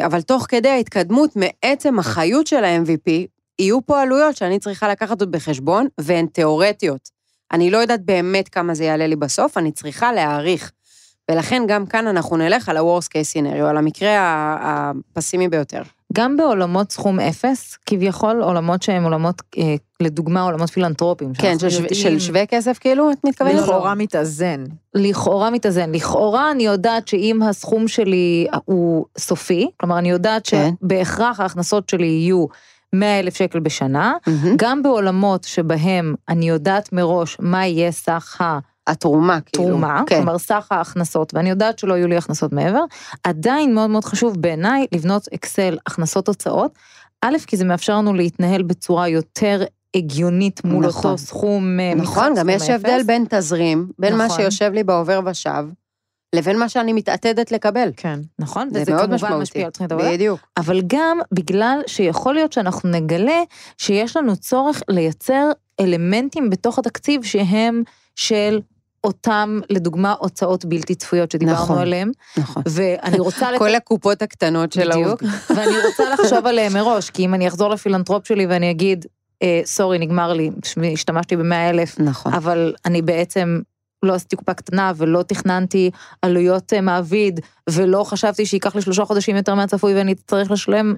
אבל 0.06 0.22
תוך 0.22 0.46
כדי 0.48 0.68
ההתקדמות 0.68 1.30
מעצם 1.36 1.98
החיות 1.98 2.46
של 2.46 2.64
ה-MVP, 2.64 3.10
יהיו 3.58 3.86
פה 3.86 4.02
עלויות 4.02 4.36
שאני 4.36 4.58
צריכה 4.58 4.88
לקחת 4.88 5.20
עוד 5.20 5.30
בחשבון, 5.30 5.86
והן 6.00 6.26
תיאורטיות. 6.26 7.08
אני 7.52 7.70
לא 7.70 7.78
יודעת 7.78 8.04
באמת 8.04 8.48
כמה 8.48 8.74
זה 8.74 8.84
יעלה 8.84 9.06
לי 9.06 9.16
בסוף, 9.16 9.58
אני 9.58 9.72
צריכה 9.72 10.12
להעריך. 10.12 10.72
ולכן 11.32 11.62
גם 11.68 11.86
כאן 11.86 12.06
אנחנו 12.06 12.36
נלך 12.36 12.68
על 12.68 12.76
ה-Worst 12.76 13.06
case 13.06 13.36
scenario, 13.38 13.64
על 13.64 13.76
המקרה 13.76 14.18
ה- 14.18 14.56
הפסימי 15.16 15.48
ביותר. 15.48 15.82
גם 16.12 16.36
בעולמות 16.36 16.92
סכום 16.92 17.20
אפס, 17.20 17.78
כביכול 17.86 18.42
עולמות 18.42 18.82
שהם 18.82 19.04
עולמות, 19.04 19.42
אה, 19.58 19.74
לדוגמה 20.00 20.42
עולמות 20.42 20.70
פילנטרופיים. 20.70 21.32
כן, 21.34 21.58
של, 21.58 21.70
שו- 21.70 21.82
יודעים- 21.82 22.00
של 22.00 22.18
שווה 22.18 22.46
כסף 22.46 22.78
כאילו, 22.78 23.10
את 23.12 23.16
מתכוונת? 23.24 23.54
לכאורה 23.62 23.94
מתאזן. 23.94 24.64
לכאורה 24.94 25.50
מתאזן. 25.50 25.92
לכאורה 25.94 26.50
אני 26.50 26.62
יודעת 26.66 27.08
שאם 27.08 27.42
הסכום 27.42 27.88
שלי 27.88 28.46
הוא 28.64 29.04
סופי, 29.18 29.70
כלומר 29.80 29.98
אני 29.98 30.10
יודעת 30.10 30.46
כן. 30.48 30.70
שבהכרח 30.82 31.40
ההכנסות 31.40 31.88
שלי 31.88 32.06
יהיו 32.06 32.46
100 32.92 33.20
אלף 33.20 33.36
שקל 33.36 33.60
בשנה, 33.60 34.12
מהמם. 34.26 34.54
גם 34.56 34.82
בעולמות 34.82 35.44
שבהם 35.44 36.14
אני 36.28 36.48
יודעת 36.48 36.92
מראש 36.92 37.36
מה 37.40 37.66
יהיה 37.66 37.90
סך 37.92 38.40
התרומה, 38.86 39.40
כאילו. 39.40 39.64
התרומה, 39.64 40.02
כן. 40.06 40.16
כלומר 40.16 40.38
סך 40.38 40.66
ההכנסות, 40.70 41.34
ואני 41.34 41.50
יודעת 41.50 41.78
שלא 41.78 41.94
יהיו 41.94 42.08
לי 42.08 42.16
הכנסות 42.16 42.52
מעבר, 42.52 42.84
עדיין 43.24 43.74
מאוד 43.74 43.90
מאוד 43.90 44.04
חשוב 44.04 44.40
בעיניי 44.40 44.86
לבנות 44.92 45.28
אקסל 45.34 45.78
הכנסות 45.86 46.28
הוצאות, 46.28 46.74
א', 47.22 47.36
כי 47.46 47.56
זה 47.56 47.64
מאפשר 47.64 47.96
לנו 47.96 48.14
להתנהל 48.14 48.62
בצורה 48.62 49.08
יותר 49.08 49.64
הגיונית 49.96 50.64
מול 50.64 50.86
נכון. 50.86 51.10
אותו 51.10 51.18
סכום 51.18 51.80
אה, 51.80 51.94
נכון, 51.94 52.34
גם 52.36 52.48
יש 52.48 52.70
הבדל. 52.70 53.02
בין 53.06 53.24
תזרים, 53.28 53.88
בין 53.98 54.16
מה 54.16 54.24
נכון. 54.24 54.40
שיושב 54.40 54.72
לי 54.72 54.84
בעובר 54.84 55.20
ושב, 55.26 55.64
לבין 56.34 56.58
מה 56.58 56.68
שאני 56.68 56.92
מתעתדת 56.92 57.52
לקבל. 57.52 57.90
כן. 57.96 58.20
נכון, 58.38 58.68
זה 58.72 58.82
וזה 58.82 58.92
מאוד 58.92 59.00
כמובן 59.00 59.14
משמעותי. 59.14 59.42
משפיע 59.42 59.64
על 59.64 59.70
תוכנית 59.70 59.92
עבודה. 59.92 60.12
בדיוק. 60.12 60.40
אבל 60.56 60.80
גם 60.86 61.18
בגלל 61.32 61.80
שיכול 61.86 62.34
להיות 62.34 62.52
שאנחנו 62.52 62.90
נגלה 62.90 63.42
שיש 63.78 64.16
לנו 64.16 64.36
צורך 64.36 64.82
לייצר 64.88 65.50
אלמנטים 65.80 66.50
בתוך 66.50 66.78
התקציב 66.78 67.24
שהם 67.24 67.82
של 68.16 68.60
אותם, 69.04 69.60
לדוגמה, 69.70 70.14
הוצאות 70.18 70.64
בלתי 70.64 70.94
צפויות 70.94 71.30
שדיברנו 71.30 71.62
נכון. 71.62 71.78
עליהן, 71.78 72.10
נכון. 72.36 72.62
ואני 72.66 73.18
רוצה... 73.18 73.52
לת- 73.52 73.58
כל 73.64 73.74
הקופות 73.74 74.22
הקטנות 74.22 74.72
של 74.72 74.88
בדיוק, 74.90 75.06
העובדים. 75.06 75.28
ואני 75.56 75.76
רוצה 75.86 76.04
לחשוב 76.14 76.46
עליהם 76.46 76.72
מראש, 76.72 77.10
כי 77.10 77.24
אם 77.24 77.34
אני 77.34 77.48
אחזור 77.48 77.70
לפילנטרופ 77.70 78.26
שלי 78.26 78.46
ואני 78.46 78.70
אגיד, 78.70 79.06
אה, 79.42 79.60
סורי, 79.64 79.98
נגמר 79.98 80.32
לי, 80.32 80.50
השתמשתי 80.92 81.36
ב-100 81.36 81.54
אלף, 81.54 82.00
נכון. 82.00 82.34
אבל 82.34 82.74
אני 82.84 83.02
בעצם 83.02 83.60
לא 84.02 84.14
עשיתי 84.14 84.36
קופה 84.36 84.54
קטנה 84.54 84.92
ולא 84.96 85.22
תכננתי 85.22 85.90
עלויות 86.22 86.72
אה, 86.72 86.80
מעביד, 86.80 87.40
ולא 87.70 88.04
חשבתי 88.04 88.46
שייקח 88.46 88.74
לי 88.74 88.82
שלושה 88.82 89.04
חודשים 89.04 89.36
יותר 89.36 89.54
מהצפוי 89.54 89.94
ואני 89.94 90.12
אצטרך 90.12 90.50
לשלם 90.50 90.94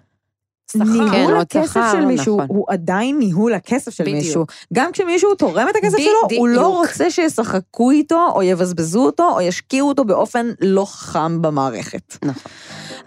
שכר. 0.72 0.84
כן, 0.84 0.90
ניהול 0.90 1.34
עוד 1.34 1.42
הכסף 1.42 1.70
שכר, 1.70 1.92
של 1.92 2.04
מישהו 2.04 2.36
נכון. 2.36 2.56
הוא 2.56 2.64
עדיין 2.68 3.18
ניהול 3.18 3.54
הכסף 3.54 3.94
של 3.94 4.04
בדיוק. 4.04 4.18
מישהו. 4.18 4.44
גם 4.72 4.92
כשמישהו 4.92 5.34
תורם 5.34 5.66
את 5.70 5.76
הכסף 5.76 5.98
שלו, 5.98 6.12
הוא 6.20 6.28
בדיוק. 6.28 6.46
לא 6.48 6.68
רוצה 6.68 7.10
שישחקו 7.10 7.90
איתו, 7.90 8.28
או 8.34 8.42
יבזבזו 8.42 9.04
אותו, 9.04 9.30
או 9.34 9.40
ישקיעו 9.40 9.88
אותו 9.88 10.04
באופן 10.04 10.50
לא 10.60 10.84
חכם 10.84 11.42
במערכת. 11.42 12.16
נכון. 12.24 12.52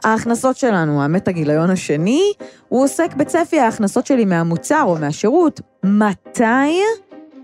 ההכנסות 0.03 0.57
שלנו, 0.57 1.01
האמת 1.01 1.27
הגיליון 1.27 1.69
השני, 1.69 2.33
הוא 2.69 2.83
עוסק 2.83 3.13
בצפי 3.13 3.59
ההכנסות 3.59 4.05
שלי 4.05 4.25
מהמוצר 4.25 4.83
או 4.85 4.95
מהשירות. 4.95 5.61
מתי 5.83 6.81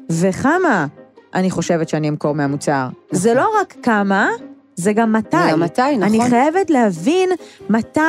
וכמה 0.10 0.88
אני 1.34 1.52
חושבת 1.52 1.90
שאני 1.90 2.10
אמכור 2.10 2.36
מהמוצר. 2.36 2.88
זה 3.12 3.34
לא 3.34 3.50
רק 3.62 3.76
כמה, 3.84 4.30
זה 4.76 4.94
גם 4.94 5.14
מתי. 5.14 5.38
זה 5.46 5.52
גם 5.52 5.60
מתי, 5.60 5.82
נכון. 5.82 6.04
אני 6.04 6.30
חייבת 6.30 6.70
להבין 6.70 7.30
מתי 7.70 8.00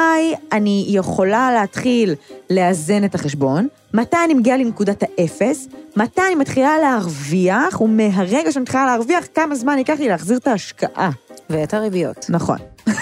אני 0.52 0.86
יכולה 0.88 1.52
להתחיל 1.52 2.14
לאזן 2.50 3.04
את 3.04 3.14
החשבון, 3.14 3.68
מתי 3.94 4.16
אני 4.24 4.34
מגיעה 4.34 4.56
לנקודת 4.56 5.02
האפס, 5.02 5.68
מתי 5.96 6.20
אני 6.26 6.34
מתחילה 6.34 6.78
להרוויח, 6.78 7.80
ומהרגע 7.80 8.52
שאני 8.52 8.62
מתחילה 8.62 8.86
להרוויח, 8.86 9.24
כמה 9.34 9.54
זמן 9.54 9.78
ייקח 9.78 9.96
לי 9.98 10.08
להחזיר 10.08 10.38
את 10.38 10.46
ההשקעה. 10.46 11.10
ואת 11.50 11.74
הריביות. 11.74 12.26
נכון. 12.28 12.58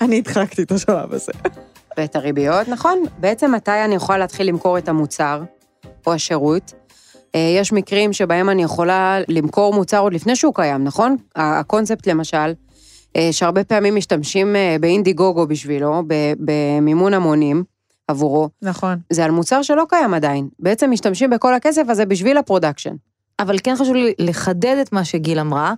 אני 0.00 0.18
הדחקתי 0.18 0.62
את 0.62 0.72
השלב 0.72 1.12
הזה. 1.12 1.32
ואת 1.96 2.16
הריביות, 2.16 2.68
נכון. 2.68 3.02
בעצם 3.18 3.52
מתי 3.52 3.84
אני 3.84 3.94
יכולה 3.94 4.18
להתחיל 4.18 4.48
למכור 4.48 4.78
את 4.78 4.88
המוצר 4.88 5.42
או 6.06 6.12
השירות? 6.12 6.72
אה, 7.34 7.54
יש 7.60 7.72
מקרים 7.72 8.12
שבהם 8.12 8.50
אני 8.50 8.62
יכולה 8.62 9.18
למכור 9.28 9.74
מוצר 9.74 9.98
עוד 9.98 10.12
לפני 10.12 10.36
שהוא 10.36 10.54
קיים, 10.54 10.84
נכון? 10.84 11.16
הקונספט 11.36 12.06
למשל, 12.06 12.52
שהרבה 13.32 13.64
פעמים 13.64 13.96
משתמשים 13.96 14.56
אה, 14.56 14.76
ב 14.80 14.87
Indiegogo 14.87 15.46
בשבילו, 15.46 16.02
ב- 16.06 16.32
במימון 16.38 17.14
המונים 17.14 17.64
עבורו, 18.08 18.48
נכון. 18.62 18.98
זה 19.10 19.24
על 19.24 19.30
מוצר 19.30 19.62
שלא 19.62 19.84
קיים 19.88 20.14
עדיין. 20.14 20.48
בעצם 20.58 20.90
משתמשים 20.90 21.30
בכל 21.30 21.54
הכסף 21.54 21.82
הזה 21.88 22.06
בשביל 22.06 22.36
ה 22.36 22.41
production. 22.41 22.94
אבל 23.38 23.56
כן 23.62 23.76
חשוב 23.76 23.94
לי 23.94 24.12
לחדד 24.18 24.76
את 24.82 24.92
מה 24.92 25.04
שגיל 25.04 25.38
אמרה. 25.38 25.74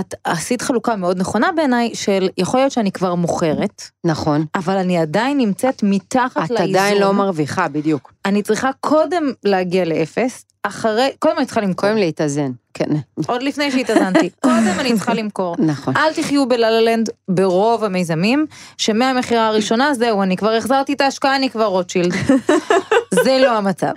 את 0.00 0.14
עשית 0.24 0.62
חלוקה 0.62 0.96
מאוד 0.96 1.18
נכונה 1.18 1.52
בעיניי, 1.56 1.94
של 1.94 2.28
יכול 2.38 2.60
להיות 2.60 2.72
שאני 2.72 2.92
כבר 2.92 3.14
מוכרת, 3.14 3.82
נכון. 4.04 4.44
אבל 4.54 4.76
אני 4.76 4.98
עדיין 4.98 5.38
נמצאת 5.38 5.82
מתחת 5.82 6.44
את 6.44 6.50
לאיזון. 6.50 6.68
עדיין 6.76 7.00
לא 7.00 7.12
מרוויחה, 7.12 7.68
בדיוק. 7.68 8.12
אני 8.24 8.42
צריכה 8.42 8.70
קודם 8.80 9.32
להגיע 9.44 9.84
לאפס, 9.84 10.44
אחרי, 10.66 11.10
קודם 11.18 11.38
אני 11.38 11.46
צריכה 11.46 11.60
למכור, 11.60 11.88
קודם 11.88 11.96
להתאזן, 11.96 12.50
כן, 12.74 12.88
עוד 13.26 13.42
לפני 13.42 13.70
שהתאזנתי, 13.70 14.30
קודם 14.44 14.80
אני 14.80 14.94
צריכה 14.94 15.14
למכור. 15.14 15.56
נכון. 15.58 15.96
אל 15.96 16.12
תחיו 16.12 16.48
ב 16.48 16.55
La 16.55 16.69
La 16.69 16.82
Land 16.82 17.10
ברוב 17.28 17.84
המיזמים, 17.84 18.46
שמהמכירה 18.78 19.46
הראשונה, 19.46 19.94
זהו, 19.94 20.22
אני 20.22 20.36
כבר 20.36 20.52
החזרתי 20.52 20.92
את 20.92 21.00
ההשקעה, 21.00 21.36
אני 21.36 21.50
כבר 21.50 21.64
רוטשילד. 21.64 22.12
זה 23.24 23.38
לא 23.42 23.56
המצב. 23.56 23.92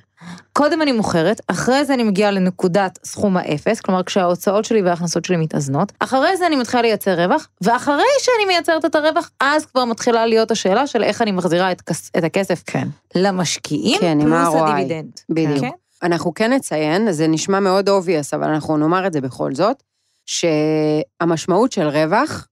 קודם 0.54 0.82
אני 0.82 0.92
מוכרת, 0.92 1.42
אחרי 1.48 1.86
זה 1.86 1.94
אני 1.94 2.04
מגיעה 2.04 2.32
לנקודת 2.32 3.00
סכום 3.06 3.38
האפס, 3.38 3.82
כלומר 3.82 4.04
כשההוצאות 4.04 4.66
שלי 4.66 4.82
וההכנסות 4.82 5.26
שלי 5.26 5.38
מתאזנות, 5.38 5.92
אחרי 6.00 6.38
זה 6.38 6.48
אני 6.48 6.56
מתחילה 6.56 6.82
לייצר 6.82 7.24
רווח, 7.24 7.48
ואחרי 7.62 8.04
שאני 8.20 8.46
מייצרת 8.48 8.86
את 8.86 8.96
הרווח, 8.96 9.30
אז 9.40 9.66
כבר 9.66 9.86
מתחילה 9.86 10.26
להיות 10.26 10.52
השאלה 10.52 10.88
של 10.88 11.04
איך 11.04 11.22
אני 11.22 11.32
מחזירה 11.32 11.72
את, 11.72 11.82
כס, 11.82 12.12
את 12.18 12.24
הכסף 12.24 12.64
כן. 12.66 12.88
למשקיעים, 13.16 14.00
כן, 14.02 14.18
פלוס. 14.22 14.56
הדיבידנד. 14.56 15.12
בדיוק. 15.30 15.60
כן? 15.60 15.70
אנחנו 16.04 16.34
כן 16.34 16.54
נציין, 16.54 17.12
זה 17.12 17.28
נשמע 17.28 17.60
מאוד 17.60 17.90
obvious, 17.90 18.36
אבל 18.36 18.48
אנחנו 18.48 18.78
נאמר 18.78 19.08
את 19.08 19.14
זה 19.14 19.22
בכל 19.22 19.56
זאת, 19.56 19.84
שהמשמעות 20.26 21.72
של 21.72 21.88
רווח 21.88 22.48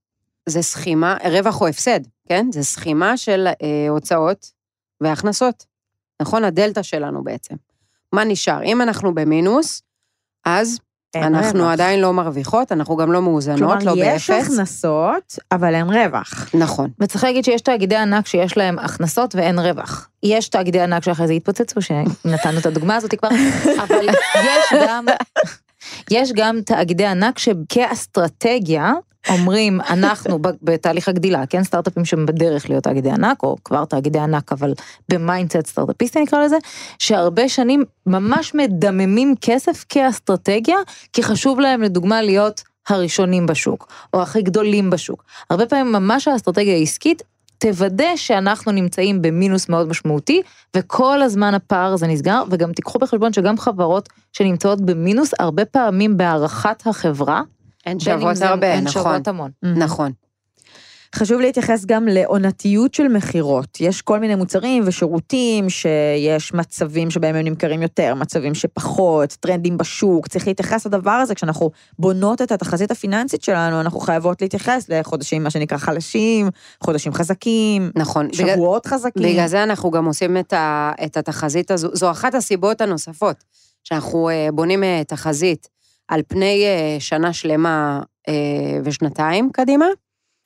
זה 0.46 0.62
סכימה, 0.62 1.18
רווח 1.32 1.62
או 1.62 1.68
הפסד, 1.68 2.00
כן? 2.30 2.48
זה 2.52 2.64
סכימה 2.64 3.18
של 3.18 3.48
אה, 3.48 3.90
הוצאות 3.90 4.52
והכנסות. 5.02 5.66
נכון? 6.22 6.44
הדלתא 6.44 6.82
שלנו 6.82 7.24
בעצם. 7.24 7.56
מה 8.14 8.24
נשאר? 8.24 8.64
אם 8.64 8.82
אנחנו 8.82 9.16
במינוס, 9.16 9.82
אז 10.46 10.80
אנחנו 11.16 11.60
רווח. 11.60 11.72
עדיין 11.72 12.00
לא 12.02 12.14
מרוויחות, 12.14 12.72
אנחנו 12.72 12.96
גם 12.96 13.12
לא 13.12 13.22
מאוזנות, 13.22 13.60
כלומר, 13.80 13.96
לא 13.96 14.04
יש 14.06 14.30
באפס. 14.30 14.46
הכנסות, 14.46 15.36
אבל 15.52 15.76
אין 15.76 15.90
רווח. 15.90 16.50
נכון. 16.54 16.90
וצריך 17.00 17.24
להגיד 17.24 17.46
שיש 17.46 17.62
תאגידי 17.62 17.96
ענק 17.96 18.28
שיש 18.28 18.58
להם 18.58 18.80
הכנסות 18.80 19.36
ואין 19.36 19.60
רווח. 19.60 20.10
יש 20.24 20.50
תאגידי 20.50 20.80
ענק 20.80 21.04
שאחרי 21.04 21.28
זה 21.28 21.34
התפוצצו, 21.34 21.82
שנתנו 21.82 22.60
את 22.60 22.66
הדוגמה 22.66 22.96
הזאת 22.96 23.16
כבר, 23.16 23.30
אבל 23.84 24.10
יש 24.36 24.74
גם, 24.88 25.06
יש 26.12 26.32
גם 26.36 26.62
תאגידי 26.62 27.06
ענק 27.06 27.40
שכאסטרטגיה 27.40 28.94
אומרים, 29.30 29.82
אנחנו 29.94 30.40
בתהליך 30.62 31.08
הגדילה, 31.08 31.46
כן, 31.46 31.64
סטארט-אפים 31.64 32.06
שהם 32.06 32.26
בדרך 32.26 32.70
להיות 32.70 32.84
תאגידי 32.84 33.12
ענק, 33.12 33.44
או 33.44 33.56
כבר 33.64 33.86
תאגידי 33.86 34.20
ענק, 34.20 34.52
אבל 34.52 34.74
ב 35.12 35.19
mindset 35.19 35.68
סטארט-אפיסטי 35.68 36.22
נקרא 36.22 36.46
לזה, 36.46 36.58
שהרבה 37.00 37.50
שנים 37.50 37.84
ממש 38.06 38.56
מדממים 38.56 39.36
כסף 39.42 39.86
כאסטרטגיה, 39.90 40.78
כי 41.14 41.24
חשוב 41.24 41.60
להם 41.60 41.82
לדוגמה 41.82 42.22
להיות 42.22 42.64
הראשונים 42.90 43.46
בשוק, 43.46 43.88
או 44.14 44.22
הכי 44.22 44.42
גדולים 44.42 44.90
בשוק. 44.90 45.24
הרבה 45.50 45.66
פעמים 45.66 45.92
ממש 45.92 46.28
האסטרטגיה 46.28 46.74
העסקית 46.74 47.24
תוודא 47.58 48.16
שאנחנו 48.16 48.72
נמצאים 48.72 49.22
במינוס 49.22 49.70
מאוד 49.70 49.88
משמעותי, 49.88 50.42
וכל 50.76 51.22
הזמן 51.22 51.54
הפער 51.54 51.94
הזה 51.94 52.08
נסגר, 52.08 52.44
וגם 52.52 52.72
תיקחו 52.72 53.00
בחשבון 53.00 53.34
שגם 53.34 53.58
חברות 53.58 54.10
שנמצאות 54.34 54.82
במינוס, 54.82 55.32
הרבה 55.40 55.66
פעמים 55.66 56.18
בהערכת 56.18 56.88
החברה, 56.88 57.42
אין 57.86 58.00
שוות 58.00 58.42
הרבה, 58.42 58.74
הן 58.74 58.84
נכון. 58.84 59.04
שוות 59.04 59.28
המון. 59.28 59.52
נכון. 59.64 60.12
חשוב 61.18 61.42
להתייחס 61.42 61.86
גם 61.86 62.08
לעונתיות 62.08 62.94
של 62.94 63.08
מכירות. 63.08 63.78
יש 63.82 64.02
כל 64.02 64.20
מיני 64.20 64.36
מוצרים 64.36 64.84
ושירותים 64.86 65.70
שיש 65.70 66.54
מצבים 66.54 67.12
שבהם 67.12 67.36
הם 67.36 67.46
נמכרים 67.46 67.82
יותר, 67.82 68.16
מצבים 68.16 68.56
שפחות, 68.56 69.30
טרנדים 69.40 69.78
בשוק. 69.78 70.28
צריך 70.28 70.48
להתייחס 70.48 70.86
לדבר 70.86 71.12
הזה 71.12 71.36
כשאנחנו 71.36 71.72
בונות 72.00 72.42
את 72.42 72.52
התחזית 72.52 72.92
הפיננסית 72.92 73.44
שלנו, 73.44 73.82
אנחנו 73.82 74.00
חייבות 74.00 74.42
להתייחס 74.42 74.90
לחודשים, 74.90 75.44
מה 75.44 75.50
שנקרא 75.50 75.78
חלשים, 75.78 76.50
חודשים 76.84 77.14
חזקים, 77.14 77.92
נכון. 77.96 78.28
בגלל- 78.28 78.54
שבועות 78.56 78.86
חזקים. 78.86 79.24
בגלל 79.24 79.48
זה 79.48 79.64
אנחנו 79.64 79.92
גם 79.92 80.06
עושים 80.06 80.38
את, 80.38 80.54
ה, 80.54 80.92
את 81.06 81.18
התחזית 81.18 81.72
הזו, 81.72 81.90
זו 81.94 82.12
אחת 82.12 82.34
הסיבות 82.36 82.82
הנוספות, 82.82 83.44
שאנחנו 83.84 84.30
אה, 84.30 84.48
בונים 84.54 84.84
אה, 84.84 85.02
תחזית 85.08 85.68
על 86.08 86.22
פני 86.28 86.66
אה, 86.66 87.00
שנה 87.00 87.34
שלמה 87.34 88.02
ושנתיים 88.84 89.50
קדימה, 89.54 89.86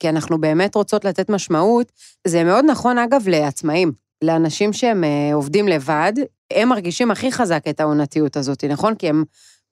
כי 0.02 0.08
אנחנו 0.08 0.40
באמת 0.40 0.74
רוצות 0.74 1.04
לתת 1.04 1.30
משמעות. 1.30 1.92
זה 2.26 2.44
מאוד 2.44 2.64
נכון, 2.64 2.98
אגב, 2.98 3.28
לעצמאים, 3.28 3.92
לאנשים 4.24 4.72
שהם 4.72 5.04
אה, 5.04 5.34
עובדים 5.34 5.68
לבד, 5.68 6.12
הם 6.52 6.68
מרגישים 6.68 7.10
הכי 7.10 7.32
חזק 7.32 7.62
את 7.68 7.80
העונתיות 7.80 8.36
הזאת, 8.36 8.64
נכון? 8.64 8.94
כי 8.94 9.08
הם 9.08 9.24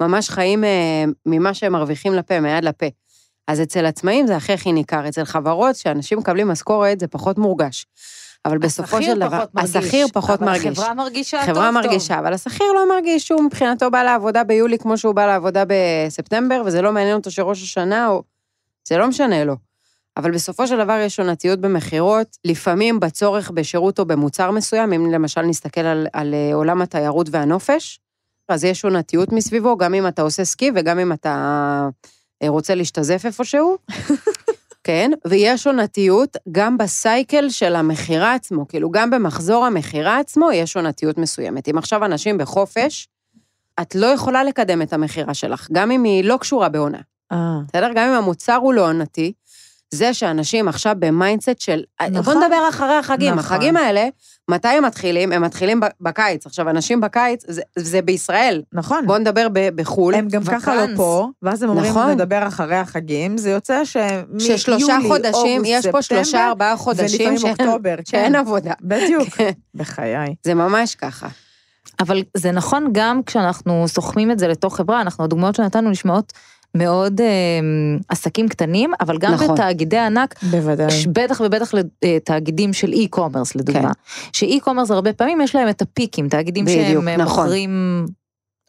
ממש 0.03 0.31
חיים 0.31 0.65
אה, 0.65 1.05
ממה 1.27 1.55
שהם 1.55 1.73
מרוויחים 1.73 2.15
לפה, 2.15 2.41
מיד 2.41 2.65
לפה. 2.65 2.87
אז 3.49 3.61
אצל 3.63 3.87
עצמאים 3.87 4.27
זה 4.27 4.37
הכי 4.37 4.53
הכי 4.53 4.73
ניכר, 4.73 5.09
אצל 5.09 5.25
חברות, 5.25 5.77
שאנשים 5.77 6.19
מקבלים 6.19 6.49
משכורת, 6.49 7.01
זה 7.01 7.07
פחות 7.07 7.39
מורגש. 7.39 7.87
אבל 8.45 8.59
בסופו 8.59 9.03
של 9.03 9.19
דבר, 9.19 9.45
מרגיש, 9.55 9.77
השכיר 9.77 10.07
פחות 10.13 10.41
מרגיש. 10.41 10.67
אבל 10.67 10.73
החברה 10.73 10.95
מרגישה 10.95 11.39
טוב 11.39 11.47
חברה 11.47 11.71
טוב. 11.73 11.81
מרגישה, 11.81 12.19
אבל 12.19 12.33
השכיר 12.33 12.73
לא 12.75 12.89
מרגיש 12.89 13.27
שהוא 13.27 13.43
מבחינתו 13.43 13.91
בא 13.91 14.03
לעבודה 14.03 14.45
ביולי 14.45 14.79
כמו 14.79 14.99
שהוא 14.99 15.15
בא 15.15 15.27
לעבודה 15.27 15.65
בספטמבר, 15.67 16.63
וזה 16.67 16.83
לא 16.83 16.93
מעניין 16.93 17.17
אותו 17.17 17.31
שראש 17.31 17.63
השנה, 17.63 18.09
או... 18.09 18.23
זה 18.89 18.99
לא 18.99 19.09
משנה 19.09 19.45
לו. 19.45 19.70
אבל 20.17 20.31
בסופו 20.31 20.67
של 20.67 20.85
דבר 20.85 20.99
יש 21.05 21.21
עונתיות 21.21 21.61
במכירות, 21.61 22.37
לפעמים 22.45 23.01
בצורך 23.01 23.51
בשירות 23.51 23.99
או 23.99 24.05
במוצר 24.05 24.51
מסוים, 24.51 24.93
אם 24.93 25.11
למשל 25.11 25.43
נסתכל 25.43 25.81
על, 25.81 26.07
על 26.13 26.35
אה, 26.35 26.55
עולם 26.55 26.83
התיירות 26.83 27.27
והנופש, 27.31 28.01
אז 28.49 28.65
יש 28.65 28.85
עונתיות 28.85 29.33
מסביבו, 29.33 29.77
גם 29.77 29.95
אם 29.95 30.07
אתה 30.07 30.23
עושה 30.23 30.45
סקי 30.45 30.71
וגם 30.75 30.99
אם 30.99 31.13
אתה 31.13 31.89
אה, 32.43 32.49
רוצה 32.49 32.75
להשתזף 32.75 33.23
איפשהו. 33.25 33.77
כן, 34.85 35.11
ויש 35.27 35.67
עונתיות 35.67 36.37
גם 36.53 36.79
ב 36.79 36.90
cycle 36.90 37.49
של 37.49 37.77
המכירה 37.77 38.35
עצמו, 38.35 38.69
כאילו 38.69 38.91
גם 38.91 39.11
במחזור 39.11 39.67
המכירה 39.67 40.19
עצמו 40.19 40.53
יש 40.53 40.77
עונתיות 40.77 41.19
מסוימת. 41.19 41.69
אם 41.69 41.79
עכשיו 41.79 42.05
אנשים 42.05 42.39
בחופש, 42.39 43.09
את 43.83 43.95
לא 43.95 44.07
יכולה 44.07 44.45
לקדם 44.45 44.83
את 44.83 44.93
המכירה 44.93 45.35
שלך, 45.35 45.69
גם 45.73 45.91
אם 45.91 46.05
היא 46.05 46.25
לא 46.25 46.37
קשורה 46.37 46.69
בעונה. 46.69 46.99
אה, 47.33 47.59
בסדר? 47.69 47.91
גם 47.95 48.09
אם 48.09 48.15
המוצר 48.15 48.55
הוא 48.55 48.75
לא 48.75 48.89
עונתי, 48.89 49.33
זה 49.95 50.15
שאנשים 50.15 50.69
עכשיו 50.69 50.97
ב 50.99 51.06
mindset 51.07 51.61
של... 51.61 51.83
נכון. 52.11 52.23
בוא 52.23 52.45
נדבר 52.45 52.69
אחרי 52.69 52.95
החגים. 52.95 53.35
נכון. 53.35 53.39
החגים 53.57 53.77
האלה, 53.77 54.09
מתי 54.51 54.69
הם 54.69 54.85
מתחילים? 54.85 55.33
הם 55.33 55.43
מתחילים 55.43 55.81
בקיץ. 56.01 56.47
עכשיו, 56.47 56.71
אנשים 56.71 57.01
בקיץ, 57.01 57.45
זה, 57.49 57.63
זה 57.79 58.03
בישראל. 58.03 58.63
נכון. 58.73 59.07
בואו 59.07 59.19
נדבר 59.19 59.47
ב- 59.53 59.69
בחו"ל. 59.75 60.15
הם 60.15 60.29
גם 60.29 60.43
ככה 60.45 60.75
לא. 60.87 60.97
פה, 60.97 61.29
ואז 61.43 61.63
הם 61.63 61.69
אומרים, 61.71 61.91
נכון. 61.91 62.11
נדבר 62.11 62.47
אחרי 62.49 62.77
החגים, 62.77 63.39
זה 63.39 63.51
יוצא 63.51 63.85
שמיולי, 63.85 64.41
ששלושה 64.41 64.97
חודשים, 65.09 65.63
יש 65.65 65.87
פה 65.87 66.03
שלושה, 66.03 66.49
ארבעה 66.49 66.77
חודשים 66.77 67.21
ולפעמים 67.33 67.39
שאין- 67.39 67.69
אוקטובר, 67.69 67.95
שאין 68.05 68.33
כן. 68.33 68.39
עבודה. 68.39 68.73
בדיוק, 68.81 69.29
כן. 69.29 69.51
בחיי. 69.75 70.35
זה 70.45 70.55
ממש 70.55 70.95
ככה. 70.95 71.29
אבל 72.01 72.23
זה 72.37 72.53
נכון 72.53 72.89
גם 72.93 73.21
כשאנחנו 73.27 73.85
סוכמים 73.89 74.31
את 74.31 74.39
זה 74.39 74.49
לתוך 74.49 74.77
חברה, 74.77 75.01
אנחנו, 75.01 75.25
הדוגמאות 75.25 75.55
שנתנו 75.55 75.91
נשמעות 75.91 76.33
מאוד 76.75 77.21
אה, 77.21 77.27
עסקים 78.09 78.49
קטנים, 78.49 78.91
אבל 79.01 79.19
גם 79.19 79.33
נכון. 79.33 79.55
בתאגידי 79.55 79.99
ענק, 79.99 80.35
בוודאי. 80.51 81.05
בטח 81.13 81.41
ובטח 81.45 81.71
לתאגידים 82.05 82.73
של 82.73 82.93
אי-קומרס 82.93 83.55
לדוגמה, 83.55 83.93
שאי-קומרס 84.33 84.91
הרבה 84.91 85.13
פעמים 85.13 85.41
יש 85.41 85.55
להם 85.55 85.69
את 85.69 85.83
הפיקים, 85.83 86.29
תאגידים 86.29 86.65
בדיוק, 86.65 86.87
שהם 86.87 87.09
אה, 87.09 87.17
נכון. 87.17 87.45
מוכרים 87.45 88.07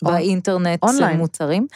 באינטרנט 0.02 0.84
אונליין. 0.84 1.18
מוצרים, 1.18 1.68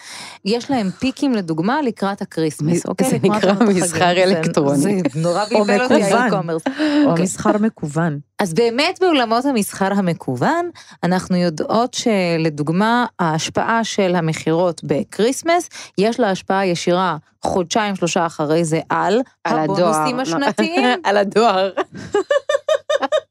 יש 0.46 0.72
להם 0.72 0.90
peak 1.00 1.23
ים 1.23 1.34
לדוגמה 1.34 1.82
לקראת 1.82 2.22
ה 2.22 2.28
Christmas, 2.28 2.86
אוקיי? 2.86 3.10
זה 3.10 3.18
נקרא. 3.24 3.54
מסחר 3.76 4.24
אלקטרוני. 4.24 5.02
זה 5.14 5.20
נורא 5.22 5.46
בלבל 5.46 5.82
אותי. 5.82 6.04
ה 6.04 6.09
e-commerce. 6.09 6.62
או 6.68 7.10
אוקיי. 7.10 7.24
מסחר 7.24 7.58
מקוון. 7.60 8.20
אז 8.40 8.54
באמת 8.54 9.00
בעולמות 9.02 9.46
המסחר 9.46 9.94
המקוון, 9.94 10.70
אנחנו 11.04 11.36
יודעות 11.36 11.94
שלדוגמה, 11.94 13.06
ההשפעה 13.20 13.84
של 13.84 14.16
המכירות 14.16 14.82
ב 14.84 14.92
Christmas, 14.92 15.70
יש 15.98 16.20
לה 16.20 16.30
השפעה 16.30 16.66
ישירה 16.66 17.18
חודשיים 17.44 17.96
שלושה 17.96 18.26
אחרי 18.26 18.66
זה 18.66 18.80
על, 18.90 19.22
על 19.44 19.60
הדואר. 19.60 19.86
הבונוסים 19.86 20.20
השנתיים. 20.20 21.00
על 21.04 21.18
הדואר. 21.18 21.72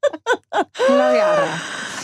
לא. 0.88 1.44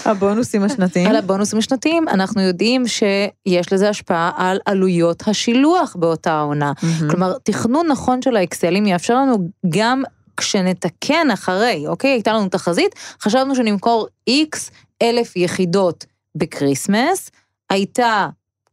הבונוסים 0.04 0.62
השנתיים. 0.62 1.06
על 1.06 1.16
הבונוסים 1.16 1.58
השנתיים, 1.58 2.08
אנחנו 2.08 2.40
יודעים 2.40 2.86
שיש 2.86 3.72
לזה 3.72 3.88
השפעה 3.88 4.30
על 4.36 4.58
עלויות 4.66 5.22
השילוח 5.28 5.96
באותה 5.98 6.32
העונה. 6.32 6.72
מהמם. 6.82 7.10
כלומר, 7.10 7.38
תכנון 7.42 7.86
נכון 7.86 8.22
של 8.22 8.36
האקסלים 8.36 8.86
יאפשר 8.86 9.14
לנו 9.14 9.48
גם 9.68 10.02
כשנתקן 10.36 11.30
אחרי, 11.30 11.84
אוקיי? 11.86 12.10
הייתה 12.10 12.32
לנו 12.32 12.48
תחזית, 12.48 12.94
חשבנו 13.22 13.54
שנמכור 13.54 14.06
איקס 14.26 14.70
אלף 15.02 15.36
יחידות 15.36 16.06
ב 16.34 16.43
Christmas, 16.43 17.30
הייתה 17.70 18.28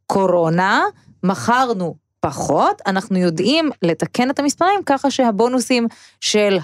קורונה, 0.05 0.84
מכרנו 1.23 1.95
פחות, 2.19 2.82
אנחנו 2.88 3.17
יודעים 3.17 3.69
לתקן 3.82 4.30
את 4.30 4.39
המספרים 4.39 4.80
ככה 4.86 5.11
שהבונוסים 5.11 5.88
של 6.21 6.57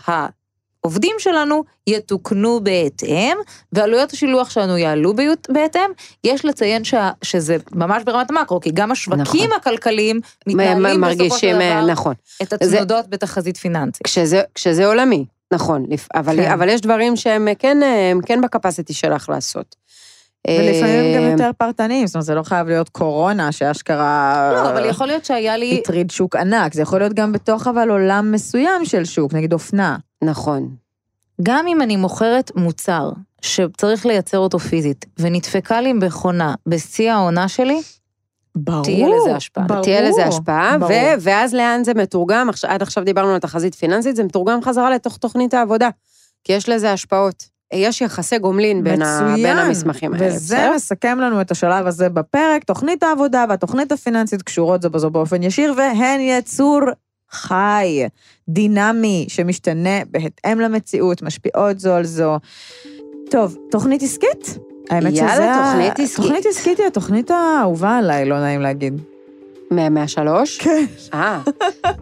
העובדים 0.86 1.16
שלנו 1.20 1.64
יתוקנו 1.88 2.60
בהתאם, 2.64 3.38
ועלויות 3.72 4.12
השילוח 4.14 4.50
שלנו 4.50 4.78
יעלו 4.78 5.16
ביות- 5.16 5.48
בהתאם. 5.54 5.90
יש 6.24 6.46
לציין 6.46 6.84
שה, 6.84 7.10
שזה 7.22 7.58
ממש 7.72 8.04
ברמת 8.04 8.32
המקרו, 8.32 8.60
כי 8.60 8.72
גם 8.74 8.92
השווקים 8.92 9.24
נכון. 9.46 9.58
הכלכליים 9.58 10.20
מתנהלים 10.48 11.02
בסופו 11.02 11.16
של 11.16 11.24
מרגישים, 11.26 11.62
אה, 11.62 11.82
דבר 11.82 11.92
נכון. 11.92 12.14
את 12.42 12.54
התנודות 12.54 13.10
בתחזית 13.10 13.58
פיננסית. 13.58 14.04
כשזה, 14.04 14.42
כשזה 14.56 14.86
עולמי, 14.86 15.26
נכון, 15.54 15.86
לפ- 15.90 16.08
אבל, 16.16 16.36
כן. 16.36 16.52
אבל 16.52 16.70
יש 16.70 16.82
דברים 16.82 17.16
שהם 17.16 17.48
כן, 17.60 17.78
הם 18.12 18.22
כן 18.26 18.42
בקפסיטי 18.42 18.94
שלך 18.94 19.30
לעשות. 19.30 19.76
ולפעמים 20.48 21.16
גם 21.18 21.24
אה, 21.24 21.32
יותר 21.32 21.50
פרטניים, 21.58 22.08
זאת 22.08 22.16
אומרת, 22.16 22.26
זה 22.26 22.36
לא 22.36 22.44
חייב 22.44 22.68
להיות 22.68 22.90
קורונה, 22.90 23.52
שאשכרה... 23.52 24.52
לא, 24.54 24.70
אבל 24.70 24.86
יכול 24.90 25.08
להיות 25.08 25.26
שהיה 25.26 25.58
לי... 25.58 25.80
הטריד 25.84 26.12
שוק 26.12 26.36
ענק, 26.36 26.74
זה 26.74 26.82
יכול 26.82 27.00
להיות 27.00 27.14
גם 27.14 27.32
בתוך 27.32 27.68
אבל 27.68 27.90
עולם 27.90 28.32
מסוים 28.32 28.86
של 28.86 29.06
שוק, 29.06 29.34
נגיד 29.34 29.54
אופנה. 29.54 29.98
נכון. 30.24 30.76
גם 31.44 31.68
אם 31.68 31.82
אני 31.82 31.96
מוכרת 31.96 32.52
מוצר 32.56 33.10
שצריך 33.42 34.06
לייצר 34.06 34.38
אותו 34.38 34.60
פיזית, 34.60 35.06
ונדפקה 35.20 35.82
לי 35.82 35.94
מכונה 35.94 36.56
בשיא 36.68 37.12
העונה 37.12 37.48
שלי, 37.48 37.82
ברור. 38.56 38.84
תהיה 38.84 39.08
לזה 39.08 39.36
השפעה. 39.36 39.64
ברור. 39.68 39.84
תהיה 39.84 40.02
לזה 40.02 40.26
השפעה, 40.26 40.78
ברור. 40.78 40.92
ו- 40.92 41.16
ואז 41.20 41.54
לאן 41.54 41.84
זה 41.84 41.94
מתורגם? 41.94 42.50
עד 42.68 42.82
עכשיו 42.82 43.04
דיברנו 43.04 43.34
על 43.34 43.40
תחזית 43.40 43.76
פיננסית, 43.76 44.16
זה 44.16 44.24
מתורגם 44.24 44.62
חזרה 44.62 44.90
לתוך 44.90 45.18
תוכנית 45.18 45.54
העבודה, 45.54 45.90
כי 46.44 46.54
יש 46.54 46.70
לזה 46.70 46.92
השפעות. 46.92 47.54
יש 47.74 48.02
יחסי 48.02 48.40
גומלין 48.40 48.84
בין, 48.84 49.02
ה-. 49.02 49.36
בין 49.36 49.58
המסמכים 49.58 50.14
האלה, 50.14 50.28
וזה 50.28 50.56
בסדר? 50.56 50.74
מסכם 50.76 51.20
לנו 51.20 51.42
את 51.42 51.52
השלב 51.52 51.88
הזה 51.88 52.10
בפרק. 52.10 52.64
תוכנית 52.64 53.04
העבודה 53.04 53.46
והתוכנית 53.50 53.92
הפיננסית 53.92 54.42
קשורות 54.42 54.82
זו 54.82 54.90
בזו 54.90 55.10
באופן 55.10 55.44
ישיר, 55.44 55.74
והן 55.78 56.20
יצור 56.20 56.80
חי, 57.34 58.04
דינמי, 58.50 59.26
שמשתנה 59.30 60.00
בהתאם 60.12 60.60
למציאות, 60.60 61.22
משפיעות 61.22 61.80
זו 61.80 61.94
על 61.94 62.04
זו. 62.06 62.38
טוב, 63.32 63.58
תוכנית 63.72 64.04
עסקית? 64.04 64.58
האמת 64.90 65.14
יאללה, 65.14 65.34
שזה... 65.34 65.52
ה- 65.54 65.72
תוכנית 65.72 66.00
עסקית. 66.00 66.26
תוכנית 66.26 66.46
עסקית 66.46 66.80
היא 66.80 66.88
התוכנית 66.88 67.32
האהובה 67.32 67.98
עליי, 67.98 68.26
לא 68.26 68.40
נעים 68.40 68.62
להגיד. 68.62 69.02
מה- 69.72 69.90
מהשלוש? 69.90 70.58
כן. 70.58 70.86
אה, 71.14 71.42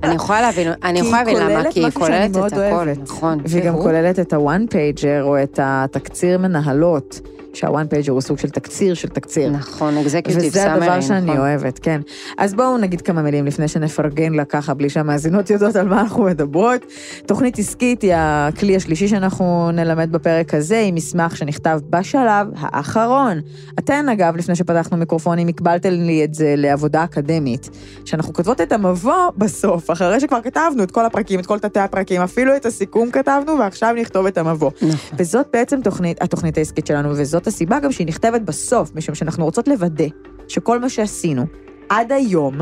אני 0.03 0.15
יכולה 0.15 0.41
להבין, 0.41 0.71
אני 0.84 0.99
יכולה 0.99 1.23
להבין 1.23 1.38
למה, 1.38 1.71
כי 1.71 1.79
היא 1.79 1.89
כוללת 1.91 2.32
את 2.38 2.53
הכל. 2.53 2.88
נכון. 3.01 3.39
והיא 3.45 3.63
גם? 3.63 3.75
כוללת 3.82 4.19
את 4.19 4.34
ה-one 4.34 4.71
pager 4.73 5.21
או 5.21 5.43
את 5.43 5.59
התקציר 5.63 6.38
מנהלות, 6.38 7.19
שה-one 7.54 7.93
pager 7.93 8.12
הוא 8.12 8.22
סוג 8.22 8.38
של 8.38 8.49
תקציר 8.49 8.93
של 8.93 9.08
תקציר. 9.08 9.49
נכון, 9.49 9.97
אקזקיוטיב 9.97 10.47
וזה 10.47 10.74
הדבר 10.74 10.86
סאמרי, 10.86 11.02
שאני 11.02 11.26
נכון. 11.26 11.38
אוהבת, 11.38 11.80
כן. 11.80 12.02
אז 12.38 12.54
בואו 12.54 12.78
נגיד 12.78 13.02
כמה 13.02 13.22
מילים 13.22 13.45
לפני 13.45 13.68
שנפרגן 13.68 14.34
לה 14.34 14.45
ככה, 14.45 14.74
בלי 14.74 14.89
שהמאזינות 14.89 15.49
יודעות 15.49 15.76
על 15.76 15.88
מה 15.88 16.02
אנחנו 16.02 16.24
מדברות. 16.24 16.82
תוכנית 17.26 17.60
עסקית 17.60 18.02
היא 18.02 18.14
הכלי 18.16 18.76
השלישי 18.76 19.08
שאנחנו 19.08 19.72
נלמד 19.72 20.12
בפרק 20.12 20.54
הזה, 20.54 20.80
היא 20.80 20.93
מסמך 20.93 21.38
שנכתב 21.38 21.80
בשלב 21.89 22.47
האחרון. 22.56 23.41
אתן, 23.80 24.10
אגב, 24.10 24.36
לפני 24.36 24.56
שפתחנו 24.56 24.97
מיקרופונים, 24.97 25.47
הקבלתם 25.47 25.89
לי 25.89 26.24
את 26.24 26.34
זה 26.34 26.54
לעבודה 26.58 27.04
אקדמית, 27.04 27.70
שאנחנו 28.06 28.34
כותבות 28.34 28.62
את 28.62 28.72
המבוא 28.72 29.30
בסוף, 29.38 29.91
אחרי 29.91 30.20
שכבר 30.20 30.41
כתבנו 30.41 30.84
את 30.84 30.91
כל 30.91 31.06
הפרקים, 31.06 31.39
את 31.39 31.45
כל 31.45 31.60
תתי 31.60 31.80
הפרקים, 31.80 32.22
אפילו 32.22 32.56
את 32.56 32.66
הסיכום 32.66 33.12
כתבנו, 33.12 33.60
ועכשיו 33.60 33.95
נכתוב 34.02 34.26
את 34.26 34.38
המבוא. 34.38 34.72
נכון. 34.82 35.18
וזאת 35.20 35.47
בעצם 35.54 35.82
תוכנית, 35.82 36.22
התוכנית 36.22 36.58
העסקית 36.58 36.88
שלנו, 36.88 37.10
וזאת 37.12 37.41
הסיבה 37.48 37.80
גם 37.80 37.92
שהיא 37.92 38.08
נכתבת 38.08 38.42
בסוף, 38.42 38.92
משום 38.96 39.16
שאנחנו 39.16 39.46
רוצות 39.46 39.68
לוודא 39.68 40.06
שכל 40.48 40.80
מה 40.80 40.89
שעשינו 40.89 41.46
עד 41.89 42.12
היום, 42.12 42.58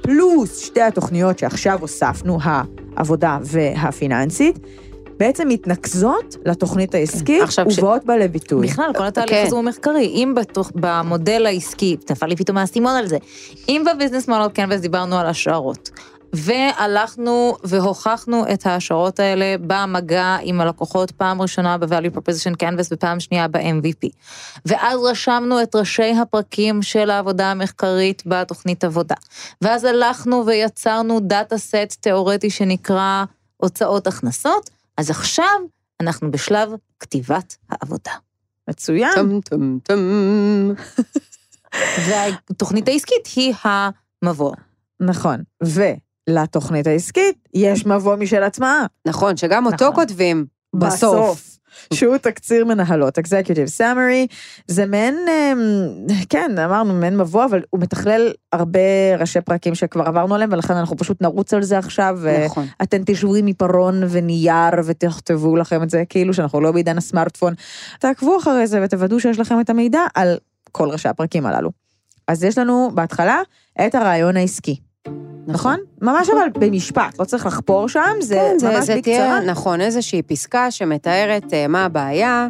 פלוס 0.00 0.58
שתי 0.58 0.82
התוכניות 0.82 1.38
שעכשיו 1.38 1.78
הוספנו, 1.80 2.38
העבודה 2.42 3.38
והפיננסית, 3.42 4.58
בעצם 5.18 5.48
מתנקזות 5.48 6.36
לתוכנית 6.46 6.94
העסקית 6.94 7.42
כש- 7.42 7.58
ובאות 7.78 8.04
בה 8.04 8.16
לביטוי. 8.16 8.66
בכלל, 8.66 8.90
כל 8.98 9.06
התהליך 9.06 9.30
כן. 9.30 9.44
הזה 9.46 9.56
הוא 9.56 9.64
מחקרי. 9.64 10.06
אם 10.06 10.32
בתוך, 10.36 10.72
במודל 10.74 11.46
העסקי, 11.46 11.96
נפל 12.10 12.26
לי 12.26 12.36
פתאום 12.36 12.58
האסימון 12.58 12.96
על 12.96 13.06
זה, 13.06 13.18
אם 13.68 13.84
בביזנס 13.86 14.28
מודל 14.28 14.48
קנבס 14.48 14.80
דיברנו 14.80 15.18
על 15.18 15.26
השערות, 15.26 15.90
והלכנו 16.32 17.56
והוכחנו 17.64 18.44
את 18.52 18.66
ההשערות 18.66 19.20
האלה 19.20 19.56
במגע 19.66 20.36
עם 20.42 20.60
הלקוחות 20.60 21.10
פעם 21.10 21.42
ראשונה 21.42 21.78
ב-value 21.78 22.16
proposition 22.16 22.54
canvas 22.62 22.88
ופעם 22.90 23.20
שנייה 23.20 23.48
ב-MVP. 23.48 24.08
ואז 24.66 25.00
רשמנו 25.04 25.62
את 25.62 25.74
ראשי 25.74 26.12
הפרקים 26.22 26.82
של 26.82 27.10
העבודה 27.10 27.50
המחקרית 27.50 28.22
בתוכנית 28.26 28.84
עבודה. 28.84 29.14
ואז 29.62 29.84
הלכנו 29.84 30.46
ויצרנו 30.46 31.20
דאטה 31.20 31.58
סט 31.58 31.96
תיאורטי 32.00 32.50
שנקרא 32.50 33.24
הוצאות 33.56 34.06
הכנסות, 34.06 34.70
אז 34.96 35.10
עכשיו 35.10 35.58
אנחנו 36.00 36.30
בשלב 36.30 36.72
כתיבת 37.00 37.56
העבודה. 37.70 38.12
מצוין. 38.68 39.10
טום 39.14 39.40
טום 39.40 39.78
טום. 39.82 40.74
והתוכנית 42.08 42.88
העסקית 42.88 43.28
היא 43.36 43.54
המבוא. 43.64 44.52
נכון. 45.00 45.42
ולתוכנית 46.28 46.86
העסקית 46.86 47.48
יש 47.54 47.86
מבוא 47.86 48.16
משל 48.16 48.42
עצמה. 48.42 48.86
נכון, 49.06 49.36
שגם 49.36 49.66
אותו 49.66 49.74
נכון. 49.84 49.94
כותבים 49.94 50.46
בסוף. 50.76 51.58
שהוא 51.92 52.16
תקציר 52.16 52.64
מנהלות, 52.64 53.18
Executive 53.18 53.78
Summary, 53.78 54.34
זה 54.66 54.86
מעין, 54.86 55.16
אמ, 55.28 55.58
כן, 56.28 56.58
אמרנו 56.58 56.94
מעין 56.94 57.16
מבוא, 57.18 57.44
אבל 57.44 57.62
הוא 57.70 57.80
מתכלל 57.80 58.32
הרבה 58.52 58.80
ראשי 59.18 59.40
פרקים 59.40 59.74
שכבר 59.74 60.04
עברנו 60.04 60.34
עליהם, 60.34 60.52
ולכן 60.52 60.74
אנחנו 60.74 60.96
פשוט 60.96 61.22
נרוץ 61.22 61.54
על 61.54 61.62
זה 61.62 61.78
עכשיו, 61.78 62.18
נכון. 62.44 62.66
ואתם 62.80 63.02
תשבו 63.06 63.34
עם 63.34 63.46
עיפרון 63.46 64.02
ונייר 64.08 64.74
ותכתבו 64.84 65.56
לכם 65.56 65.82
את 65.82 65.90
זה, 65.90 66.02
כאילו 66.08 66.34
שאנחנו 66.34 66.60
לא 66.60 66.72
בעידן 66.72 66.98
הסמארטפון. 66.98 67.54
תעקבו 68.00 68.38
אחרי 68.38 68.66
זה 68.66 68.80
ותוודאו 68.84 69.20
שיש 69.20 69.38
לכם 69.38 69.60
את 69.60 69.70
המידע 69.70 70.00
על 70.14 70.38
כל 70.72 70.88
ראשי 70.88 71.08
הפרקים 71.08 71.46
הללו. 71.46 71.70
אז 72.28 72.44
יש 72.44 72.58
לנו 72.58 72.90
בהתחלה 72.94 73.40
את 73.86 73.94
הרעיון 73.94 74.36
העסקי. 74.36 74.87
נכון? 75.46 75.76
ממש 76.02 76.28
אבל 76.30 76.48
במשפט, 76.58 77.18
לא 77.20 77.24
צריך 77.24 77.46
לחפור 77.46 77.88
שם, 77.88 78.00
זה 78.20 78.34
כן, 78.34 78.58
זה, 78.58 78.68
ממש 78.70 78.84
זה 78.84 78.96
בקצרה. 78.96 79.14
תהיה, 79.14 79.40
נכון, 79.40 79.80
איזושהי 79.80 80.22
פסקה 80.22 80.70
שמתארת 80.70 81.54
אה, 81.54 81.68
מה 81.68 81.84
הבעיה, 81.84 82.48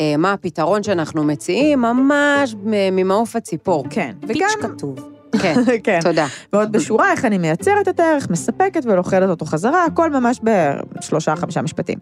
אה, 0.00 0.14
מה 0.18 0.32
הפתרון 0.32 0.82
שאנחנו 0.82 1.24
מציעים, 1.24 1.80
ממש 1.80 2.54
מ- 2.64 2.96
ממעוף 2.96 3.36
הציפור. 3.36 3.84
כן, 3.90 4.12
פיץ' 4.26 4.36
וגם, 4.36 4.70
כתוב. 4.76 4.98
כן, 5.42 5.54
כן, 5.84 5.98
תודה. 6.02 6.26
ועוד 6.52 6.72
בשורה 6.72 7.10
איך 7.12 7.24
אני 7.24 7.38
מייצרת 7.38 7.88
את 7.88 8.00
הערך, 8.00 8.30
מספקת 8.30 8.82
ולוכדת 8.84 9.28
אותו 9.28 9.44
חזרה, 9.46 9.84
הכל 9.84 10.10
ממש 10.10 10.40
בשלושה, 10.98 11.36
חמישה 11.36 11.62
משפטים. 11.62 11.98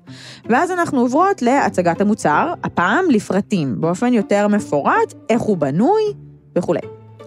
ואז 0.48 0.70
אנחנו 0.70 1.00
עוברות 1.00 1.42
להצגת 1.42 2.00
המוצר, 2.00 2.52
הפעם 2.64 3.04
לפרטים, 3.10 3.80
באופן 3.80 4.12
יותר 4.12 4.48
מפורט, 4.48 5.14
איך 5.30 5.40
הוא 5.42 5.56
בנוי 5.56 6.02
וכולי. 6.58 6.80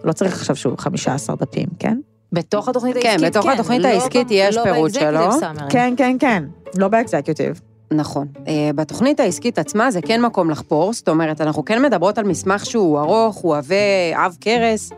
לא 0.04 0.12
צריך 0.14 0.34
עכשיו 0.34 0.56
שהוא 0.56 0.74
15 0.78 1.36
דפים, 1.36 1.68
כן? 1.80 1.98
בתוך 2.34 2.70
התוכנית 2.70 2.98
כן, 3.02 3.10
העסקית, 3.10 3.30
בתוך 3.30 3.46
התוכנית 3.46 3.82
לא 3.82 3.88
העסקית 3.88 4.28
ב- 4.28 4.32
יש 4.32 4.56
לא 4.58 4.64
פירוט 4.64 4.92
ב-executive 4.92 5.00
שלו. 5.00 5.30
summary. 5.32 5.70
כן, 5.70 5.94
כן, 5.98 6.16
כן, 6.20 6.44
לא 6.78 6.88
באקזקיוטיב. 6.88 7.62
נכון. 7.92 8.28
אה, 8.48 8.70
בתוכנית 8.76 9.20
העסקית 9.20 9.60
עצמה 9.60 9.92
זה 9.92 10.02
כן 10.02 10.22
מקום 10.22 10.50
לחפור, 10.50 10.94
זאת 10.94 11.10
אומרת, 11.10 11.42
אנחנו 11.42 11.66
כן 11.66 11.82
מדברות 11.82 12.18
על 12.18 12.26
מסמך 12.26 12.66
שהוא 12.66 13.00
ארוך, 13.00 13.36
הוא 13.36 13.56
עבה 13.58 13.76
עב 14.16 14.38
כרס. 14.42 14.90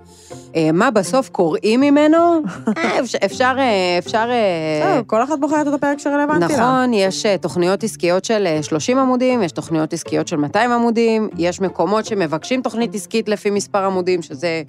אה, 0.55 0.69
מה 0.73 0.91
בסוף 0.91 1.29
קוראים 1.29 1.81
ממנו? 1.81 2.17
אה, 2.77 2.99
אפשר, 2.99 3.17
אפשר, 3.25 3.55
אה, 3.57 3.97
אפשר... 3.97 4.27
אה, 4.29 4.95
טוב, 4.97 5.07
כל 5.07 5.23
אחת 5.23 5.39
בוחרת 5.39 5.67
את 5.67 5.73
הפרק 5.73 5.99
שרלוונטי 5.99 6.53
לה. 6.53 6.59
נכון, 6.59 6.93
יש 6.93 7.25
אה, 7.25 7.37
תוכניות 7.37 7.83
עסקיות 7.83 8.25
של 8.25 8.43
אה, 8.47 8.63
30 8.63 8.97
עמודים, 8.97 9.43
יש 9.43 9.51
תוכניות 9.51 9.93
עסקיות 9.93 10.27
של 10.27 10.35
200 10.37 10.71
עמודים, 10.71 11.29
יש 11.37 11.61
מקומות 11.61 12.05
שמבקשים 12.05 12.61
תוכנית 12.61 12.95
עסקית 12.95 13.29
לפי 13.29 13.49
מספר 13.49 13.85
עמודים, 13.85 14.21
שזה 14.21 14.61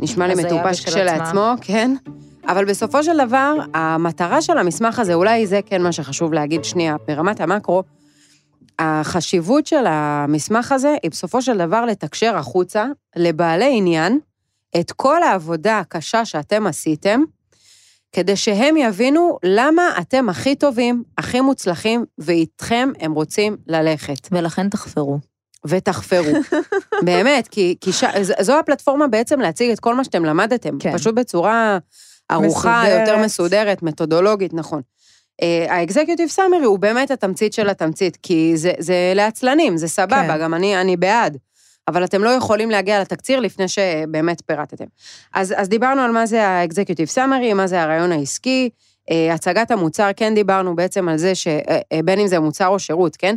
נשמע 0.00 0.26
לי 0.26 0.34
מטופש 0.34 0.84
כשלעצמו, 0.84 1.52
כן. 1.60 1.94
אבל 2.48 2.64
בסופו 2.64 3.02
של 3.02 3.26
דבר, 3.26 3.54
המטרה 3.74 4.42
של 4.42 4.58
המסמך 4.58 4.98
הזה, 4.98 5.14
אולי 5.14 5.46
זה 5.46 5.60
כן 5.66 5.82
מה 5.82 5.92
שחשוב 5.92 6.32
להגיד 6.32 6.64
שנייה, 6.64 6.96
ברמת 7.08 7.40
המקרו, 7.40 7.82
החשיבות 8.78 9.66
של 9.66 9.84
המסמך 9.86 10.72
הזה 10.72 10.96
היא 11.02 11.10
בסופו 11.10 11.42
של 11.42 11.58
דבר 11.58 11.84
לתקשר 11.84 12.36
החוצה 12.36 12.86
לבעלי 13.16 13.70
עניין 13.76 14.18
את 14.80 14.92
כל 14.92 15.22
העבודה 15.22 15.78
הקשה 15.78 16.24
שאתם 16.24 16.66
עשיתם, 16.66 17.20
כדי 18.12 18.36
שהם 18.36 18.76
יבינו 18.76 19.38
למה 19.42 19.82
אתם 20.00 20.28
הכי 20.28 20.54
טובים, 20.54 21.02
הכי 21.18 21.40
מוצלחים, 21.40 22.04
ואיתכם 22.18 22.88
הם 23.00 23.12
רוצים 23.12 23.56
ללכת. 23.66 24.28
ולכן 24.32 24.68
תחפרו. 24.68 25.18
ותחפרו. 25.68 26.32
באמת, 27.06 27.48
כי, 27.48 27.76
כי 27.80 27.92
ש... 27.92 28.04
זו 28.40 28.58
הפלטפורמה 28.58 29.06
בעצם 29.06 29.40
להציג 29.40 29.70
את 29.70 29.80
כל 29.80 29.94
מה 29.94 30.04
שאתם 30.04 30.24
למדתם, 30.24 30.78
כן. 30.78 30.92
פשוט 30.92 31.14
בצורה 31.14 31.78
ערוכה, 32.28 32.82
מסודרת. 32.82 33.08
יותר 33.08 33.22
מסודרת, 33.24 33.82
מתודולוגית, 33.82 34.54
נכון. 34.54 34.82
האקזקיוטיב 35.68 36.28
סאמרי 36.28 36.64
הוא 36.64 36.78
באמת 36.78 37.10
התמצית 37.10 37.52
של 37.52 37.68
התמצית, 37.68 38.18
כי 38.22 38.52
זה, 38.56 38.72
זה 38.78 39.12
לעצלנים, 39.14 39.76
זה 39.76 39.88
סבבה, 39.88 40.28
כן. 40.28 40.38
גם 40.40 40.54
אני, 40.54 40.80
אני 40.80 40.96
בעד. 40.96 41.36
אבל 41.88 42.04
אתם 42.04 42.24
לא 42.24 42.30
יכולים 42.30 42.70
להגיע 42.70 43.00
לתקציר 43.00 43.40
לפני 43.40 43.68
שבאמת 43.68 44.42
פירטתם. 44.46 44.84
אז, 45.34 45.54
אז 45.56 45.68
דיברנו 45.68 46.00
על 46.00 46.10
מה 46.10 46.26
זה 46.26 46.46
האקזקיוטיב 46.46 47.08
סאמרי, 47.08 47.52
מה 47.52 47.66
זה 47.66 47.82
הרעיון 47.82 48.12
העסקי, 48.12 48.70
אה, 49.10 49.34
הצגת 49.34 49.70
המוצר, 49.70 50.10
כן 50.16 50.34
דיברנו 50.34 50.76
בעצם 50.76 51.08
על 51.08 51.16
זה 51.16 51.32
שבין 51.34 52.18
אם 52.18 52.26
זה 52.26 52.40
מוצר 52.40 52.66
או 52.66 52.78
שירות, 52.78 53.16
כן? 53.16 53.36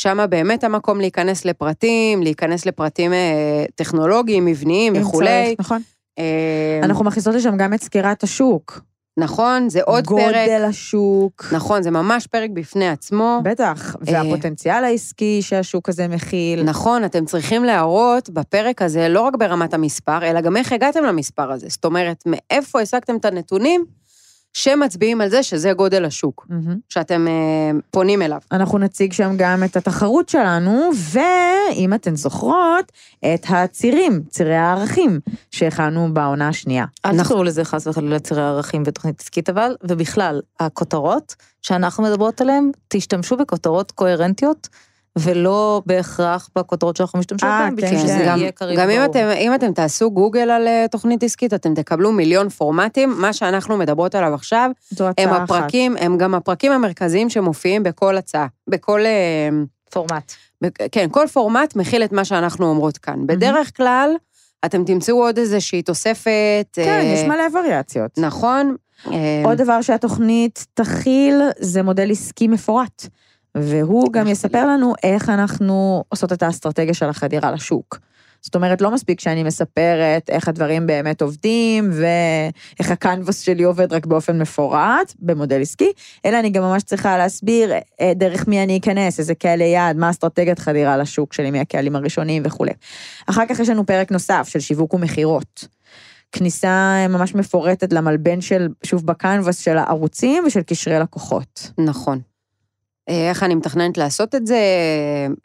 שם 0.00 0.18
באמת 0.30 0.64
המקום 0.64 1.00
להיכנס 1.00 1.44
לפרטים, 1.44 2.22
להיכנס 2.22 2.66
לפרטים 2.66 3.12
אה, 3.12 3.64
טכנולוגיים, 3.74 4.44
מבניים 4.44 4.92
וכולי. 4.96 5.44
צריך, 5.46 5.60
נכון. 5.60 5.82
אה, 6.18 6.80
אנחנו 6.82 7.04
מכניסות 7.04 7.34
לשם 7.34 7.56
גם 7.56 7.74
את 7.74 7.82
סקירת 7.82 8.22
השוק. 8.22 8.80
נכון, 9.16 9.68
זה 9.68 9.80
עוד 9.82 10.06
פרק. 10.06 10.18
גודל 10.18 10.64
השוק. 10.68 11.44
נכון, 11.52 11.82
זה 11.82 11.90
ממש 11.90 12.26
פרק 12.26 12.50
בפני 12.50 12.88
עצמו. 12.88 13.40
בטח, 13.44 13.96
והפוטנציאל 14.00 14.84
העסקי 14.84 15.42
שהשוק 15.42 15.88
הזה 15.88 16.08
מכיל. 16.08 16.62
נכון, 16.62 17.04
אתם 17.04 17.24
צריכים 17.24 17.64
להראות 17.64 18.30
בפרק 18.30 18.82
הזה, 18.82 19.08
לא 19.08 19.20
רק 19.20 19.36
ברמת 19.36 19.74
המספר, 19.74 20.24
אלא 20.24 20.40
גם 20.40 20.56
איך 20.56 20.72
הגעתם 20.72 21.04
למספר 21.04 21.52
הזה. 21.52 21.66
זאת 21.68 21.84
אומרת, 21.84 22.24
מאיפה 22.26 22.80
השגתם 22.80 23.16
את 23.16 23.24
הנתונים 23.24 23.84
שמצביעים 24.52 25.20
על 25.20 25.28
זה 25.28 25.42
שזה 25.42 25.72
גודל 25.72 26.04
השוק, 26.04 26.46
מהמם. 26.48 26.78
שאתם 26.88 27.28
אה, 27.28 27.32
פונים 27.90 28.22
אליו. 28.22 28.38
אנחנו 28.52 28.78
נציג 28.78 29.12
שם 29.12 29.32
גם 29.36 29.64
את 29.64 29.76
התחרות 29.76 30.28
שלנו, 30.28 30.90
ואם 31.12 31.94
אתן 31.94 32.16
זוכרות, 32.16 32.92
את 33.34 33.46
הצירים, 33.48 34.22
צירי 34.28 34.56
הערכים, 34.56 35.20
שהכנו 35.50 36.14
בעונה 36.14 36.48
השנייה. 36.48 36.84
אל 37.06 37.24
תקראו 37.24 37.44
לזה 37.44 37.64
חס 37.64 37.86
וחלילה 37.86 38.18
צירי 38.18 38.42
ערכים 38.42 38.82
בתוכנית 38.82 39.20
עסקית 39.20 39.48
אבל, 39.48 39.76
ובכלל, 39.82 40.40
הכותרות 40.60 41.34
שאנחנו 41.62 42.04
מדברות 42.04 42.40
עליהן, 42.40 42.70
תשתמשו 42.88 43.36
בכותרות 43.36 43.90
קוהרנטיות, 43.90 44.68
ולא 45.18 45.82
בהכרח 45.86 46.48
בכותרות 46.56 46.96
שאנחנו 46.96 47.18
משתמשות 47.18 47.48
אה, 47.48 47.60
בהן, 47.60 47.76
בשביל 47.76 47.90
כן. 47.90 47.98
שזה 47.98 48.12
יהיה 48.12 48.52
קריא 48.52 48.76
גם 48.76 48.90
אם. 48.90 49.04
אתם, 49.04 49.28
אם 49.36 49.54
אתם 49.54 49.72
תעשו 49.72 50.10
גוגל 50.10 50.50
על 50.50 50.68
אה, 50.68 50.86
תוכנית 50.90 51.22
עסקית, 51.22 51.54
אתם 51.54 51.74
תקבלו 51.74 52.12
מיליון 52.12 52.48
פורמטים. 52.48 53.14
מה 53.16 53.32
שאנחנו 53.32 53.76
מדברות 53.76 54.14
עליו 54.14 54.34
עכשיו, 54.34 54.70
הם 55.00 55.06
הצעה 55.08 55.36
אחת. 55.36 55.42
הפרקים, 55.42 55.96
הם 55.96 56.18
גם 56.18 56.34
הפרקים 56.34 56.72
המרכזיים 56.72 57.30
שמופיעים 57.30 57.82
בכל 57.82 58.16
הצעה. 58.16 58.46
בכל... 58.68 59.00
אה, 59.06 59.48
פורמט. 59.90 60.32
כן, 60.92 61.08
כל 61.10 61.26
פורמט 61.32 61.76
מכיל 61.76 62.04
את 62.04 62.12
מה 62.12 62.24
שאנחנו 62.24 62.66
אומרות 62.66 62.98
כאן. 62.98 63.26
בדרך 63.26 63.76
כלל, 63.76 64.10
אתם 64.64 64.84
תמצאו 64.84 65.24
עוד 65.24 65.38
איזושהי 65.38 65.82
תוספת. 65.82 66.66
כן, 66.72 66.88
אה, 66.88 67.02
יש 67.02 67.20
מלא 67.20 67.58
וריאציות. 67.58 68.18
נכון. 68.18 68.76
אה, 69.06 69.42
עוד 69.44 69.58
דבר 69.58 69.82
שהתוכנית 69.82 70.66
תכיל 70.74 71.40
זה 71.58 71.82
מודל 71.82 72.10
עסקי 72.10 72.48
מפורט, 72.48 73.06
והוא 73.54 74.12
גם 74.12 74.26
יספר 74.26 74.66
לנו 74.66 74.94
איך 75.02 75.28
אנחנו 75.28 76.04
עושות 76.08 76.32
את 76.32 76.42
האסטרטגיה 76.42 76.94
של 76.94 77.08
החדירה 77.08 77.52
לשוק. 77.52 77.98
זאת 78.42 78.54
אומרת, 78.54 78.80
לא 78.80 78.90
מספיק 78.90 79.20
שאני 79.20 79.42
מספרת 79.42 80.30
איך 80.30 80.48
הדברים 80.48 80.86
באמת 80.86 81.22
עובדים, 81.22 81.90
ואיך 81.92 82.90
הקנבוס 82.90 83.40
שלי 83.40 83.62
עובד 83.62 83.92
רק 83.92 84.06
באופן 84.06 84.38
מפורט, 84.38 85.14
במודל 85.18 85.62
עסקי, 85.62 85.92
אלא 86.24 86.38
אני 86.38 86.50
גם 86.50 86.62
ממש 86.62 86.82
צריכה 86.82 87.18
להסביר 87.18 87.72
אה, 88.00 88.12
דרך 88.14 88.48
מי 88.48 88.62
אני 88.62 88.78
אכנס, 88.78 89.18
איזה 89.18 89.34
קהלי 89.34 89.64
יעד, 89.64 89.96
מה 89.96 90.10
אסטרטגיית 90.10 90.58
חדירה 90.58 90.96
לשוק 90.96 91.32
שלי, 91.32 91.50
מי 91.50 91.60
הקהלים 91.60 91.96
הראשונים 91.96 92.42
וכולי. 92.46 92.72
אחר 93.26 93.46
כך 93.48 93.60
יש 93.60 93.68
לנו 93.68 93.86
פרק 93.86 94.12
נוסף 94.12 94.48
של 94.48 94.60
שיווק 94.60 94.94
ומכירות. 94.94 95.68
כניסה 96.32 97.06
ממש 97.08 97.34
מפורטת 97.34 97.92
למלבן 97.92 98.40
של, 98.40 98.68
שוב, 98.82 99.06
בקנבס 99.06 99.58
של 99.58 99.78
הערוצים 99.78 100.44
ושל 100.46 100.62
קשרי 100.62 100.98
לקוחות. 100.98 101.70
נכון. 101.78 102.29
אה, 103.10 103.28
איך 103.28 103.42
אני 103.42 103.54
מתכננת 103.54 103.98
לעשות 103.98 104.34
את 104.34 104.46
זה, 104.46 104.58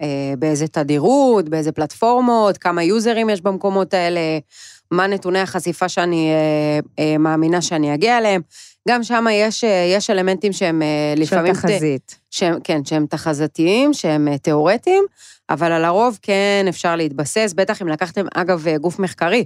אה, 0.02 0.34
באיזה 0.40 0.68
תדירות, 0.68 1.50
באיזה 1.50 1.72
פלטפורמות, 1.72 2.58
כמה 2.58 2.84
יוזרים 2.84 3.30
יש 3.30 3.42
במקומות 3.42 3.94
האלה, 3.94 4.20
מה 4.92 5.08
נתוני 5.08 5.40
החשיפה 5.40 5.90
שאני 5.90 6.32
אה, 7.00 7.18
מאמינה 7.18 7.62
שאני 7.62 7.94
אגיע 7.94 8.18
אליהם. 8.18 8.42
גם 8.88 9.04
שם 9.04 9.26
יש, 9.32 9.64
יש 9.96 10.10
אלמנטים 10.10 10.54
שהם 10.54 10.82
של 11.16 11.22
לפעמים... 11.22 11.54
ת- 11.54 11.58
תחזית. 11.58 12.20
שהם, 12.32 12.58
כן, 12.64 12.86
שהם 12.86 13.06
תחזתיים, 13.06 13.94
שהם 13.94 14.38
תיאורטיים, 14.38 15.04
אבל 15.50 15.72
על 15.72 15.86
הרוב 15.86 16.20
כן 16.22 16.66
אפשר 16.70 16.96
להתבסס, 16.96 17.54
בטח 17.56 17.82
אם 17.82 17.88
לקחתם, 17.88 18.26
אגב, 18.34 18.66
גוף 18.82 19.00
מחקרי, 19.00 19.46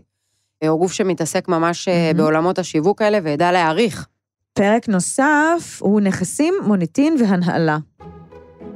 או 0.67 0.77
גוף 0.79 0.93
שמתעסק 0.93 1.47
ממש 1.47 1.87
מהמם. 1.87 2.17
בעולמות 2.17 2.59
השיווק 2.59 3.01
האלה 3.01 3.19
וידע 3.23 3.51
להעריך. 3.51 4.07
פרק 4.53 4.89
נוסף 4.89 5.79
הוא 5.79 6.01
נכסים, 6.01 6.53
מוניטין 6.63 7.15
והנהלה. 7.19 7.77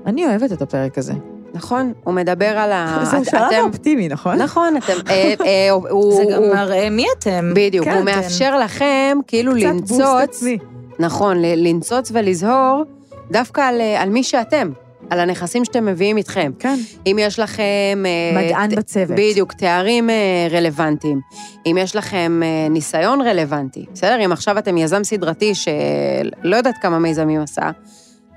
אני 0.06 0.26
אוהבת 0.26 0.52
את 0.52 0.62
הפרק 0.62 0.98
הזה. 0.98 1.14
נכון? 1.54 1.94
הוא 2.04 2.14
מדבר 2.14 2.58
על 2.58 2.72
ה... 2.72 3.00
זה 3.12 3.18
שלב 3.32 3.66
אופטימי, 3.66 4.08
נכון? 4.08 4.36
נכון, 4.42 4.78
אתם... 4.78 4.94
אה, 5.10 5.34
אה, 5.46 5.70
זה 6.18 6.24
גם 6.34 6.44
מראה 6.44 6.90
מי 6.90 7.06
אתם. 7.18 7.52
בדיוק, 7.56 7.86
כן, 7.86 7.94
הוא. 7.94 8.04
מאפשר 8.06 8.58
לכם 8.58 9.18
כאילו 9.28 9.52
קצת 9.52 9.64
בוסט 9.80 9.92
לנצוץ, 9.92 10.22
עצמי. 10.22 10.58
נכון, 11.00 11.38
לנצוץ 11.42 12.12
ולזהור 12.14 12.84
דווקא 13.32 13.62
על, 13.62 13.82
אה, 13.82 14.02
על 14.02 14.10
מי 14.10 14.24
שאתם, 14.24 14.72
על 15.14 15.20
הנכסים 15.20 15.66
שאתם 15.66 15.86
מביאים 15.86 16.18
איתכם. 16.18 16.52
כן, 16.60 16.80
אם 17.08 17.18
יש 17.20 17.40
לכם... 17.40 18.04
אה, 18.06 18.42
מדען 18.44 18.70
ת- 18.70 18.78
בצוות. 18.78 19.18
בדיוק, 19.20 19.54
תארים 19.54 20.10
אה, 20.10 20.48
רלוונטיים. 20.52 21.20
אם 21.66 21.78
יש 21.80 21.96
לכם 21.96 22.42
אה, 22.44 22.70
ניסיון 22.70 23.22
רלוונטי, 23.22 23.86
בסדר? 23.94 24.26
אם 24.26 24.32
עכשיו 24.32 24.58
אתם 24.58 24.78
יזם 24.78 25.04
סדרתי 25.04 25.56
שלא 25.56 26.56
יודעת 26.56 26.76
כמה 26.82 27.00
מיזמים 27.00 27.42
עשה, 27.42 27.72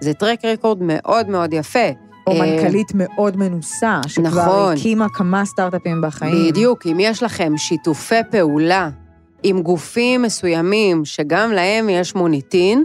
זה 0.01 0.15
טרק 0.15 0.45
רקורד 0.45 0.79
מאוד 0.81 1.29
מאוד 1.29 1.53
יפה. 1.53 1.89
או 2.27 2.35
מנכ"לית 2.35 2.89
מאוד 2.95 3.37
מנוסה, 3.37 4.01
שכבר 4.07 4.29
נכון. 4.29 4.73
הקימה 4.77 5.07
כמה 5.15 5.45
סטארט-אפים 5.45 6.01
בחיים. 6.01 6.49
בדיוק, 6.49 6.87
אם 6.87 6.97
יש 7.01 7.23
לכם 7.23 7.53
שיתופי 7.57 8.15
פעולה 8.31 8.89
עם 9.43 9.63
גופים 9.63 10.23
מסוימים 10.23 11.05
שגם 11.05 11.53
להם 11.53 11.89
יש 11.89 12.15
מוניטין, 12.15 12.85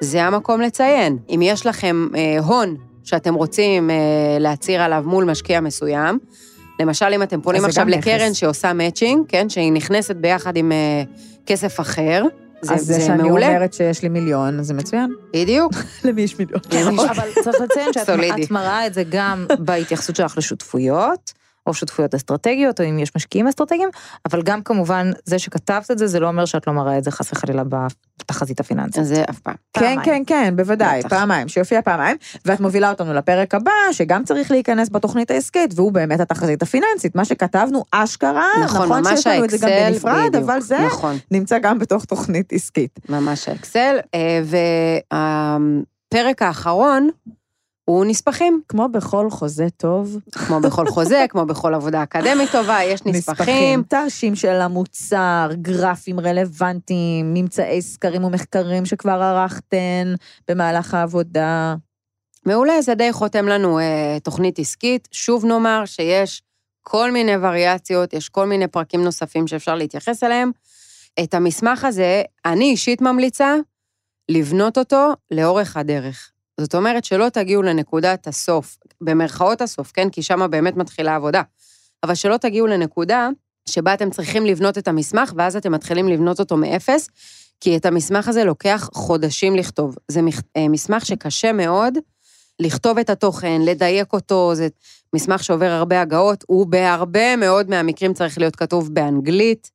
זה 0.00 0.24
המקום 0.24 0.60
לציין. 0.60 1.18
אם 1.34 1.40
יש 1.42 1.66
לכם 1.66 2.06
אה, 2.16 2.38
הון 2.44 2.76
שאתם 3.08 3.34
רוצים 3.34 3.90
אה, 3.90 3.96
להצהיר 4.40 4.82
עליו 4.82 5.02
מול 5.06 5.24
משקיע 5.24 5.60
מסוים, 5.60 6.18
למשל, 6.80 7.06
אם 7.14 7.22
אתם 7.22 7.40
פונים 7.40 7.64
עכשיו 7.64 7.86
לקרן 7.88 8.28
נכס. 8.28 8.36
שעושה 8.36 8.72
מאצ'ינג, 8.72 9.24
כן, 9.28 9.48
שהיא 9.48 9.72
נכנסת 9.72 10.16
ביחד 10.16 10.56
עם 10.56 10.72
אה, 10.72 11.02
כסף 11.46 11.80
אחר, 11.80 12.24
זה, 12.60 12.74
אז 12.74 12.80
זה 12.80 12.94
זה 12.94 13.00
שאני 13.00 13.22
מעולה. 13.22 13.48
אומרת 13.48 13.72
שיש 13.72 14.02
לי 14.02 14.08
מיליון, 14.08 14.62
זה 14.62 14.74
מצוין. 14.74 15.10
בדיוק. 15.34 15.72
למי 16.04 16.22
יש 16.22 16.38
מיליון? 16.38 16.60
אבל 17.10 17.28
צריך 17.44 17.60
לציין 17.60 17.92
שאת 17.92 18.50
מראה 18.50 18.86
את 18.86 18.94
זה 18.94 19.02
גם 19.10 19.46
בהתייחסות 19.58 20.16
שלך 20.16 20.38
לשותפויות, 20.38 21.32
או 21.68 21.74
שותפויות 21.74 22.14
אסטרטגיות, 22.14 22.80
או 22.80 22.88
אם 22.88 22.98
יש 22.98 23.16
משקיעים 23.16 23.48
אסטרטגיים, 23.48 23.88
אבל 24.30 24.42
גם 24.42 24.62
כמובן, 24.62 25.10
זה 25.24 25.38
שכתבת 25.38 25.90
את 25.90 25.98
זה, 25.98 26.06
זה 26.06 26.20
לא 26.20 26.28
אומר 26.28 26.44
שאת 26.44 26.66
לא 26.66 26.72
מראה 26.72 26.98
את 26.98 27.04
זה 27.04 27.10
חס 27.10 27.32
וחלילה 27.32 27.62
בתחזית 28.18 28.60
הפיננסית. 28.60 29.04
זה 29.04 29.24
אף 29.30 29.38
פעם. 29.38 29.54
כן, 29.72 29.80
פעמיים. 29.80 30.00
כן, 30.04 30.22
כן, 30.26 30.56
בוודאי, 30.56 31.00
בטח. 31.00 31.08
פעמיים, 31.08 31.48
שיופיע 31.48 31.82
פעמיים, 31.82 32.16
ואת 32.44 32.60
מובילה 32.60 32.90
אותנו 32.90 33.14
לפרק 33.14 33.54
הבא, 33.54 33.70
שגם 33.92 34.24
צריך 34.24 34.50
להיכנס 34.50 34.88
בתוכנית 34.92 35.30
העסקית, 35.30 35.70
והוא 35.74 35.92
באמת 35.92 36.20
התחזית 36.20 36.62
הפיננסית, 36.62 37.14
מה 37.14 37.24
שכתבנו 37.24 37.84
אשכרה, 37.92 38.48
נכון, 38.64 38.88
ממש 38.88 39.08
שיש 39.14 39.26
לנו 39.26 39.44
את 39.44 39.50
זה 39.50 39.58
גם 39.60 39.68
בנפרד, 39.68 40.28
בדיוק. 40.28 40.44
אבל 40.44 40.60
זה 40.60 40.78
נכון. 40.86 41.16
נמצא 41.30 41.58
גם 41.58 41.78
בתוך 41.78 42.04
תוכנית 42.04 42.52
עסקית. 42.52 42.98
ממש 43.08 43.48
האקסל, 43.48 43.96
אה, 44.14 44.40
והפרק 46.12 46.42
האחרון 46.42 47.10
הוא 47.88 48.04
נספחים, 48.04 48.60
כמו 48.68 48.88
בכל 48.88 49.30
חוזה 49.30 49.66
טוב, 49.76 50.16
כמו 50.32 50.60
בכל 50.60 50.86
חוזה, 50.86 51.24
כמו 51.28 51.46
בכל 51.46 51.74
עבודה 51.74 52.02
אקדמית 52.02 52.52
טובה, 52.52 52.78
יש 52.84 53.06
נספחים. 53.06 53.82
תרשים 53.82 54.34
של 54.34 54.60
המוצר, 54.60 55.48
גרפים 55.52 56.20
רלוונטיים, 56.20 57.34
ממצאי 57.34 57.82
סקרים 57.82 58.24
ומחקרים 58.24 58.86
שכבר 58.86 59.22
ערכתן 59.22 60.14
במהלך 60.48 60.94
העבודה. 60.94 61.74
מעולה, 62.46 62.82
זה 62.82 62.94
די 62.94 63.12
חותם 63.12 63.48
לנו 63.48 63.78
אה, 63.78 64.18
תוכנית 64.22 64.58
עסקית. 64.58 65.08
שוב 65.12 65.44
נאמר 65.44 65.82
שיש 65.84 66.42
כל 66.82 67.10
מיני 67.10 67.36
וריאציות, 67.36 68.12
יש 68.12 68.28
כל 68.28 68.46
מיני 68.46 68.68
פרקים 68.68 69.04
נוספים 69.04 69.46
שאפשר 69.46 69.74
להתייחס 69.74 70.24
אליהם. 70.24 70.50
את 71.22 71.34
המסמך 71.34 71.84
הזה, 71.84 72.22
אני 72.44 72.64
אישית 72.64 73.00
ממליצה 73.00 73.54
לבנות 74.28 74.78
אותו 74.78 75.08
לאורך 75.30 75.76
הדרך. 75.76 76.30
זאת 76.60 76.74
אומרת 76.74 77.04
שלא 77.04 77.28
תגיעו 77.28 77.62
לנקודת 77.62 78.26
הסוף, 78.26 78.78
במרכאות 79.00 79.60
הסוף, 79.60 79.92
כן? 79.92 80.10
כי 80.10 80.22
שם 80.22 80.50
באמת 80.50 80.76
מתחילה 80.76 81.12
העבודה. 81.12 81.42
אבל 82.02 82.14
שלא 82.14 82.36
תגיעו 82.36 82.66
לנקודה 82.66 83.28
שבה 83.68 83.94
אתם 83.94 84.10
צריכים 84.10 84.46
לבנות 84.46 84.78
את 84.78 84.88
המסמך, 84.88 85.32
ואז 85.36 85.56
אתם 85.56 85.72
מתחילים 85.72 86.08
לבנות 86.08 86.40
אותו 86.40 86.56
מאפס, 86.56 87.08
כי 87.60 87.76
את 87.76 87.86
המסמך 87.86 88.28
הזה 88.28 88.44
לוקח 88.44 88.88
חודשים 88.94 89.56
לכתוב. 89.56 89.94
זה 90.08 90.20
אה, 90.56 90.68
מסמך 90.68 91.06
שקשה 91.06 91.52
מאוד 91.52 91.98
לכתוב 92.60 92.98
את 92.98 93.10
התוכן, 93.10 93.60
לדייק 93.64 94.12
אותו, 94.12 94.54
זה 94.54 94.68
מסמך 95.14 95.44
שעובר 95.44 95.70
הרבה 95.70 96.00
הגאות, 96.00 96.44
הוא 96.46 96.66
בהרבה 96.66 97.36
מאוד 97.36 97.70
מהמקרים 97.70 98.14
צריך 98.14 98.38
להיות 98.38 98.56
כתוב 98.56 98.94
באנגלית, 98.94 99.70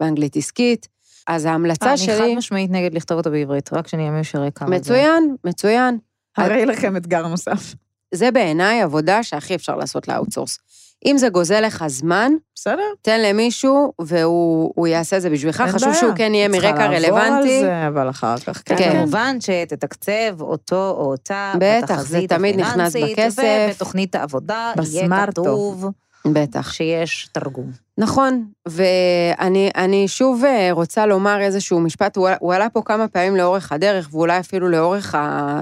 באנגלית 0.00 0.36
עסקית. 0.36 0.88
אז 1.26 1.44
ההמלצה 1.44 1.88
אני 1.88 1.98
שלי... 1.98 2.16
חד 2.16 2.36
משמעית 2.36 2.70
נגד 2.70 2.94
לכתוב 2.94 3.18
אותו 3.18 3.30
בעברית, 3.30 3.72
רק 3.72 3.88
שירי 4.22 4.50
כמה 4.54 4.68
זה. 4.68 4.76
מצוין, 4.76 5.36
מצוין. 5.44 5.98
הרי 6.36 6.66
לכם 6.66 6.96
אתגר 6.96 7.26
נוסף. 7.26 7.74
זה 8.14 8.30
בעיניי 8.30 8.82
עבודה 8.82 9.22
שהכי 9.22 9.54
אפשר 9.54 9.76
לעשות 9.76 10.08
לאאוטסורס. 10.08 10.58
אם 11.06 11.18
זה 11.18 11.28
גוזל 11.28 11.60
לך 11.60 11.84
זמן, 11.86 12.32
בסדר? 12.54 12.82
תן 13.02 13.20
למישהו 13.20 13.92
והוא 14.00 14.72
הוא 14.76 14.86
יעשה 14.86 15.16
את 15.16 15.22
זה 15.22 15.30
בשבילך. 15.30 15.64
חשוב 15.68 15.88
בעיה. 15.88 16.00
שהוא 16.00 16.12
כן 16.16 16.34
יהיה 16.34 16.48
מרקע 16.48 16.70
צריכה 16.70 16.88
לעבור 16.88 17.18
על 17.18 17.32
רלוונטי. 17.32 17.60
זה, 17.60 17.88
אבל 17.88 18.10
אחר 18.10 18.38
כך, 18.38 18.62
כן. 18.64 18.76
כן. 18.76 18.92
כמובן 18.92 19.36
שתתקצב 19.40 20.40
אותו 20.40 20.90
או 20.90 21.10
אותה 21.10 21.52
בטח, 21.56 21.86
זה 21.86 21.94
בתחזית 21.94 22.32
תמיד 22.32 22.60
נכנס 22.60 22.96
הפיננסית, 22.96 23.18
בכסף. 23.18 23.42
ובתוכנית 23.68 24.14
העבודה 24.14 24.72
יהיה. 24.92 25.26
כתוב 25.26 25.86
בטח. 26.26 26.72
שיש 26.72 27.28
תרגום. 27.32 27.70
נכון, 28.00 28.46
ואני 28.68 29.70
אני 29.76 30.08
שוב 30.08 30.44
אה, 30.44 30.68
רוצה 30.72 31.06
לומר 31.06 31.40
איזשהו 31.40 31.80
משפט, 31.80 32.16
הוא, 32.16 32.28
הוא 32.40 32.54
עלה 32.54 32.68
פה 32.68 32.82
כמה 32.84 33.08
פעמים 33.08 33.36
לאורך 33.36 33.72
הדרך, 33.72 34.08
ואולי 34.12 34.40
אפילו 34.40 34.68
לאורך 34.68 35.14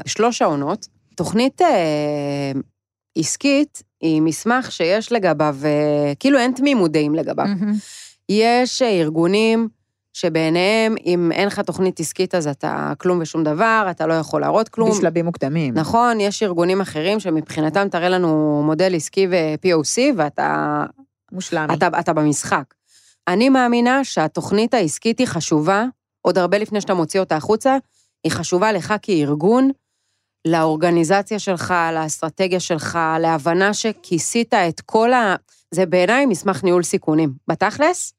שלוש 0.07 0.43
העונות. 0.43 0.89
תוכנית 1.15 1.63
אה, 1.63 2.53
עסקית 3.19 3.83
היא 4.01 4.23
מסמך 4.23 4.73
שיש 4.73 5.13
לגביו, 5.13 5.57
אה, 5.65 6.13
כאילו 6.19 6.39
אין 6.39 6.53
תמימות 6.53 6.93
דעים 6.93 7.15
לגביו. 7.15 7.47
מהמם. 7.47 7.73
יש 8.29 8.83
אה, 8.83 8.89
ארגונים 8.91 9.69
שבעיניהם, 10.13 10.95
אם 11.07 11.33
אין 11.33 11.47
לך 11.47 11.61
תוכנית 11.61 12.01
עסקית 12.01 12.35
אז 12.35 12.47
אתה 12.47 12.93
כלום 12.99 13.19
ושום 13.23 13.45
דבר, 13.45 13.87
אתה 13.91 14.07
לא 14.07 14.15
יכול 14.15 14.41
להראות 14.41 14.69
כלום. 14.69 14.91
בשלבים 14.91 15.25
מוקדמים. 15.25 15.75
נכון, 15.75 16.21
יש 16.21 16.43
ארגונים 16.43 16.81
אחרים 16.81 17.21
שמבחינתם 17.21 17.89
תראה 17.89 18.09
לנו 18.09 18.63
מודל 18.67 18.95
עסקי 18.95 19.27
ו-POC, 19.31 19.99
ואתה 20.17 20.85
מושלמי. 21.33 21.75
אתה, 21.75 21.89
אתה 22.01 22.13
במשחק. 22.13 22.75
אני 23.29 23.49
מאמינה 23.49 24.05
שהתוכנית 24.05 24.75
העסקית 24.75 25.19
היא 25.19 25.27
חשובה, 25.27 25.85
עוד 26.23 26.39
הרבה 26.39 26.59
לפני 26.59 26.81
שאתה 26.81 26.95
מוציא 26.95 27.21
אותה 27.21 27.37
החוצה, 27.37 27.77
היא 28.25 28.33
חשובה 28.33 28.73
לך 28.73 28.95
כארגון, 29.03 29.71
לאורגניזציה 30.45 31.39
שלך, 31.39 31.75
לאסטרטגיה 31.95 32.61
שלך, 32.61 32.99
להבנה 33.21 33.75
שכיסית 33.75 34.55
את 34.55 34.81
כל 34.81 35.13
ה... 35.13 35.37
זה 35.71 35.87
בעיניי 35.87 36.27
מסמך 36.27 36.65
ניהול 36.65 36.83
סיכונים. 36.83 37.33
בתכלס, 37.49 38.13